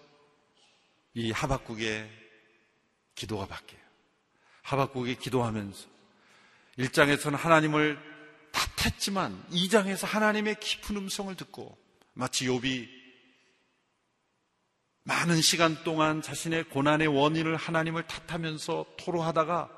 이 1.14 1.32
하박국의 1.32 2.10
기도가 3.16 3.46
바뀌어요. 3.46 3.82
하박국이 4.64 5.16
기도하면서 5.16 5.88
1장에서는 6.78 7.36
하나님을 7.36 8.00
탓했지만 8.52 9.46
2장에서 9.50 10.08
하나님의 10.08 10.60
깊은 10.60 10.96
음성을 10.96 11.34
듣고 11.36 11.78
마치 12.14 12.48
욥이 12.48 13.01
많은 15.04 15.41
시간 15.41 15.84
동안 15.84 16.22
자신의 16.22 16.66
고난의 16.66 17.08
원인을 17.08 17.56
하나님을 17.56 18.06
탓하면서 18.08 18.86
토로하다가 18.97 19.70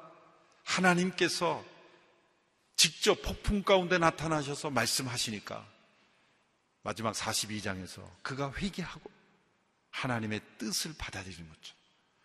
하나님께서 0.63 1.63
직접 2.75 3.21
폭풍 3.21 3.63
가운데 3.63 3.97
나타나셔서 3.97 4.69
말씀하시니까 4.69 5.65
마지막 6.81 7.13
42장에서 7.13 8.01
그가 8.21 8.51
회개하고 8.53 9.09
하나님의 9.91 10.41
뜻을 10.57 10.93
받아들이는 10.97 11.47
거죠. 11.47 11.75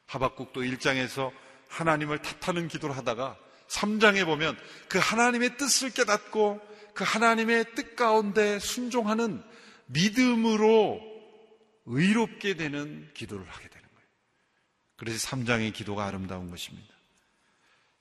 하박국도 0.06 0.62
1장에서 0.62 1.30
하나님을 1.68 2.20
탓하는 2.22 2.66
기도를 2.66 2.96
하다가 2.96 3.36
3장에 3.68 4.24
보면 4.24 4.58
그 4.88 4.98
하나님의 4.98 5.56
뜻을 5.58 5.90
깨닫고 5.90 6.60
그 6.94 7.04
하나님의 7.04 7.74
뜻 7.74 7.94
가운데 7.94 8.58
순종하는 8.58 9.44
믿음으로 9.86 11.17
의롭게 11.88 12.54
되는 12.54 13.10
기도를 13.14 13.46
하게 13.48 13.68
되는 13.68 13.88
거예요. 13.88 14.08
그래서 14.96 15.28
3장의 15.28 15.72
기도가 15.72 16.06
아름다운 16.06 16.50
것입니다. 16.50 16.94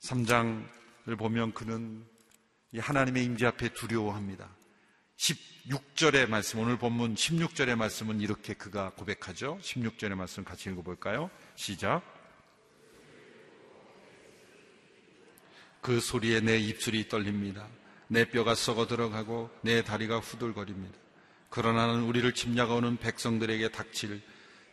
3장을 0.00 1.18
보면 1.18 1.54
그는 1.54 2.06
이 2.72 2.78
하나님의 2.78 3.24
임재 3.24 3.46
앞에 3.46 3.70
두려워합니다. 3.70 4.54
16절의 5.16 6.28
말씀, 6.28 6.60
오늘 6.60 6.78
본문 6.78 7.14
16절의 7.14 7.76
말씀은 7.76 8.20
이렇게 8.20 8.54
그가 8.54 8.90
고백하죠. 8.90 9.58
16절의 9.62 10.14
말씀 10.14 10.44
같이 10.44 10.70
읽어볼까요? 10.70 11.30
시작. 11.56 12.02
그 15.80 16.00
소리에 16.00 16.40
내 16.40 16.58
입술이 16.58 17.08
떨립니다. 17.08 17.66
내 18.06 18.28
뼈가 18.28 18.54
썩어 18.54 18.86
들어가고 18.86 19.50
내 19.62 19.82
다리가 19.82 20.18
후들거립니다. 20.18 20.98
그러나 21.50 21.86
는 21.86 22.02
우리를 22.02 22.32
침략하는 22.34 22.98
백성들에게 22.98 23.70
닥칠 23.70 24.22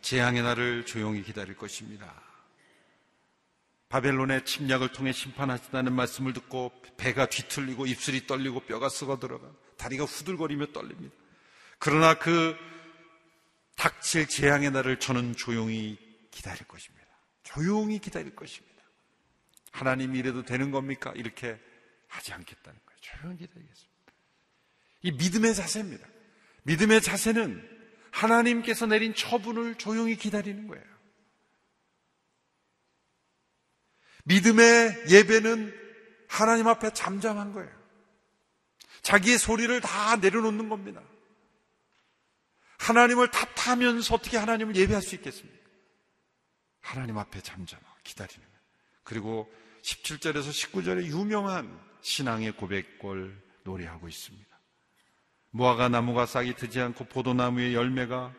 재앙의 0.02 0.44
날을 0.44 0.86
조용히 0.86 1.24
기다릴 1.24 1.56
것입니다. 1.56 2.14
바벨론의 3.90 4.46
침략을 4.46 4.90
통해 4.90 5.12
심판하신다는 5.12 5.94
말씀을 5.94 6.34
듣고 6.34 6.72
배가 6.98 7.28
뒤틀리고 7.28 7.86
입술이 7.86 8.28
떨리고 8.28 8.62
뼈가 8.62 8.90
썩어 8.90 9.20
들어가 9.20 9.50
다리가 9.78 10.06
후들거리며 10.06 10.68
떨립니다. 10.74 11.16
그러나 11.80 12.14
그 12.16 12.56
닥칠 13.78 14.28
재앙의 14.28 14.72
날을 14.72 15.00
저는 15.00 15.36
조용히 15.36 15.98
기다릴 16.32 16.68
것입니다. 16.68 17.06
조용히 17.44 18.00
기다릴 18.00 18.36
것입니다. 18.36 18.76
하나님이 19.72 20.20
이래도 20.20 20.44
되는 20.44 20.72
겁니까? 20.72 21.14
이렇게 21.16 21.60
하지 22.08 22.34
않겠다는 22.34 22.80
거예요. 22.86 23.00
조용히 23.02 23.38
기다리겠습니다. 23.38 23.96
이 25.04 25.12
믿음의 25.12 25.54
자세입니다. 25.54 26.08
믿음의 26.66 27.02
자세는 27.02 27.76
하나님께서 28.12 28.86
내린 28.86 29.14
처분을 29.14 29.76
조용히 29.76 30.16
기다리는 30.16 30.68
거예요. 30.68 30.84
믿음의 34.26 35.06
예배는 35.10 35.74
하나님 36.28 36.68
앞에 36.68 36.92
잠잠한 36.94 37.54
거예요. 37.54 37.72
자기의 39.02 39.38
소리를 39.38 39.80
다 39.82 40.16
내려놓는 40.16 40.70
겁니다. 40.70 41.02
하나님을 42.80 43.30
탓하면서 43.30 44.16
어떻게 44.16 44.38
하나님을 44.38 44.76
예배할 44.76 45.02
수 45.02 45.16
있겠습니까? 45.16 45.58
하나님 46.82 47.18
앞에 47.18 47.42
잠잠하고 47.42 47.98
기다리는 48.04 48.42
거예요. 48.42 48.62
그리고 49.04 49.54
17절에서 49.84 50.50
19절에 50.50 51.06
유명한 51.06 51.80
신앙의 52.02 52.54
고백골 52.54 53.40
노래하고 53.64 54.08
있습니다. 54.08 54.55
무화과 55.56 55.88
나무가 55.88 56.26
싹이 56.26 56.56
트지 56.56 56.82
않고 56.82 57.06
포도나무의 57.06 57.76
열매가 57.76 58.34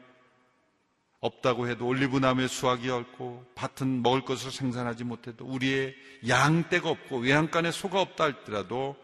없다고 1.21 1.67
해도 1.67 1.87
올리브 1.87 2.19
나무의 2.19 2.47
수확이 2.47 2.91
없고 2.91 3.53
밭은 3.55 4.03
먹을 4.03 4.23
것을 4.23 4.51
생산하지 4.51 5.05
못해도 5.05 5.47
우리의 5.47 5.95
양떼가 6.29 6.91
없고 6.91 7.21
외양간에 7.21 7.71
소가 7.71 8.03
없다 8.03 8.25
할지라도 8.25 8.97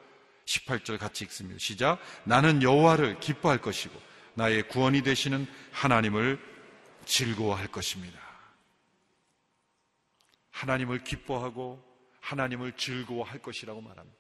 18절 0.44 0.98
같이 0.98 1.24
읽습니다. 1.24 1.58
시작. 1.58 1.98
나는 2.24 2.62
여호와를 2.62 3.18
기뻐할 3.18 3.62
것이고 3.62 3.98
나의 4.34 4.68
구원이 4.68 5.00
되시는 5.02 5.46
하나님을 5.70 6.38
즐거워할 7.06 7.68
것입니다. 7.68 8.20
하나님을 10.50 11.02
기뻐하고 11.02 11.82
하나님을 12.20 12.72
즐거워할 12.76 13.38
것이라고 13.38 13.80
말합니다. 13.80 14.18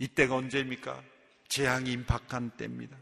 이때가 0.00 0.34
언제입니까? 0.34 1.00
재앙이 1.48 1.92
임박한 1.92 2.56
때입니다. 2.56 2.96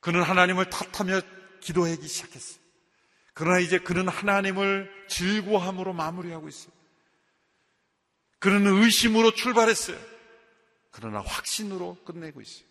그는 0.00 0.22
하나님을 0.22 0.70
탓하며 0.70 1.20
기도하기 1.60 2.06
시작했어요. 2.06 2.60
그러나 3.34 3.58
이제 3.58 3.78
그는 3.78 4.08
하나님을 4.08 5.06
즐거함으로 5.08 5.92
마무리하고 5.92 6.48
있어요. 6.48 6.72
그는 8.38 8.66
의심으로 8.66 9.32
출발했어요. 9.32 9.98
그러나 10.90 11.20
확신으로 11.20 11.96
끝내고 12.04 12.40
있어요. 12.40 12.66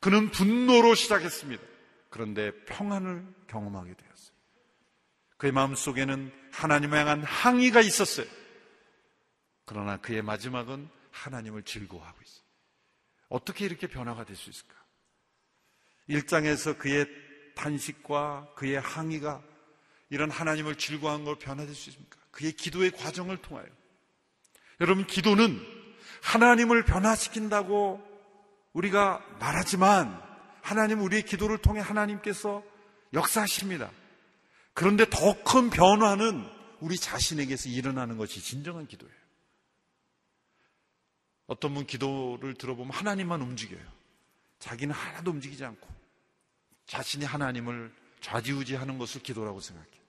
그는 0.00 0.30
분노로 0.30 0.94
시작했습니다. 0.94 1.62
그런데 2.10 2.52
평안을 2.64 3.26
경험하게 3.48 3.94
되었어요. 3.94 4.36
그의 5.36 5.52
마음 5.52 5.74
속에는 5.74 6.32
하나님을 6.52 6.98
향한 6.98 7.22
항의가 7.22 7.80
있었어요. 7.80 8.26
그러나 9.66 9.98
그의 9.98 10.22
마지막은 10.22 10.88
하나님을 11.10 11.64
즐거워하고 11.64 12.18
있어요. 12.22 12.45
어떻게 13.28 13.64
이렇게 13.64 13.86
변화가 13.86 14.24
될 14.24 14.36
수 14.36 14.50
있을까? 14.50 14.74
1장에서 16.08 16.78
그의 16.78 17.06
탄식과 17.56 18.52
그의 18.54 18.80
항의가 18.80 19.42
이런 20.10 20.30
하나님을 20.30 20.76
즐거워한 20.76 21.24
걸 21.24 21.36
변화될 21.36 21.74
수 21.74 21.90
있습니까? 21.90 22.16
그의 22.30 22.52
기도의 22.52 22.92
과정을 22.92 23.38
통하여. 23.38 23.66
여러분, 24.80 25.06
기도는 25.06 25.58
하나님을 26.22 26.84
변화시킨다고 26.84 28.00
우리가 28.72 29.24
말하지만 29.40 30.22
하나님 30.62 31.00
우리의 31.00 31.22
기도를 31.22 31.58
통해 31.58 31.80
하나님께서 31.80 32.62
역사하십니다. 33.14 33.90
그런데 34.74 35.06
더 35.08 35.42
큰 35.42 35.70
변화는 35.70 36.46
우리 36.80 36.96
자신에게서 36.96 37.70
일어나는 37.70 38.18
것이 38.18 38.42
진정한 38.42 38.86
기도예요. 38.86 39.14
어떤 41.46 41.74
분 41.74 41.86
기도를 41.86 42.54
들어보면 42.54 42.92
하나님만 42.92 43.40
움직여요. 43.40 43.84
자기는 44.58 44.94
하나도 44.94 45.30
움직이지 45.30 45.64
않고 45.64 45.88
자신이 46.86 47.24
하나님을 47.24 47.92
좌지우지하는 48.20 48.98
것을 48.98 49.22
기도라고 49.22 49.60
생각해요. 49.60 50.02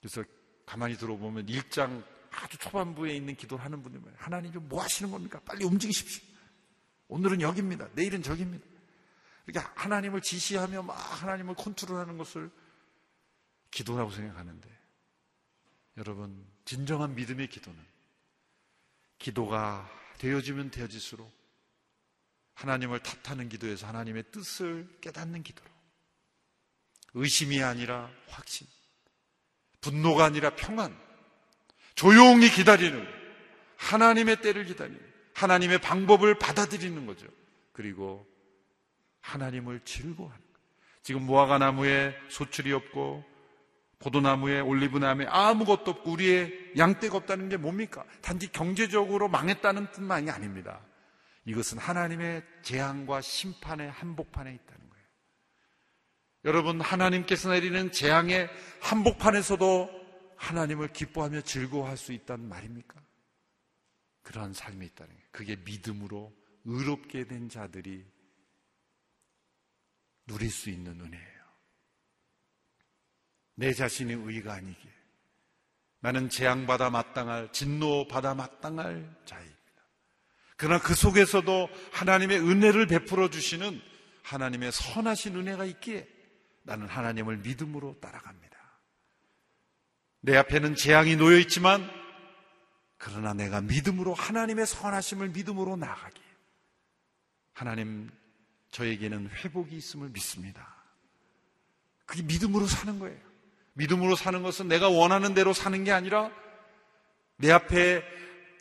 그래서 0.00 0.24
가만히 0.66 0.96
들어보면 0.96 1.46
1장 1.46 2.04
아주 2.30 2.58
초반부에 2.58 3.14
있는 3.14 3.34
기도를 3.34 3.64
하는 3.64 3.82
분들 3.82 4.00
은 4.00 4.14
하나님 4.16 4.52
좀 4.52 4.68
뭐 4.68 4.82
하시는 4.82 5.10
겁니까? 5.10 5.40
빨리 5.44 5.64
움직이십시오. 5.64 6.22
오늘은 7.08 7.40
여기입니다. 7.40 7.88
내일은 7.94 8.22
저기입니다. 8.22 8.66
이렇게 9.46 9.66
하나님을 9.74 10.20
지시하며 10.20 10.82
막 10.82 10.94
하나님을 11.22 11.54
컨트롤하는 11.54 12.18
것을 12.18 12.50
기도라고 13.70 14.10
생각하는데 14.10 14.68
여러분 15.96 16.44
진정한 16.64 17.14
믿음의 17.14 17.48
기도는 17.48 17.78
기도가 19.18 19.90
되어지면 20.18 20.70
되어질수록 20.70 21.34
하나님을 22.54 23.00
탓하는 23.00 23.48
기도에서 23.48 23.86
하나님의 23.86 24.24
뜻을 24.30 24.88
깨닫는 25.00 25.42
기도로 25.42 25.68
의심이 27.14 27.62
아니라 27.62 28.10
확신 28.28 28.66
분노가 29.80 30.24
아니라 30.24 30.50
평안 30.50 30.98
조용히 31.94 32.50
기다리는 32.50 33.06
하나님의 33.76 34.40
때를 34.40 34.64
기다리는 34.64 35.00
하나님의 35.34 35.80
방법을 35.80 36.38
받아들이는 36.38 37.06
거죠. 37.06 37.26
그리고 37.72 38.26
하나님을 39.20 39.80
즐거워하는 39.84 40.40
거예요. 40.40 40.68
지금 41.02 41.22
무화과 41.22 41.58
나무에 41.58 42.16
소출이 42.30 42.72
없고 42.72 43.24
포도나무에 43.98 44.60
올리브나무에 44.60 45.26
아무것도 45.26 45.90
없고 45.90 46.12
우리의 46.12 46.72
양떼가 46.76 47.16
없다는 47.16 47.48
게 47.48 47.56
뭡니까? 47.56 48.04
단지 48.20 48.50
경제적으로 48.52 49.28
망했다는 49.28 49.90
뜻만이 49.92 50.30
아닙니다. 50.30 50.80
이것은 51.46 51.78
하나님의 51.78 52.44
재앙과 52.62 53.20
심판의 53.20 53.90
한복판에 53.90 54.52
있다는 54.52 54.90
거예요. 54.90 55.06
여러분 56.44 56.80
하나님께서 56.80 57.50
내리는 57.50 57.90
재앙의 57.90 58.50
한복판에서도 58.80 59.90
하나님을 60.36 60.88
기뻐하며 60.92 61.40
즐거워할 61.42 61.96
수 61.96 62.12
있다는 62.12 62.48
말입니까? 62.48 63.00
그러한 64.22 64.52
삶이 64.52 64.84
있다는 64.86 65.14
거예요. 65.14 65.28
그게 65.30 65.56
믿음으로 65.56 66.36
의롭게 66.64 67.24
된 67.24 67.48
자들이 67.48 68.04
누릴 70.26 70.50
수 70.50 70.68
있는 70.68 71.00
은혜예요. 71.00 71.35
내 73.56 73.72
자신이 73.72 74.12
의가 74.12 74.54
아니기에 74.54 74.92
나는 76.00 76.28
재앙받아 76.28 76.90
마땅할 76.90 77.52
진노받아 77.52 78.34
마땅할 78.34 79.16
자입니다. 79.24 79.56
그러나 80.56 80.80
그 80.80 80.94
속에서도 80.94 81.68
하나님의 81.92 82.38
은혜를 82.40 82.86
베풀어 82.86 83.28
주시는 83.28 83.80
하나님의 84.22 84.72
선하신 84.72 85.36
은혜가 85.36 85.64
있기에 85.64 86.06
나는 86.62 86.86
하나님을 86.86 87.38
믿음으로 87.38 87.98
따라갑니다. 88.00 88.56
내 90.20 90.36
앞에는 90.36 90.74
재앙이 90.74 91.16
놓여 91.16 91.38
있지만 91.38 91.88
그러나 92.98 93.34
내가 93.34 93.60
믿음으로 93.60 94.14
하나님의 94.14 94.66
선하심을 94.66 95.28
믿음으로 95.30 95.76
나가기 95.76 96.20
하나님 97.52 98.10
저에게는 98.70 99.30
회복이 99.30 99.76
있음을 99.76 100.10
믿습니다. 100.10 100.76
그게 102.04 102.22
믿음으로 102.22 102.66
사는 102.66 102.98
거예요. 102.98 103.25
믿음으로 103.76 104.16
사는 104.16 104.42
것은 104.42 104.68
내가 104.68 104.88
원하는 104.88 105.34
대로 105.34 105.52
사는 105.52 105.84
게 105.84 105.92
아니라 105.92 106.30
내 107.36 107.52
앞에 107.52 108.02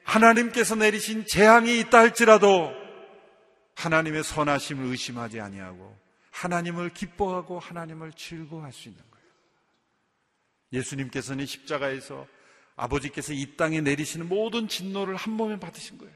하나님께서 0.03 0.75
내리신 0.75 1.25
재앙이 1.25 1.79
있다 1.79 1.99
할지라도 1.99 2.71
하나님의 3.75 4.23
선하심을 4.23 4.85
의심하지 4.85 5.39
아니하고 5.39 5.97
하나님을 6.31 6.93
기뻐하고 6.93 7.59
하나님을 7.59 8.11
즐거워할 8.13 8.73
수 8.73 8.89
있는 8.89 9.01
거예요. 9.09 9.25
예수님께서는 10.73 11.45
십자가에서 11.45 12.27
아버지께서 12.75 13.31
이 13.31 13.55
땅에 13.55 13.79
내리시는 13.79 14.27
모든 14.27 14.67
진노를 14.67 15.15
한 15.15 15.33
몸에 15.33 15.59
받으신 15.59 15.97
거예요. 15.97 16.13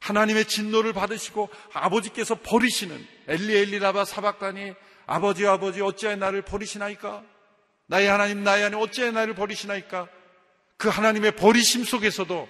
하나님의 0.00 0.44
진노를 0.44 0.92
받으시고 0.92 1.48
아버지께서 1.72 2.36
버리시는 2.36 3.04
엘리 3.26 3.56
엘리 3.56 3.78
라바 3.80 4.04
사박단이 4.04 4.74
아버지 5.06 5.44
아버지 5.46 5.82
어찌하여 5.82 6.16
나를 6.16 6.42
버리시나이까? 6.42 7.35
나의 7.86 8.08
하나님 8.08 8.42
나의 8.44 8.64
하나님 8.64 8.84
어찌하여 8.84 9.12
나를 9.12 9.34
버리시나이까? 9.34 10.08
그 10.76 10.88
하나님의 10.88 11.36
버리심 11.36 11.84
속에서도 11.84 12.48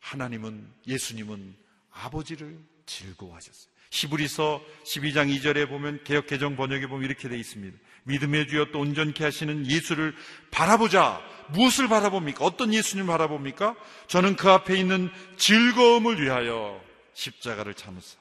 하나님은 0.00 0.72
예수님은 0.86 1.56
아버지를 1.90 2.58
즐거워하셨어요. 2.86 3.70
히브리서 3.90 4.62
12장 4.84 5.34
2절에 5.36 5.68
보면 5.68 6.04
개혁 6.04 6.26
개정 6.26 6.56
번역에 6.56 6.86
보면 6.86 7.04
이렇게 7.04 7.28
되어 7.28 7.38
있습니다. 7.38 7.76
믿음의 8.04 8.48
주여 8.48 8.66
또 8.72 8.80
온전케 8.80 9.24
하시는 9.24 9.66
예수를 9.66 10.14
바라보자. 10.50 11.20
무엇을 11.48 11.88
바라봅니까? 11.88 12.44
어떤 12.44 12.72
예수님 12.72 13.06
바라봅니까? 13.06 13.74
저는 14.06 14.36
그 14.36 14.48
앞에 14.48 14.78
있는 14.78 15.10
즐거움을 15.36 16.22
위하여 16.22 16.80
십자가를 17.14 17.74
참으사 17.74 18.16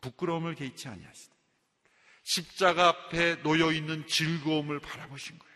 부끄러움을 0.00 0.54
개의치 0.54 0.88
아니하시다. 0.88 1.33
십자가 2.24 2.88
앞에 2.88 3.42
놓여 3.42 3.70
있는 3.70 4.06
즐거움을 4.06 4.80
바라보신 4.80 5.38
거예요. 5.38 5.54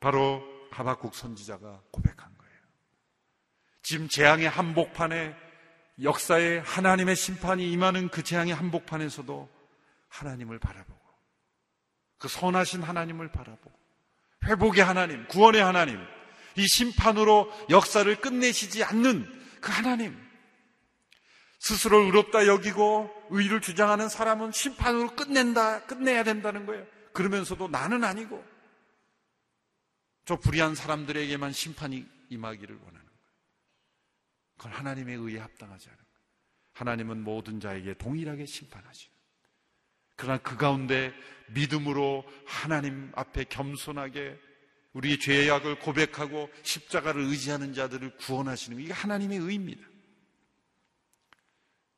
바로 0.00 0.42
하박국 0.70 1.14
선지자가 1.14 1.82
고백한 1.90 2.16
거예요. 2.36 2.60
지금 3.82 4.08
재앙의 4.08 4.48
한복판에 4.48 5.34
역사에 6.02 6.58
하나님의 6.58 7.16
심판이 7.16 7.72
임하는 7.72 8.10
그 8.10 8.22
재앙의 8.22 8.54
한복판에서도 8.54 9.48
하나님을 10.08 10.58
바라보고 10.58 11.00
그 12.18 12.28
선하신 12.28 12.82
하나님을 12.82 13.32
바라보고 13.32 13.76
회복의 14.44 14.84
하나님, 14.84 15.26
구원의 15.28 15.62
하나님, 15.62 15.98
이 16.56 16.66
심판으로 16.66 17.50
역사를 17.70 18.14
끝내시지 18.20 18.84
않는 18.84 19.26
그 19.60 19.72
하나님, 19.72 20.25
스스로 21.66 22.04
의롭다 22.04 22.46
여기고 22.46 23.10
의를 23.30 23.60
주장하는 23.60 24.08
사람은 24.08 24.52
심판으로 24.52 25.16
끝낸다, 25.16 25.86
끝내야 25.86 26.22
된다는 26.22 26.64
거예요. 26.64 26.86
그러면서도 27.12 27.66
나는 27.66 28.04
아니고 28.04 28.44
저 30.24 30.36
불의한 30.36 30.76
사람들에게만 30.76 31.52
심판이 31.52 32.06
임하기를 32.28 32.76
원하는 32.76 33.04
거예요. 33.04 33.18
그건 34.58 34.72
하나님의 34.74 35.16
의에 35.16 35.40
합당하지 35.40 35.88
않은 35.88 35.98
거예요. 35.98 36.10
하나님은 36.74 37.24
모든 37.24 37.58
자에게 37.58 37.94
동일하게 37.94 38.46
심판하시는. 38.46 39.12
그러나 40.14 40.38
그 40.38 40.56
가운데 40.56 41.12
믿음으로 41.48 42.24
하나님 42.46 43.10
앞에 43.16 43.42
겸손하게 43.42 44.38
우리의 44.92 45.18
죄악을 45.18 45.80
고백하고 45.80 46.48
십자가를 46.62 47.22
의지하는 47.22 47.74
자들을 47.74 48.18
구원하시는 48.18 48.78
이게 48.80 48.92
하나님의 48.92 49.38
의입니다. 49.38 49.95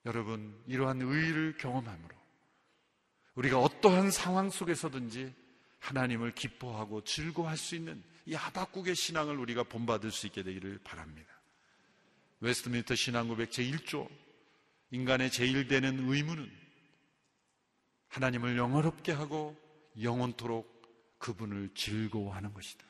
여러분, 0.09 0.59
이러한 0.67 1.03
의를 1.03 1.55
경험함으로 1.59 2.17
우리가 3.35 3.61
어떠한 3.61 4.11
상황 4.11 4.49
속에서든지 4.49 5.35
하나님을 5.81 6.33
기뻐하고 6.33 7.05
즐거워할 7.05 7.59
수 7.59 7.77
있는 7.77 8.03
이 8.25 8.33
하박국의 8.33 8.97
신앙을 8.97 9.39
우리가 9.39 9.65
본받을 9.65 10.11
수 10.11 10.27
있게 10.27 10.43
되기를 10.43 10.79
바랍니다. 10.83 11.29
웨스트민스터 12.41 12.95
신앙고백 12.95 13.51
제1조 13.51 14.09
인간의 14.93 15.31
제일 15.31 15.69
되는 15.69 16.09
의무는 16.09 16.51
하나님을 18.09 18.57
영원롭게 18.57 19.13
하고 19.13 19.61
영원토록 20.01 21.19
그분을 21.19 21.69
즐거워하는 21.75 22.55
것이다. 22.55 22.87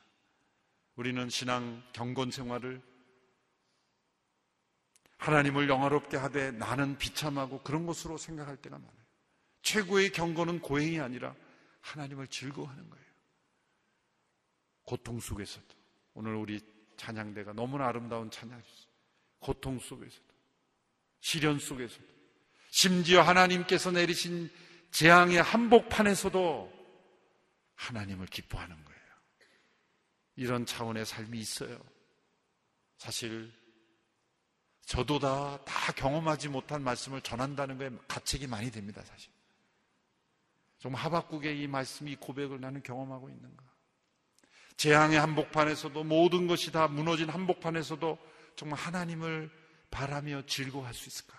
우리는 0.94 1.28
신앙 1.28 1.82
경건 1.92 2.30
생활을 2.30 2.80
하나님을 5.18 5.68
영화롭게 5.68 6.16
하되 6.16 6.52
나는 6.52 6.96
비참하고 6.96 7.62
그런 7.62 7.86
것으로 7.86 8.16
생각할 8.16 8.56
때가 8.56 8.78
많아요. 8.78 8.98
최고의 9.62 10.12
경건은 10.12 10.60
고행이 10.60 11.00
아니라 11.00 11.34
하나님을 11.80 12.28
즐거워하는 12.28 12.88
거예요. 12.88 13.04
고통 14.84 15.20
속에서도 15.20 15.66
오늘 16.14 16.34
우리 16.34 16.60
찬양대가 16.96 17.52
너무나 17.52 17.88
아름다운 17.88 18.30
찬양이었어요. 18.30 18.88
고통 19.40 19.78
속에서도 19.78 20.26
시련 21.20 21.58
속에서도 21.58 22.06
심지어 22.70 23.22
하나님께서 23.22 23.90
내리신 23.90 24.50
재앙의 24.90 25.42
한복판에서도 25.42 26.72
하나님을 27.74 28.26
기뻐하는 28.26 28.74
거예요. 28.84 28.98
이런 30.36 30.64
차원의 30.64 31.04
삶이 31.04 31.38
있어요. 31.38 31.78
사실 32.96 33.52
저도 34.88 35.18
다, 35.18 35.62
다 35.66 35.92
경험하지 35.92 36.48
못한 36.48 36.82
말씀을 36.82 37.20
전한다는 37.20 37.76
거에 37.76 37.90
가책이 38.08 38.46
많이 38.46 38.70
됩니다, 38.70 39.02
사실. 39.04 39.30
좀 40.78 40.94
하박국의 40.94 41.60
이 41.60 41.66
말씀이 41.66 42.16
고백을 42.16 42.58
나는 42.58 42.82
경험하고 42.82 43.28
있는가. 43.28 43.64
재앙의 44.78 45.20
한복판에서도 45.20 46.04
모든 46.04 46.46
것이 46.46 46.72
다 46.72 46.88
무너진 46.88 47.28
한복판에서도 47.28 48.18
정말 48.56 48.78
하나님을 48.78 49.50
바라며 49.90 50.46
즐거워할 50.46 50.94
수 50.94 51.10
있을까? 51.10 51.36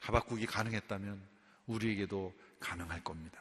하박국이 0.00 0.46
가능했다면 0.46 1.24
우리에게도 1.66 2.34
가능할 2.58 3.04
겁니다. 3.04 3.40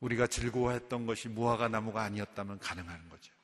우리가 0.00 0.26
즐거워했던 0.28 1.04
것이 1.04 1.28
무화과 1.28 1.68
나무가 1.68 2.04
아니었다면 2.04 2.58
가능한 2.58 3.10
거죠. 3.10 3.34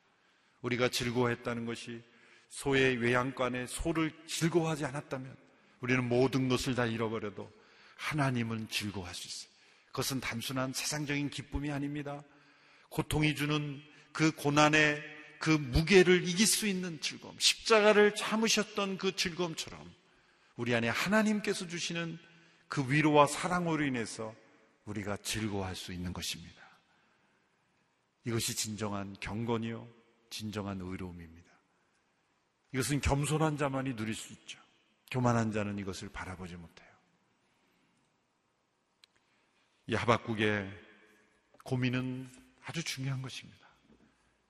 우리가 0.63 0.89
즐거워했다는 0.89 1.67
것이 1.67 2.03
소의 2.49 2.97
외양간에 2.97 3.67
소를 3.67 4.13
즐거워하지 4.27 4.85
않았다면 4.85 5.37
우리는 5.81 6.09
모든 6.09 6.49
것을 6.49 6.75
다 6.75 6.87
잃어버려도 6.87 7.51
하나님은 7.97 8.69
즐거워할 8.69 9.15
수 9.15 9.29
있어요. 9.29 9.51
그것은 9.89 10.21
단순한 10.21 10.73
세상적인 10.73 11.31
기쁨이 11.31 11.71
아닙니다. 11.71 12.23
고통이 12.91 13.35
주는 13.35 13.83
그 14.13 14.31
고난의 14.33 15.03
그 15.39 15.51
무게를 15.51 16.27
이길 16.27 16.47
수 16.47 16.67
있는 16.67 17.01
즐거움, 17.01 17.37
십자가를 17.39 18.15
참으셨던 18.15 18.99
그 18.99 19.15
즐거움처럼 19.15 19.93
우리 20.57 20.75
안에 20.75 20.89
하나님께서 20.89 21.69
주시는 21.69 22.19
그 22.69 22.91
위로와 22.91 23.27
사랑으로 23.27 23.85
인해서 23.85 24.35
우리가 24.87 25.19
즐거워할 25.19 25.77
수 25.77 25.93
있는 25.93 26.13
것입니다. 26.13 26.63
이것이 28.25 28.57
진정한 28.57 29.17
경건이요, 29.21 29.89
진정한 30.31 30.81
의로움입니다. 30.81 31.46
이것은 32.73 33.01
겸손한 33.01 33.57
자만이 33.57 33.97
누릴 33.97 34.15
수 34.15 34.33
있죠. 34.33 34.61
교만한 35.11 35.53
자는 35.53 35.79
이것을 35.79 36.09
바라보지 36.09 36.57
못해요. 36.57 36.87
이 39.87 39.95
하박국의 39.95 40.69
고민은 41.65 42.31
아주 42.65 42.83
중요한 42.83 43.23
것입니다. 43.23 43.67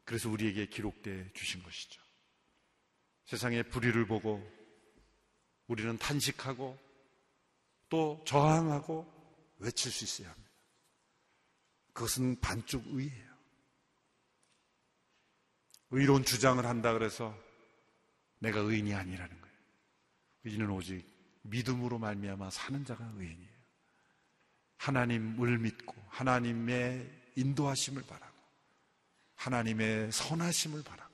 그래서 0.05 0.31
우리에게 0.31 0.67
기록되어 0.67 1.25
주신 1.35 1.63
것이죠. 1.63 2.01
세상의 3.27 3.65
불의를 3.65 4.07
보고 4.07 4.43
우리는 5.67 5.99
탄식하고 5.99 6.79
또 7.89 8.23
저항하고 8.27 9.07
외칠 9.59 9.91
수 9.91 10.05
있어야 10.05 10.31
합니다. 10.31 10.51
그것은 11.93 12.41
반쪽 12.41 12.85
의예요. 12.87 13.27
의로운 15.91 16.25
주장을 16.25 16.65
한다 16.65 16.93
그래서 16.93 17.37
내가 18.47 18.61
의인이 18.61 18.95
아니라는 18.95 19.41
거예요. 19.41 19.57
의인은 20.45 20.71
오직 20.71 21.05
믿음으로 21.43 21.99
말미암아 21.99 22.51
사는 22.51 22.85
자가 22.85 23.13
의인이에요. 23.17 23.57
하나님을 24.79 25.59
믿고 25.59 25.95
하나님의 26.09 27.11
인도하심을 27.35 28.03
바라고 28.03 28.37
하나님의 29.35 30.13
선하심을 30.13 30.85
바라고 30.85 31.13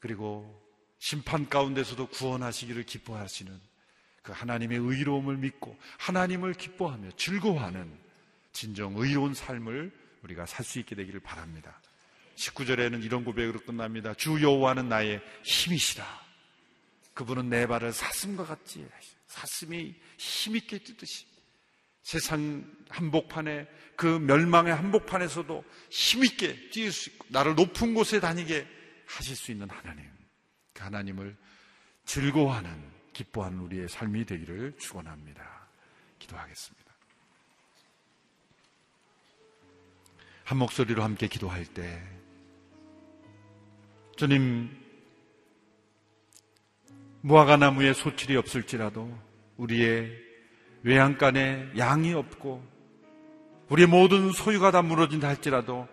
그리고 0.00 0.60
심판 0.98 1.48
가운데서도 1.48 2.08
구원하시기를 2.08 2.84
기뻐하시는 2.84 3.60
그 4.22 4.32
하나님의 4.32 4.78
의로움을 4.78 5.36
믿고 5.36 5.78
하나님을 5.98 6.54
기뻐하며 6.54 7.12
즐거워하는 7.12 7.96
진정 8.52 8.96
의로운 8.96 9.34
삶을 9.34 9.92
우리가 10.22 10.46
살 10.46 10.64
수 10.64 10.80
있게 10.80 10.96
되기를 10.96 11.20
바랍니다. 11.20 11.80
19절에는 12.38 13.04
이런 13.04 13.24
고백으로 13.24 13.60
끝납니다. 13.60 14.14
주 14.14 14.40
여호와는 14.40 14.88
나의 14.88 15.20
힘이시라. 15.42 16.06
그분은 17.14 17.50
내 17.50 17.66
발을 17.66 17.92
사슴과 17.92 18.44
같이 18.44 18.86
사슴이 19.26 19.94
힘있게 20.18 20.78
뛰듯이 20.78 21.26
세상 22.02 22.64
한복판에 22.88 23.66
그 23.96 24.06
멸망의 24.06 24.74
한복판에서도 24.74 25.64
힘있게 25.90 26.70
뛰을 26.70 26.92
수 26.92 27.10
있고 27.10 27.26
나를 27.28 27.56
높은 27.56 27.92
곳에 27.92 28.20
다니게 28.20 28.66
하실 29.06 29.34
수 29.34 29.50
있는 29.50 29.68
하나님. 29.68 30.08
그 30.72 30.84
하나님을 30.84 31.36
즐거워하는 32.04 32.98
기뻐하는 33.12 33.58
우리의 33.58 33.88
삶이 33.88 34.24
되기를 34.24 34.76
축원합니다. 34.78 35.68
기도하겠습니다. 36.20 36.88
한 40.44 40.56
목소리로 40.56 41.02
함께 41.02 41.26
기도할 41.26 41.66
때 41.66 42.17
주님 44.18 44.68
무화과 47.20 47.56
나무에 47.56 47.92
소출이 47.92 48.34
없을지라도 48.34 49.16
우리의 49.58 50.10
외양간에 50.82 51.68
양이 51.78 52.14
없고 52.14 52.66
우리의 53.68 53.86
모든 53.86 54.32
소유가 54.32 54.72
다 54.72 54.82
무너진다 54.82 55.28
할지라도 55.28 55.86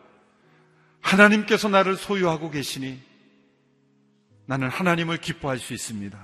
하나님께서 1.01 1.69
나를 1.69 1.97
소유하고 1.97 2.49
계시니 2.49 2.99
나는 4.47 4.69
하나님을 4.69 5.17
기뻐할 5.17 5.59
수 5.59 5.75
있습니다. 5.75 6.19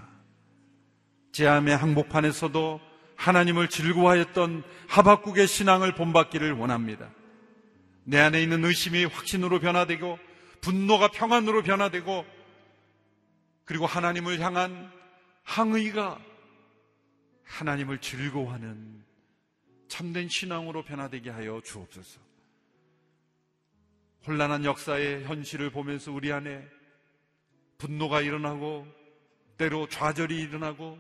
제암의 1.33 1.77
항복판에서도 1.77 2.81
하나님을 3.15 3.69
즐거워하였던 3.69 4.63
하박국의 4.87 5.45
신앙을 5.45 5.93
본받기를 5.93 6.53
원합니다. 6.53 7.11
내 8.05 8.19
안에 8.19 8.41
있는 8.41 8.65
의심이 8.65 9.05
확신으로 9.05 9.59
변화되고 9.59 10.30
분노가 10.61 11.09
평안으로 11.09 11.63
변화되고 11.63 12.25
그리고 13.65 13.85
하나님을 13.85 14.39
향한 14.39 14.91
항의가 15.43 16.19
하나님을 17.43 17.99
즐거워하는 17.99 19.03
참된 19.87 20.29
신앙으로 20.29 20.83
변화되게 20.83 21.29
하여 21.29 21.61
주옵소서. 21.61 22.21
혼란한 24.25 24.63
역사의 24.63 25.25
현실을 25.25 25.71
보면서 25.71 26.11
우리 26.11 26.31
안에 26.31 26.65
분노가 27.77 28.21
일어나고 28.21 28.87
때로 29.57 29.87
좌절이 29.87 30.39
일어나고 30.39 30.97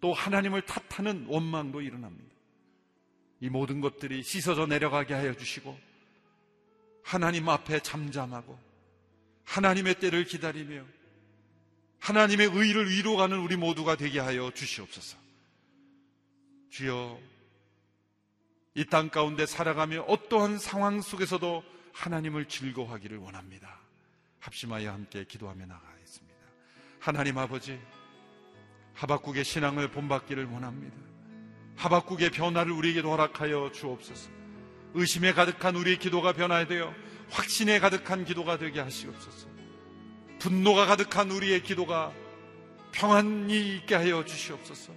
또 0.00 0.12
하나님을 0.12 0.62
탓하는 0.62 1.26
원망도 1.28 1.80
일어납니다. 1.80 2.34
이 3.40 3.48
모든 3.48 3.80
것들이 3.80 4.22
씻어져 4.22 4.66
내려가게 4.66 5.14
하여 5.14 5.34
주시고 5.34 5.78
하나님 7.02 7.48
앞에 7.48 7.80
잠잠하고 7.80 8.58
하나님의 9.50 9.98
때를 9.98 10.24
기다리며 10.24 10.84
하나님의 11.98 12.50
의를 12.54 12.88
위로가는 12.88 13.36
우리 13.36 13.56
모두가 13.56 13.96
되게 13.96 14.20
하여 14.20 14.50
주시옵소서. 14.52 15.18
주여, 16.70 17.18
이 18.74 18.84
땅 18.84 19.10
가운데 19.10 19.46
살아가며 19.46 20.02
어떠한 20.02 20.58
상황 20.58 21.02
속에서도 21.02 21.64
하나님을 21.92 22.46
즐거워하기를 22.46 23.18
원합니다. 23.18 23.80
합심하여 24.38 24.92
함께 24.92 25.24
기도하며 25.24 25.66
나가겠습니다. 25.66 26.38
하나님 27.00 27.36
아버지, 27.36 27.78
하박국의 28.94 29.44
신앙을 29.44 29.90
본받기를 29.90 30.44
원합니다. 30.46 30.96
하박국의 31.76 32.30
변화를 32.30 32.70
우리에게도 32.72 33.10
허락하여 33.10 33.72
주옵소서. 33.72 34.30
의심에 34.94 35.32
가득한 35.32 35.74
우리의 35.74 35.98
기도가 35.98 36.32
변화되어 36.32 36.94
확신에 37.30 37.78
가득한 37.78 38.24
기도가 38.24 38.58
되게 38.58 38.80
하시옵소서. 38.80 39.48
분노가 40.38 40.86
가득한 40.86 41.30
우리의 41.30 41.62
기도가 41.62 42.12
평안이 42.92 43.76
있게 43.76 43.94
하여 43.94 44.24
주시옵소서. 44.24 44.92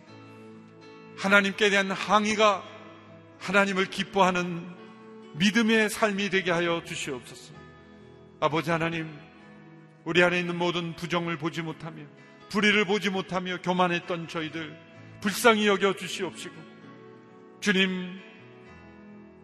하나님께 1.17 1.69
대한 1.69 1.91
항의가 1.91 2.63
하나님을 3.39 3.85
기뻐하는 3.85 4.65
믿음의 5.35 5.89
삶이 5.89 6.29
되게 6.29 6.51
하여 6.51 6.83
주시옵소서. 6.83 7.53
아버지 8.39 8.71
하나님, 8.71 9.07
우리 10.05 10.23
안에 10.23 10.39
있는 10.39 10.57
모든 10.57 10.95
부정을 10.95 11.37
보지 11.37 11.61
못하며 11.61 12.03
불의를 12.49 12.85
보지 12.85 13.09
못하며 13.09 13.61
교만했던 13.61 14.27
저희들 14.27 14.77
불쌍히 15.21 15.67
여겨 15.67 15.95
주시옵시고 15.95 16.55
주님 17.61 18.19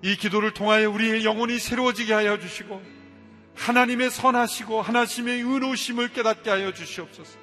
이 0.01 0.15
기도를 0.15 0.53
통하여 0.53 0.89
우리의 0.89 1.25
영혼이 1.25 1.59
새로워지게 1.59 2.13
하여 2.13 2.39
주시고 2.39 2.81
하나님의 3.55 4.09
선하시고 4.09 4.81
하나님의 4.81 5.41
의로우심을 5.41 6.13
깨닫게 6.13 6.49
하여 6.49 6.73
주시옵소서. 6.73 7.37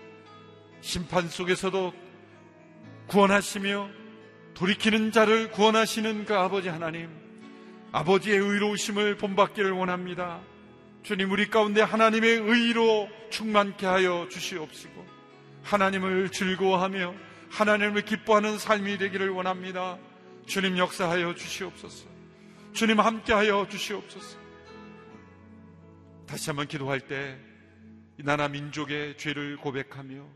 심판 0.80 1.28
속에서도 1.28 1.92
구원하시며 3.08 3.90
돌이키는 4.54 5.12
자를 5.12 5.50
구원하시는 5.50 6.24
그 6.24 6.34
아버지 6.34 6.68
하나님, 6.70 7.10
아버지의 7.92 8.38
의로우심을 8.38 9.18
본받기를 9.18 9.70
원합니다. 9.72 10.40
주님, 11.02 11.30
우리 11.30 11.50
가운데 11.50 11.82
하나님의 11.82 12.30
의로 12.30 13.08
충만케 13.30 13.84
하여 13.84 14.26
주시옵시고, 14.30 15.06
하나님을 15.62 16.30
즐거워하며 16.30 17.14
하나님을 17.50 18.02
기뻐하는 18.02 18.58
삶이 18.58 18.96
되기를 18.98 19.28
원합니다. 19.28 19.98
주님 20.46 20.78
역사하여 20.78 21.34
주시옵소서. 21.34 22.15
주님 22.76 23.00
함께하여 23.00 23.66
주시옵소서. 23.68 24.38
다시 26.26 26.50
한번 26.50 26.68
기도할 26.68 27.00
때 27.00 27.46
이 28.18 28.22
나라 28.22 28.48
민족의 28.48 29.18
죄를 29.18 29.58
고백하며 29.58 30.26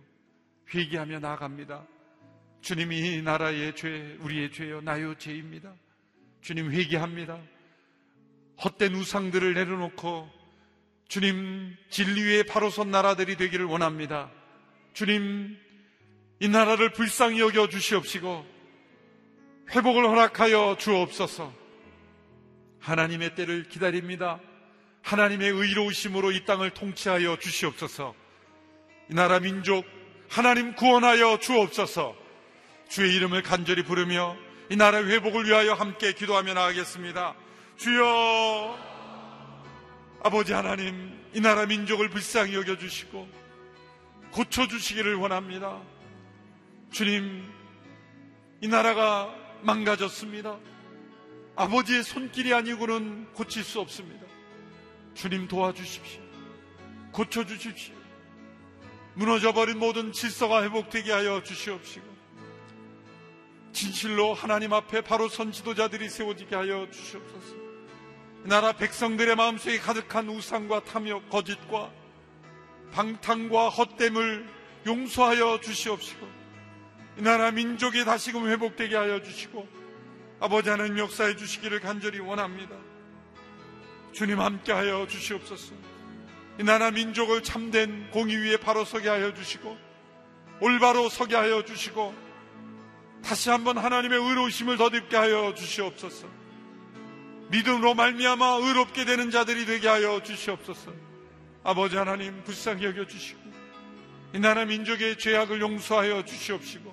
회개하며 0.75 1.21
나아갑니다. 1.21 1.87
주님 2.61 2.93
이 2.93 3.23
나라의 3.23 3.75
죄, 3.75 4.19
우리의 4.21 4.53
죄요, 4.53 4.83
나요 4.83 5.17
죄입니다. 5.17 5.73
주님 6.43 6.71
회개합니다. 6.71 7.41
헛된 8.63 8.95
우상들을 8.95 9.55
내려놓고 9.55 10.31
주님 11.09 11.75
진리의 11.89 12.45
바로 12.45 12.69
선 12.69 12.91
나라들이 12.91 13.37
되기를 13.37 13.65
원합니다. 13.65 14.31
주님 14.93 15.57
이 16.41 16.49
나라를 16.49 16.93
불쌍히 16.93 17.41
여겨 17.41 17.69
주시옵시고 17.69 18.45
회복을 19.71 20.07
허락하여 20.07 20.77
주옵소서. 20.79 21.60
하나님의 22.81 23.35
때를 23.35 23.69
기다립니다. 23.69 24.41
하나님의 25.03 25.51
의로우심으로 25.51 26.33
이 26.33 26.45
땅을 26.45 26.71
통치하여 26.71 27.39
주시옵소서. 27.39 28.15
이 29.11 29.15
나라 29.15 29.41
민족 29.41 29.85
하나님 30.29 30.75
구원하여 30.75 31.39
주옵소서. 31.39 32.17
주의 32.89 33.15
이름을 33.17 33.43
간절히 33.43 33.83
부르며 33.85 34.37
이 34.69 34.77
나라 34.77 35.03
회복을 35.03 35.47
위하여 35.47 35.75
함께 35.75 36.13
기도하며 36.13 36.55
나가겠습니다. 36.55 37.35
주여 37.77 38.79
아버지 40.23 40.53
하나님 40.53 41.19
이 41.35 41.41
나라 41.41 41.67
민족을 41.67 42.11
불쌍히 42.11 42.55
여겨 42.55 42.79
주시고 42.79 43.29
고쳐 44.33 44.69
주시기를 44.69 45.17
원합니다. 45.17 45.81
주님 46.93 47.45
이 48.61 48.69
나라가 48.69 49.35
망가졌습니다. 49.63 50.59
아버지의 51.61 52.05
손길이 52.05 52.55
아니고는 52.55 53.35
고칠 53.35 53.63
수 53.63 53.81
없습니다. 53.81 54.25
주님 55.13 55.47
도와주십시오. 55.47 56.23
고쳐주십시오. 57.13 57.95
무너져버린 59.13 59.79
모든 59.79 60.11
질서가 60.11 60.63
회복되게 60.63 61.13
하여 61.13 61.43
주시옵시고, 61.43 62.07
진실로 63.75 64.33
하나님 64.33 64.73
앞에 64.73 65.03
바로 65.03 65.29
선 65.29 65.53
지도자들이 65.53 66.09
세워지게 66.09 66.57
하여 66.57 66.89
주시옵소서. 66.91 67.57
나라 68.45 68.73
백성들의 68.73 69.37
마음속에 69.37 69.79
가득한 69.81 70.31
우상과 70.31 70.85
탐욕, 70.85 71.29
거짓과 71.29 71.91
방탕과 72.93 73.69
헛됨을 73.69 74.49
용서하여 74.87 75.61
주시옵시고, 75.61 76.27
이 77.19 77.23
나라 77.23 77.51
민족이 77.51 78.07
다시금 78.07 78.49
회복되게 78.49 78.97
하여 78.97 79.23
주시고, 79.23 79.80
아버지 80.41 80.71
하나님 80.71 80.99
역사해 80.99 81.37
주시기를 81.37 81.81
간절히 81.81 82.19
원합니다. 82.19 82.75
주님 84.13 84.41
함께하여 84.41 85.07
주시옵소서. 85.07 85.75
이 86.59 86.65
나라 86.65 86.91
민족을 86.91 87.43
참된 87.43 88.11
공의 88.11 88.37
위에 88.39 88.57
바로 88.57 88.85
서게 88.85 89.09
하여 89.09 89.35
주시고 89.35 89.77
올바로 90.61 91.09
서게 91.09 91.37
하여 91.37 91.65
주시고 91.65 92.15
다시 93.23 93.51
한번 93.51 93.77
하나님의 93.79 94.19
의로우심을 94.19 94.79
덧입게 94.79 95.17
하여 95.17 95.55
주시옵소서. 95.55 96.27
믿음으로 97.51 97.95
말미암아 97.95 98.61
의롭게 98.63 99.05
되는 99.05 99.31
자들이 99.31 99.67
되게 99.67 99.89
하여 99.89 100.23
주시옵소서. 100.23 100.93
아버지 101.63 101.97
하나님 101.97 102.43
불쌍히 102.45 102.85
여겨 102.87 103.07
주시고 103.07 103.41
이 104.35 104.39
나라 104.39 104.65
민족의 104.65 105.19
죄악을 105.19 105.61
용서하여 105.61 106.25
주시옵시고 106.25 106.90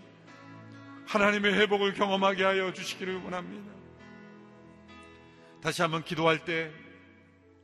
하나님의 1.07 1.53
회복을 1.53 1.93
경험하게 1.93 2.43
하여 2.43 2.73
주시기를 2.73 3.15
원합니다. 3.23 3.71
다시 5.61 5.81
한번 5.81 6.03
기도할 6.03 6.43
때 6.43 6.69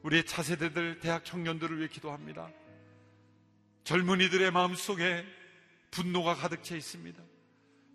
우리의 0.03 0.25
차세대들 0.25 0.99
대학 0.99 1.25
청년들을 1.25 1.77
위해 1.77 1.89
기도합니다. 1.89 2.49
젊은이들의 3.83 4.49
마음속에 4.51 5.25
분노가 5.91 6.35
가득 6.35 6.63
차 6.63 6.75
있습니다. 6.75 7.21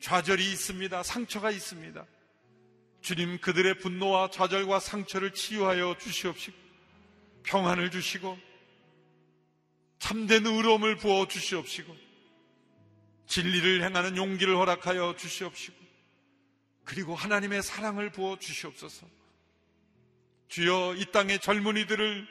좌절이 0.01 0.44
있습니다. 0.53 1.03
상처가 1.03 1.51
있습니다. 1.51 2.05
주님 3.01 3.38
그들의 3.40 3.78
분노와 3.78 4.30
좌절과 4.30 4.80
상처를 4.80 5.32
치유하여 5.32 5.96
주시옵시고 5.99 6.57
평안을 7.44 7.90
주시고 7.90 8.38
참된 9.99 10.44
의로움을 10.44 10.96
부어 10.96 11.26
주시옵시고 11.26 12.07
진리를 13.28 13.82
행하는 13.84 14.16
용기를 14.16 14.56
허락하여 14.56 15.14
주시옵시고 15.16 15.76
그리고 16.84 17.14
하나님의 17.14 17.62
사랑을 17.62 18.10
부어 18.10 18.38
주시옵소서. 18.38 19.06
주여 20.48 20.94
이 20.96 21.04
땅의 21.12 21.40
젊은이들을 21.40 22.26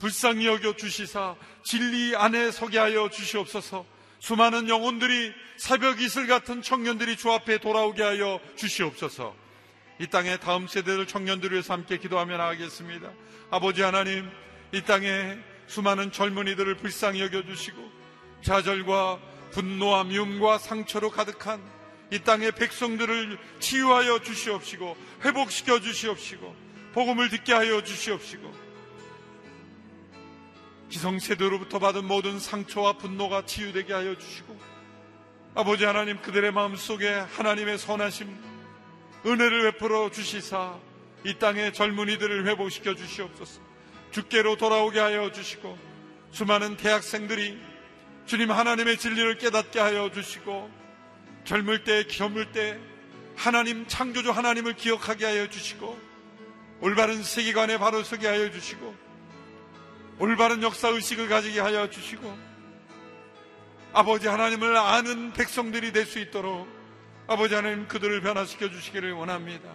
불쌍히 0.00 0.46
여겨 0.46 0.74
주시사 0.74 1.36
진리 1.62 2.16
안에 2.16 2.50
서게 2.50 2.78
하여 2.78 3.08
주시옵소서. 3.08 3.86
수많은 4.18 4.68
영혼들이 4.68 5.32
새벽 5.56 6.00
이슬 6.00 6.26
같은 6.26 6.60
청년들이 6.60 7.16
주 7.16 7.30
앞에 7.30 7.58
돌아오게 7.58 8.02
하여 8.02 8.40
주시옵소서. 8.56 9.36
이 10.00 10.08
땅의 10.08 10.40
다음 10.40 10.66
세대들 10.66 11.06
청년들을 11.06 11.52
위해서 11.52 11.72
함께 11.72 11.96
기도하며 11.98 12.36
나가겠습니다. 12.36 13.12
아버지 13.50 13.82
하나님, 13.82 14.28
이 14.72 14.82
땅에 14.82 15.38
수많은 15.68 16.10
젊은이들을 16.10 16.76
불쌍히 16.78 17.20
여겨 17.20 17.44
주시고 17.44 17.90
좌절과 18.42 19.35
분노와 19.52 20.04
미움과 20.04 20.58
상처로 20.58 21.10
가득한 21.10 21.62
이 22.12 22.20
땅의 22.20 22.52
백성들을 22.52 23.38
치유하여 23.58 24.20
주시옵시고 24.20 24.96
회복시켜 25.24 25.80
주시옵시고 25.80 26.54
복음을 26.92 27.28
듣게 27.30 27.52
하여 27.52 27.82
주시옵시고 27.82 28.66
기성세대로부터 30.88 31.78
받은 31.78 32.04
모든 32.04 32.38
상처와 32.38 32.94
분노가 32.94 33.44
치유되게 33.44 33.92
하여 33.92 34.16
주시고 34.16 34.56
아버지 35.54 35.84
하나님 35.84 36.20
그들의 36.20 36.52
마음속에 36.52 37.08
하나님의 37.08 37.78
선하심 37.78 38.36
은혜를 39.26 39.72
베풀어 39.72 40.10
주시사 40.10 40.78
이 41.24 41.34
땅의 41.38 41.72
젊은이들을 41.72 42.46
회복시켜 42.46 42.94
주시옵소서. 42.94 43.60
주께로 44.12 44.56
돌아오게 44.56 45.00
하여 45.00 45.32
주시고 45.32 45.76
수많은 46.30 46.76
대학생들이 46.76 47.58
주님 48.26 48.50
하나님의 48.50 48.98
진리를 48.98 49.38
깨닫게 49.38 49.78
하여 49.78 50.10
주시고 50.10 50.70
젊을 51.44 51.84
때 51.84 52.06
젊을 52.08 52.50
때 52.52 52.78
하나님 53.36 53.86
창조주 53.86 54.30
하나님을 54.30 54.74
기억하게 54.74 55.24
하여 55.26 55.48
주시고 55.48 55.98
올바른 56.80 57.22
세계관에 57.22 57.78
바로 57.78 58.02
서게 58.02 58.26
하여 58.26 58.50
주시고 58.50 58.94
올바른 60.18 60.62
역사 60.62 60.88
의식을 60.88 61.28
가지게 61.28 61.60
하여 61.60 61.88
주시고 61.88 62.36
아버지 63.92 64.26
하나님을 64.28 64.76
아는 64.76 65.32
백성들이 65.32 65.92
될 65.92 66.04
수 66.04 66.18
있도록 66.18 66.66
아버지 67.28 67.54
하나님 67.54 67.86
그들을 67.88 68.20
변화시켜 68.20 68.70
주시기를 68.70 69.12
원합니다. 69.12 69.72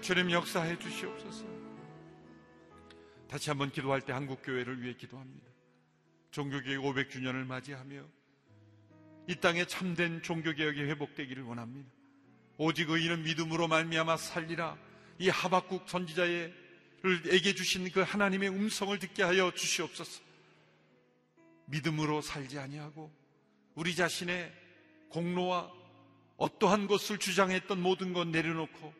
주님 0.00 0.30
역사해 0.30 0.78
주시옵소서. 0.78 1.44
다시 3.28 3.50
한번 3.50 3.70
기도할 3.70 4.00
때 4.00 4.12
한국 4.12 4.40
교회를 4.42 4.82
위해 4.82 4.94
기도합니다. 4.94 5.51
종교개혁 6.32 6.82
500주년을 6.82 7.46
맞이하며 7.46 8.02
이 9.28 9.36
땅에 9.36 9.64
참된 9.66 10.22
종교개혁이 10.22 10.82
회복되기를 10.82 11.44
원합니다. 11.44 11.88
오직 12.56 12.90
의인은 12.90 13.22
믿음으로 13.22 13.68
말미암아 13.68 14.16
살리라. 14.16 14.76
이 15.18 15.28
하박국 15.28 15.88
선지자의 15.88 16.52
에게 17.30 17.54
주신 17.54 17.90
그 17.90 18.00
하나님의 18.00 18.48
음성을 18.48 18.98
듣게 18.98 19.22
하여 19.22 19.52
주시옵소서. 19.52 20.22
믿음으로 21.66 22.20
살지 22.20 22.58
아니하고 22.58 23.12
우리 23.74 23.94
자신의 23.94 24.52
공로와 25.10 25.70
어떠한 26.36 26.86
것을 26.86 27.18
주장했던 27.18 27.80
모든 27.80 28.12
것 28.12 28.26
내려놓고 28.26 28.94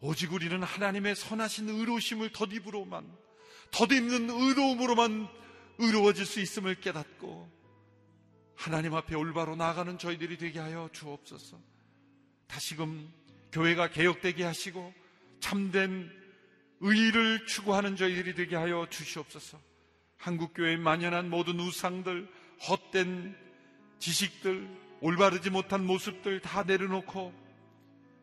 오직 0.00 0.32
우리는 0.32 0.62
하나님의 0.62 1.16
선하신 1.16 1.68
의로심을 1.68 2.30
덧입으로만 2.32 3.10
덧입는 3.70 4.30
의로움으로만 4.30 5.28
의로워질 5.78 6.26
수 6.26 6.40
있음을 6.40 6.76
깨닫고 6.76 7.50
하나님 8.54 8.94
앞에 8.94 9.14
올바로 9.14 9.54
나가는 9.56 9.98
저희들이 9.98 10.38
되게 10.38 10.58
하여 10.58 10.88
주옵소서. 10.92 11.60
다시금 12.46 13.12
교회가 13.52 13.90
개혁되게 13.90 14.44
하시고 14.44 14.92
참된 15.40 16.10
의를 16.80 17.46
추구하는 17.46 17.96
저희들이 17.96 18.34
되게 18.34 18.56
하여 18.56 18.86
주시옵소서. 18.88 19.60
한국 20.16 20.54
교회에 20.54 20.76
만연한 20.76 21.28
모든 21.28 21.60
우상들, 21.60 22.28
헛된 22.68 23.36
지식들, 23.98 24.68
올바르지 25.00 25.50
못한 25.50 25.84
모습들 25.84 26.40
다 26.40 26.62
내려놓고 26.62 27.32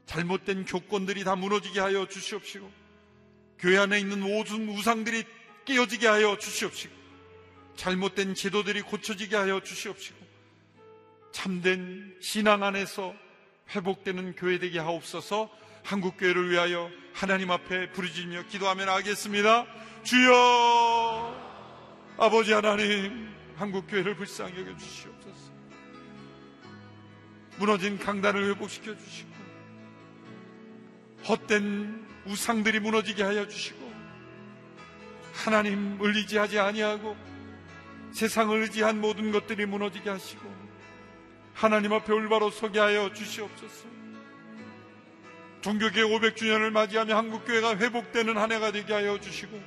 잘못된 0.05 0.65
교권들이 0.65 1.23
다 1.23 1.35
무너지게 1.35 1.79
하여 1.79 2.07
주시옵시고 2.07 2.69
교회 3.59 3.77
안에 3.77 3.99
있는 3.99 4.19
모든 4.19 4.67
우상들이 4.67 5.23
깨어지게 5.65 6.07
하여 6.07 6.37
주시옵시고 6.37 7.02
잘못된 7.75 8.35
제도들이 8.35 8.81
고쳐지게 8.81 9.35
하여 9.35 9.61
주시옵시고 9.61 10.17
참된 11.31 12.15
신앙 12.21 12.63
안에서 12.63 13.13
회복되는 13.75 14.35
교회 14.35 14.59
되게 14.59 14.79
하옵소서 14.79 15.49
한국 15.83 16.17
교회를 16.17 16.49
위하여 16.49 16.89
하나님 17.13 17.51
앞에 17.51 17.91
부르짖며 17.91 18.47
기도하며 18.47 18.85
나가겠습니다. 18.85 19.65
주여 20.03 21.43
아버지 22.17 22.53
하나님 22.53 23.33
한국 23.55 23.87
교회를 23.87 24.15
불쌍히 24.15 24.59
여겨 24.59 24.77
주시옵소서. 24.77 25.51
무너진 27.57 27.99
강단을 27.99 28.49
회복시켜 28.49 28.97
주시고 28.97 29.33
헛된 31.27 32.07
우상들이 32.25 32.79
무너지게 32.79 33.23
하여 33.23 33.47
주시고 33.47 33.91
하나님 35.33 36.01
을의지하지 36.01 36.59
아니하고 36.59 37.15
세상을 38.13 38.61
의지한 38.61 39.01
모든 39.01 39.31
것들이 39.31 39.65
무너지게 39.65 40.09
하시고 40.09 40.41
하나님 41.53 41.93
앞에 41.93 42.13
올바로 42.13 42.51
서게 42.51 42.79
하여 42.79 43.11
주시옵소서. 43.13 43.87
종교계 45.61 46.01
500주년을 46.01 46.71
맞이하며 46.71 47.15
한국교회가 47.15 47.77
회복되는 47.77 48.37
한 48.37 48.51
해가 48.51 48.71
되게 48.71 48.93
하여 48.93 49.19
주시고 49.19 49.59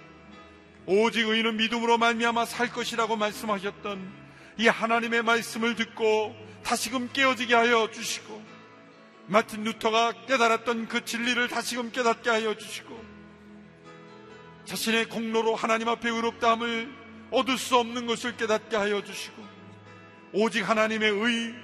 오직 0.87 1.27
의인은 1.27 1.57
믿음으로 1.57 1.99
말미암아 1.99 2.45
살 2.45 2.71
것이라고 2.71 3.17
말씀하셨던 3.17 4.27
이 4.59 4.69
하나님의 4.69 5.23
말씀을 5.23 5.75
듣고 5.75 6.37
다시금 6.63 7.11
깨어지게 7.13 7.55
하여 7.55 7.91
주시고 7.91 8.45
마틴 9.27 9.65
루터가 9.65 10.27
깨달았던 10.27 10.87
그 10.89 11.05
진리를 11.05 11.49
다시금 11.49 11.91
깨닫게 11.91 12.31
하여 12.31 12.55
주시고 12.57 13.05
자신의 14.67 15.09
공로로 15.09 15.55
하나님 15.55 15.89
앞에 15.89 16.09
의롭다함을 16.09 17.06
얻을 17.31 17.59
수 17.59 17.77
없는 17.77 18.07
것을 18.07 18.37
깨닫게 18.37 18.77
하여 18.77 19.03
주시고 19.03 19.45
오직 20.33 20.69
하나님의 20.69 21.11
의 21.11 21.55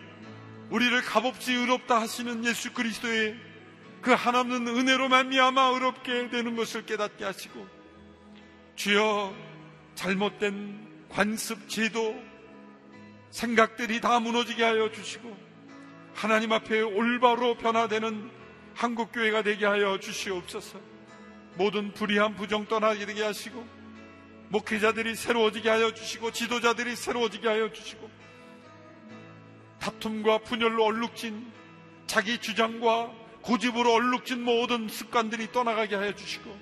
우리를 0.71 1.03
값없이 1.03 1.53
의롭다 1.53 2.01
하시는 2.01 2.45
예수 2.45 2.73
그리스도의 2.73 3.37
그 4.01 4.13
하나없는 4.13 4.67
은혜로 4.67 5.09
말미암아 5.09 5.63
의롭게 5.75 6.31
되는 6.31 6.57
것을 6.57 6.87
깨닫게 6.87 7.25
하시고 7.25 7.67
주여 8.75 9.35
잘못된 9.95 11.07
관습 11.09 11.69
제도 11.69 12.21
생각들이 13.31 14.01
다 14.01 14.19
무너지게 14.19 14.63
하여 14.63 14.91
주시고 14.91 15.37
하나님 16.15 16.53
앞에 16.53 16.81
올바로 16.81 17.57
변화되는 17.57 18.31
한국교회가 18.75 19.43
되게 19.43 19.67
하여 19.67 19.99
주시옵소서. 19.99 20.79
모든 21.57 21.93
불의한 21.93 22.35
부정 22.35 22.67
떠나게 22.67 23.05
되게 23.07 23.23
하시고 23.23 23.67
목회자들이 24.53 25.15
새로워지게 25.15 25.71
하여 25.71 25.95
주시고 25.95 26.31
지도자들이 26.31 26.95
새로워지게 26.95 27.49
하여 27.49 27.73
주시고 27.73 28.11
다툼과 29.81 30.39
분열로 30.39 30.85
얼룩진 30.85 31.51
자기 32.07 32.37
주장과 32.37 33.11
고집으로 33.41 33.95
얼룩진 33.95 34.45
모든 34.45 34.89
습관들이 34.89 35.53
떠나가게 35.53 35.97
하여 35.97 36.15
주시고 36.15 36.55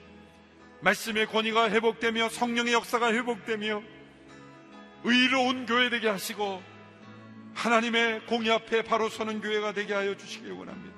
말씀의 0.82 1.26
권위가 1.26 1.68
회복되며 1.70 2.28
성령의 2.28 2.72
역사가 2.74 3.12
회복되며 3.12 3.82
의로운 5.02 5.66
교회 5.66 5.90
되게 5.90 6.08
하시고 6.08 6.62
하나님의 7.54 8.26
공의 8.26 8.52
앞에 8.52 8.82
바로 8.82 9.08
서는 9.08 9.40
교회가 9.40 9.72
되게 9.72 9.94
하여 9.94 10.16
주시길 10.16 10.52
원합니다. 10.52 10.94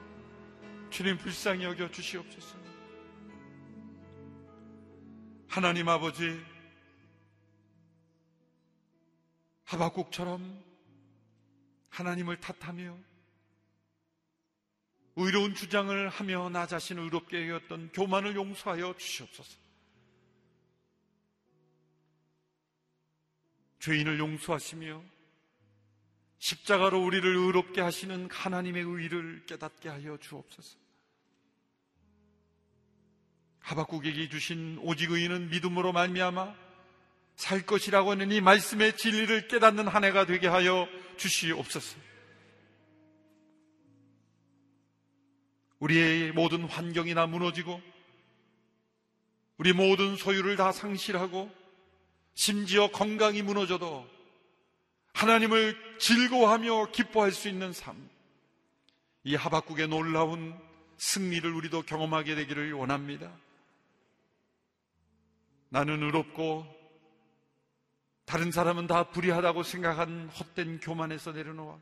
주님 0.91 1.17
불쌍히 1.17 1.65
여겨 1.65 1.91
주시옵소서. 1.91 2.59
하나님 5.49 5.89
아버지 5.89 6.52
하박국처럼 9.73 10.63
하나님을 11.89 12.41
탓하며 12.41 12.99
의로운 15.17 15.55
주장을 15.55 16.09
하며 16.09 16.51
나 16.51 16.67
자신을 16.67 17.05
의롭게 17.05 17.49
여겼던 17.49 17.93
교만을 17.93 18.35
용서하여 18.35 18.95
주시옵소서. 18.99 19.59
죄인을 23.81 24.19
용서하시며 24.19 25.03
십자가로 26.39 27.03
우리를 27.03 27.35
의롭게 27.35 27.81
하시는 27.81 28.31
하나님의 28.31 28.83
의를 28.83 29.47
깨닫게 29.47 29.89
하여 29.89 30.19
주옵소서. 30.19 30.79
하박국에게 33.61 34.29
주신 34.29 34.79
오직 34.83 35.11
의인은 35.13 35.49
믿음으로 35.51 35.93
말미암아 35.93 36.62
살 37.43 37.67
것이라고 37.67 38.13
하는 38.13 38.31
이 38.31 38.41
말씀의 38.41 38.97
진리를 38.97 39.49
깨닫는 39.49 39.89
한 39.89 40.05
해가 40.05 40.27
되게 40.27 40.47
하여 40.47 40.87
주시옵소서. 41.17 41.99
우리의 45.81 46.31
모든 46.31 46.63
환경이나 46.63 47.27
무너지고 47.27 47.83
우리 49.57 49.73
모든 49.73 50.15
소유를 50.15 50.55
다 50.55 50.71
상실하고 50.71 51.53
심지어 52.35 52.93
건강이 52.93 53.43
무너져도 53.43 54.09
하나님을 55.15 55.99
즐거워하며 55.99 56.93
기뻐할 56.93 57.33
수 57.33 57.49
있는 57.49 57.73
삶. 57.73 58.09
이 59.25 59.35
하박국의 59.35 59.89
놀라운 59.89 60.57
승리를 60.97 61.53
우리도 61.53 61.83
경험하게 61.83 62.37
되기를 62.37 62.73
원합니다. 62.73 63.37
나는 65.71 66.05
의롭고 66.05 66.82
다른 68.33 68.51
사람은 68.51 68.87
다 68.87 69.11
불의하다고 69.11 69.63
생각한 69.63 70.31
헛된 70.31 70.81
교만에서 70.81 71.33
내려놓아 71.33 71.79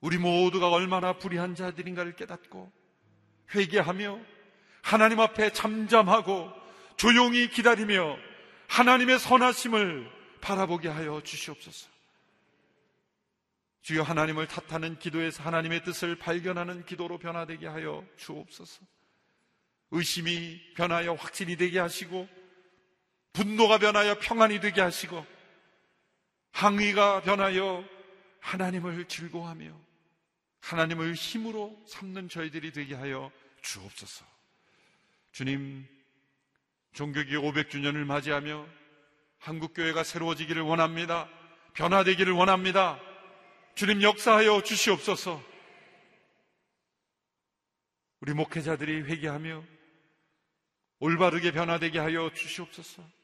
우리 0.00 0.18
모두가 0.18 0.70
얼마나 0.70 1.18
불의한 1.18 1.54
자들인가를 1.54 2.16
깨닫고 2.16 2.72
회개하며 3.54 4.18
하나님 4.82 5.20
앞에 5.20 5.52
잠잠하고 5.52 6.50
조용히 6.96 7.48
기다리며 7.48 8.16
하나님의 8.66 9.20
선하심을 9.20 10.10
바라보게 10.40 10.88
하여 10.88 11.20
주시옵소서. 11.22 11.88
주여 13.82 14.02
하나님을 14.02 14.48
탓하는 14.48 14.98
기도에서 14.98 15.44
하나님의 15.44 15.84
뜻을 15.84 16.16
발견하는 16.16 16.84
기도로 16.86 17.18
변화되게 17.18 17.68
하여 17.68 18.04
주옵소서. 18.16 18.82
의심이 19.92 20.60
변하여 20.74 21.14
확신이 21.14 21.56
되게 21.56 21.78
하시고 21.78 22.39
분노가 23.32 23.78
변하여 23.78 24.18
평안이 24.18 24.60
되게 24.60 24.80
하시고 24.80 25.24
항의가 26.52 27.22
변하여 27.22 27.84
하나님을 28.40 29.06
즐거워하며 29.06 29.90
하나님을 30.60 31.14
힘으로 31.14 31.80
삼는 31.86 32.28
저희들이 32.28 32.72
되게 32.72 32.94
하여 32.94 33.30
주옵소서. 33.62 34.24
주님, 35.32 35.86
종교기 36.92 37.36
500주년을 37.36 38.04
맞이하며 38.04 38.66
한국교회가 39.38 40.04
새로워지기를 40.04 40.62
원합니다. 40.62 41.28
변화되기를 41.74 42.32
원합니다. 42.32 43.00
주님 43.74 44.02
역사하여 44.02 44.62
주시옵소서. 44.62 45.42
우리 48.20 48.34
목회자들이 48.34 49.02
회개하며 49.02 49.64
올바르게 50.98 51.52
변화되게 51.52 51.98
하여 51.98 52.30
주시옵소서. 52.34 53.19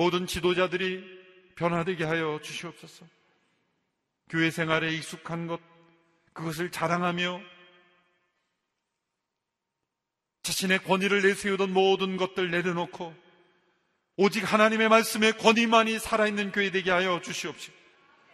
모든 0.00 0.26
지도자들이 0.26 1.04
변화되게 1.56 2.04
하여 2.04 2.40
주시옵소서. 2.42 3.04
교회 4.30 4.50
생활에 4.50 4.94
익숙한 4.94 5.46
것, 5.46 5.60
그것을 6.32 6.70
자랑하며 6.70 7.38
자신의 10.42 10.84
권위를 10.84 11.20
내세우던 11.20 11.74
모든 11.74 12.16
것들 12.16 12.50
내려놓고 12.50 13.14
오직 14.16 14.50
하나님의 14.50 14.88
말씀에 14.88 15.32
권위만이 15.32 15.98
살아있는 15.98 16.52
교회 16.52 16.70
되게 16.70 16.90
하여 16.90 17.20
주시옵시고 17.20 17.76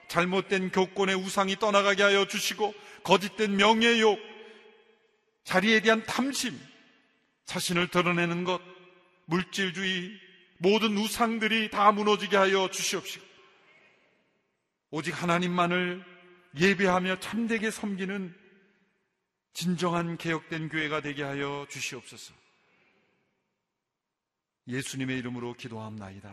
잘못된 0.07 0.71
교권의 0.71 1.17
우상이 1.17 1.57
떠나가게 1.57 2.05
하여 2.05 2.29
주시고 2.29 2.75
거짓된 3.03 3.57
명예욕, 3.57 4.21
자리에 5.43 5.81
대한 5.81 6.05
탐심, 6.05 6.57
자신을 7.45 7.89
드러내는 7.89 8.45
것, 8.45 8.63
물질주의, 9.25 10.26
모든 10.59 10.97
우상들이 10.97 11.71
다 11.71 11.93
무너지게 11.93 12.37
하여 12.37 12.71
주시옵시고 12.71 13.25
오직 14.91 15.21
하나님만을 15.23 16.05
예배하며 16.59 17.21
참되게 17.21 17.71
섬기는 17.71 18.35
진정한 19.53 20.17
개혁된 20.17 20.69
교회가 20.69 21.01
되게 21.01 21.23
하여 21.23 21.67
주시옵소서. 21.71 22.35
예수님의 24.69 25.19
이름으로 25.19 25.55
기도합나이다. 25.55 26.29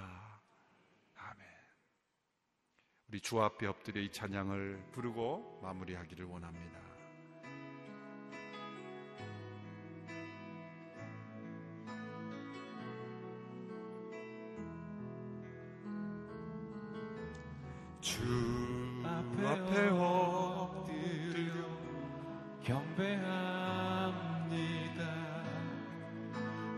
아멘. 1.16 1.48
우리 3.10 3.22
주 3.22 3.42
앞에 3.42 3.68
엎드려 3.68 4.02
이 4.02 4.12
찬양을 4.12 4.92
부르고 4.92 5.62
마무리하기를 5.62 6.26
원합니다. 6.26 6.83
주 18.04 18.20
앞에 19.06 19.88
엎드려 19.92 21.54
경배합니다. 22.62 23.08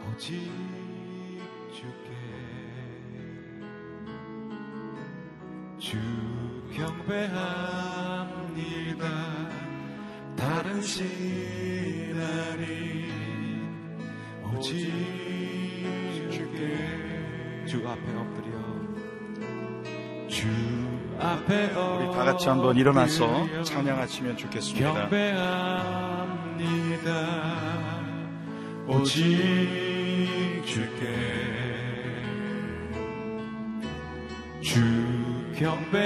오직 0.08 0.52
주께 1.74 2.10
주 5.80 5.98
경배합니다. 6.76 7.34
다른 10.36 10.80
신하리 10.80 12.22
오직 14.54 14.92
주께 16.30 17.66
주 17.66 17.90
앞에 17.90 18.16
엎드려 18.16 18.54
주 20.28 20.75
우리 21.26 22.12
다 22.12 22.24
같이 22.24 22.48
한번 22.48 22.76
일어나서 22.76 23.64
찬양하시면 23.64 24.38
좋겠습니다. 24.38 25.10
오직 28.88 30.64
주께 30.66 31.08
주 34.62 34.82
경배합니다. 35.58 36.06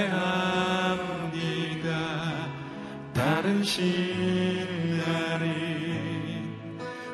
다른 3.12 3.62
신나리 3.62 3.90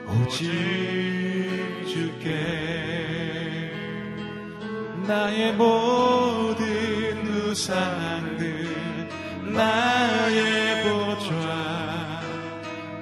오직 0.09 0.48
주께 1.88 3.72
나의 5.07 5.52
모든 5.54 6.16
우상들 7.57 9.09
나의 9.54 10.82
보좌 10.82 12.20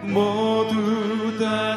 모두 0.03 1.37
다 1.41 1.74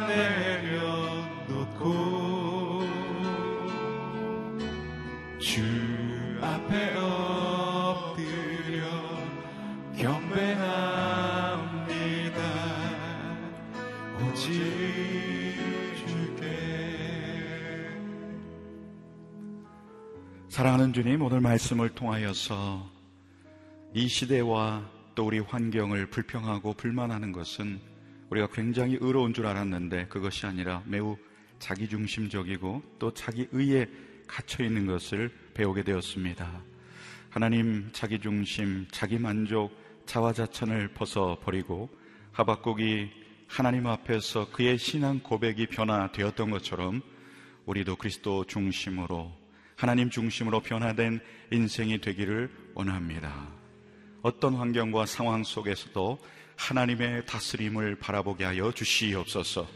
사랑하는 20.58 20.92
주님, 20.92 21.22
오늘 21.22 21.40
말씀을 21.40 21.90
통하여서 21.90 22.90
이 23.94 24.08
시대와 24.08 24.90
또 25.14 25.28
우리 25.28 25.38
환경을 25.38 26.08
불평하고 26.08 26.74
불만하는 26.74 27.32
것은 27.32 27.80
우리가 28.32 28.48
굉장히 28.48 28.98
의로운 29.00 29.36
줄 29.36 29.46
알았는데 29.46 30.08
그것이 30.08 30.48
아니라 30.48 30.82
매우 30.88 31.16
자기중심적이고 31.60 32.82
또 32.98 33.14
자기 33.14 33.48
의에 33.52 33.88
갇혀 34.26 34.64
있는 34.64 34.88
것을 34.88 35.30
배우게 35.54 35.84
되었습니다. 35.84 36.64
하나님 37.30 37.92
자기중심, 37.92 38.88
자기만족, 38.90 39.72
자화자찬을 40.08 40.88
벗어버리고 40.96 41.88
하박국이 42.32 43.12
하나님 43.46 43.86
앞에서 43.86 44.50
그의 44.50 44.80
신앙 44.80 45.20
고백이 45.20 45.68
변화되었던 45.68 46.50
것처럼 46.50 47.04
우리도 47.68 47.98
그리스도 47.98 48.44
중심으로 48.46 49.37
하나님 49.78 50.10
중심으로 50.10 50.62
변화된 50.62 51.20
인생이 51.52 52.02
되기를 52.02 52.50
원합니다. 52.74 53.48
어떤 54.24 54.56
환경과 54.56 55.06
상황 55.06 55.44
속에서도 55.44 56.18
하나님의 56.56 57.28
다스림을 57.28 58.00
바라보게 58.00 58.44
하여 58.44 58.72
주시옵소서. 58.72 59.68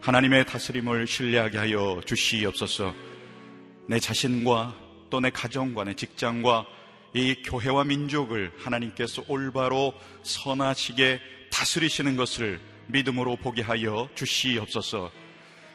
하나님의 0.00 0.46
다스림을 0.46 1.08
신뢰하게 1.08 1.58
하여 1.58 2.00
주시옵소서. 2.06 2.94
내 3.88 3.98
자신과 3.98 4.76
또 5.10 5.18
내 5.18 5.30
가정과 5.30 5.82
내 5.82 5.94
직장과 5.94 6.64
이 7.14 7.42
교회와 7.42 7.82
민족을 7.82 8.52
하나님께서 8.56 9.24
올바로 9.26 9.92
선하시게 10.22 11.20
다스리시는 11.50 12.14
것을 12.16 12.60
믿음으로 12.86 13.34
보게 13.34 13.62
하여 13.62 14.08
주시옵소서. 14.14 15.10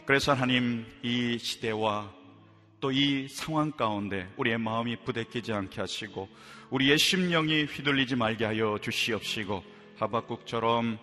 그래서 0.05 0.31
하나님 0.31 0.85
이 1.03 1.37
시대와 1.37 2.24
또 2.81 2.91
이 2.91 3.27
상황 3.27 3.71
가운데 3.71 4.27
우리의 4.37 4.57
마음이 4.57 4.97
부대끼지 4.97 5.51
않게 5.53 5.81
하시고 5.81 6.29
우리의 6.69 6.97
심령이 6.97 7.65
휘둘리지 7.65 8.15
말게 8.15 8.45
하여 8.45 8.77
주시옵시고 8.81 9.63
하박국처럼 9.97 10.97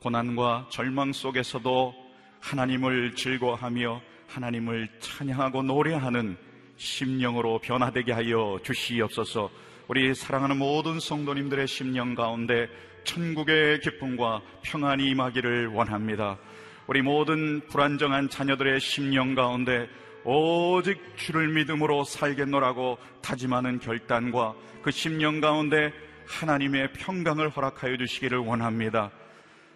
고난과 0.00 0.68
절망 0.70 1.12
속에서도 1.12 1.94
하나님을 2.40 3.14
즐거워하며 3.14 4.00
하나님을 4.26 4.88
찬양하고 5.00 5.62
노래하는 5.62 6.36
심령으로 6.76 7.58
변화되게 7.58 8.12
하여 8.12 8.58
주시옵소서 8.62 9.50
우리 9.88 10.14
사랑하는 10.14 10.56
모든 10.56 11.00
성도님들의 11.00 11.66
심령 11.66 12.14
가운데 12.14 12.68
천국의 13.04 13.80
기쁨과 13.80 14.40
평안이 14.62 15.08
임하기를 15.10 15.68
원합니다. 15.68 16.38
우리 16.86 17.02
모든 17.02 17.60
불안정한 17.66 18.28
자녀들의 18.28 18.80
심령 18.80 19.34
가운데 19.34 19.88
오직 20.24 21.00
주를 21.16 21.48
믿음으로 21.48 22.04
살겠노라고 22.04 22.98
다짐하는 23.22 23.80
결단과 23.80 24.54
그 24.82 24.90
심령 24.90 25.40
가운데 25.40 25.92
하나님의 26.26 26.92
평강을 26.92 27.50
허락하여 27.50 27.96
주시기를 27.96 28.38
원합니다. 28.38 29.10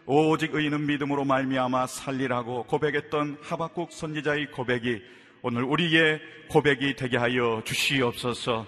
오직 0.07 0.55
의인은 0.55 0.87
믿음으로 0.87 1.25
말미암아 1.25 1.87
살리라고 1.87 2.65
고백했던 2.65 3.39
하박국 3.43 3.91
선지자의 3.91 4.51
고백이 4.51 5.03
오늘 5.43 5.65
우리의 5.65 6.21
고백이 6.49 6.97
되게 6.97 7.17
하여 7.17 7.63
주시옵소서. 7.65 8.67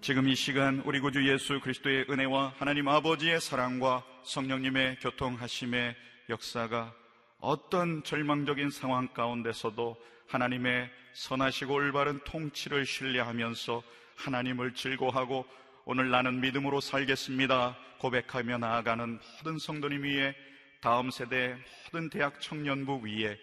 지금 0.00 0.28
이 0.28 0.34
시간 0.34 0.82
우리 0.84 0.98
구주 0.98 1.28
예수 1.28 1.60
그리스도의 1.60 2.06
은혜와 2.08 2.54
하나님 2.56 2.88
아버지의 2.88 3.40
사랑과 3.40 4.02
성령님의 4.24 4.98
교통하심의 5.00 5.94
역사가 6.30 6.99
어떤 7.40 8.02
절망적인 8.02 8.70
상황 8.70 9.08
가운데서도 9.08 9.96
하나님의 10.28 10.90
선하시고 11.14 11.74
올바른 11.74 12.20
통치를 12.24 12.86
신뢰하면서 12.86 13.82
하나님을 14.16 14.74
즐거워하고 14.74 15.46
오늘 15.84 16.10
나는 16.10 16.40
믿음으로 16.40 16.80
살겠습니다. 16.80 17.76
고백하며 17.98 18.58
나아가는 18.58 19.18
모든 19.38 19.58
성도님 19.58 20.04
위에 20.04 20.34
다음 20.80 21.10
세대 21.10 21.56
모든 21.86 22.08
대학 22.10 22.40
청년부 22.40 23.02
위에 23.04 23.38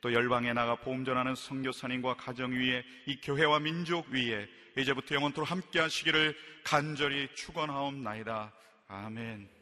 또 0.00 0.12
열방에 0.12 0.52
나가 0.52 0.74
보험 0.74 1.04
전하는 1.04 1.34
성교사님과 1.34 2.14
가정 2.14 2.52
위에 2.52 2.82
이 3.06 3.20
교회와 3.20 3.60
민족 3.60 4.08
위에 4.08 4.48
이제부터 4.76 5.14
영원토록 5.14 5.50
함께 5.50 5.78
하시기를 5.80 6.34
간절히 6.64 7.28
축원하옵나이다. 7.34 8.52
아멘. 8.88 9.61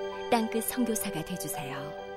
땅끝 0.31 0.63
선교사가 0.63 1.25
되주세요. 1.25 2.10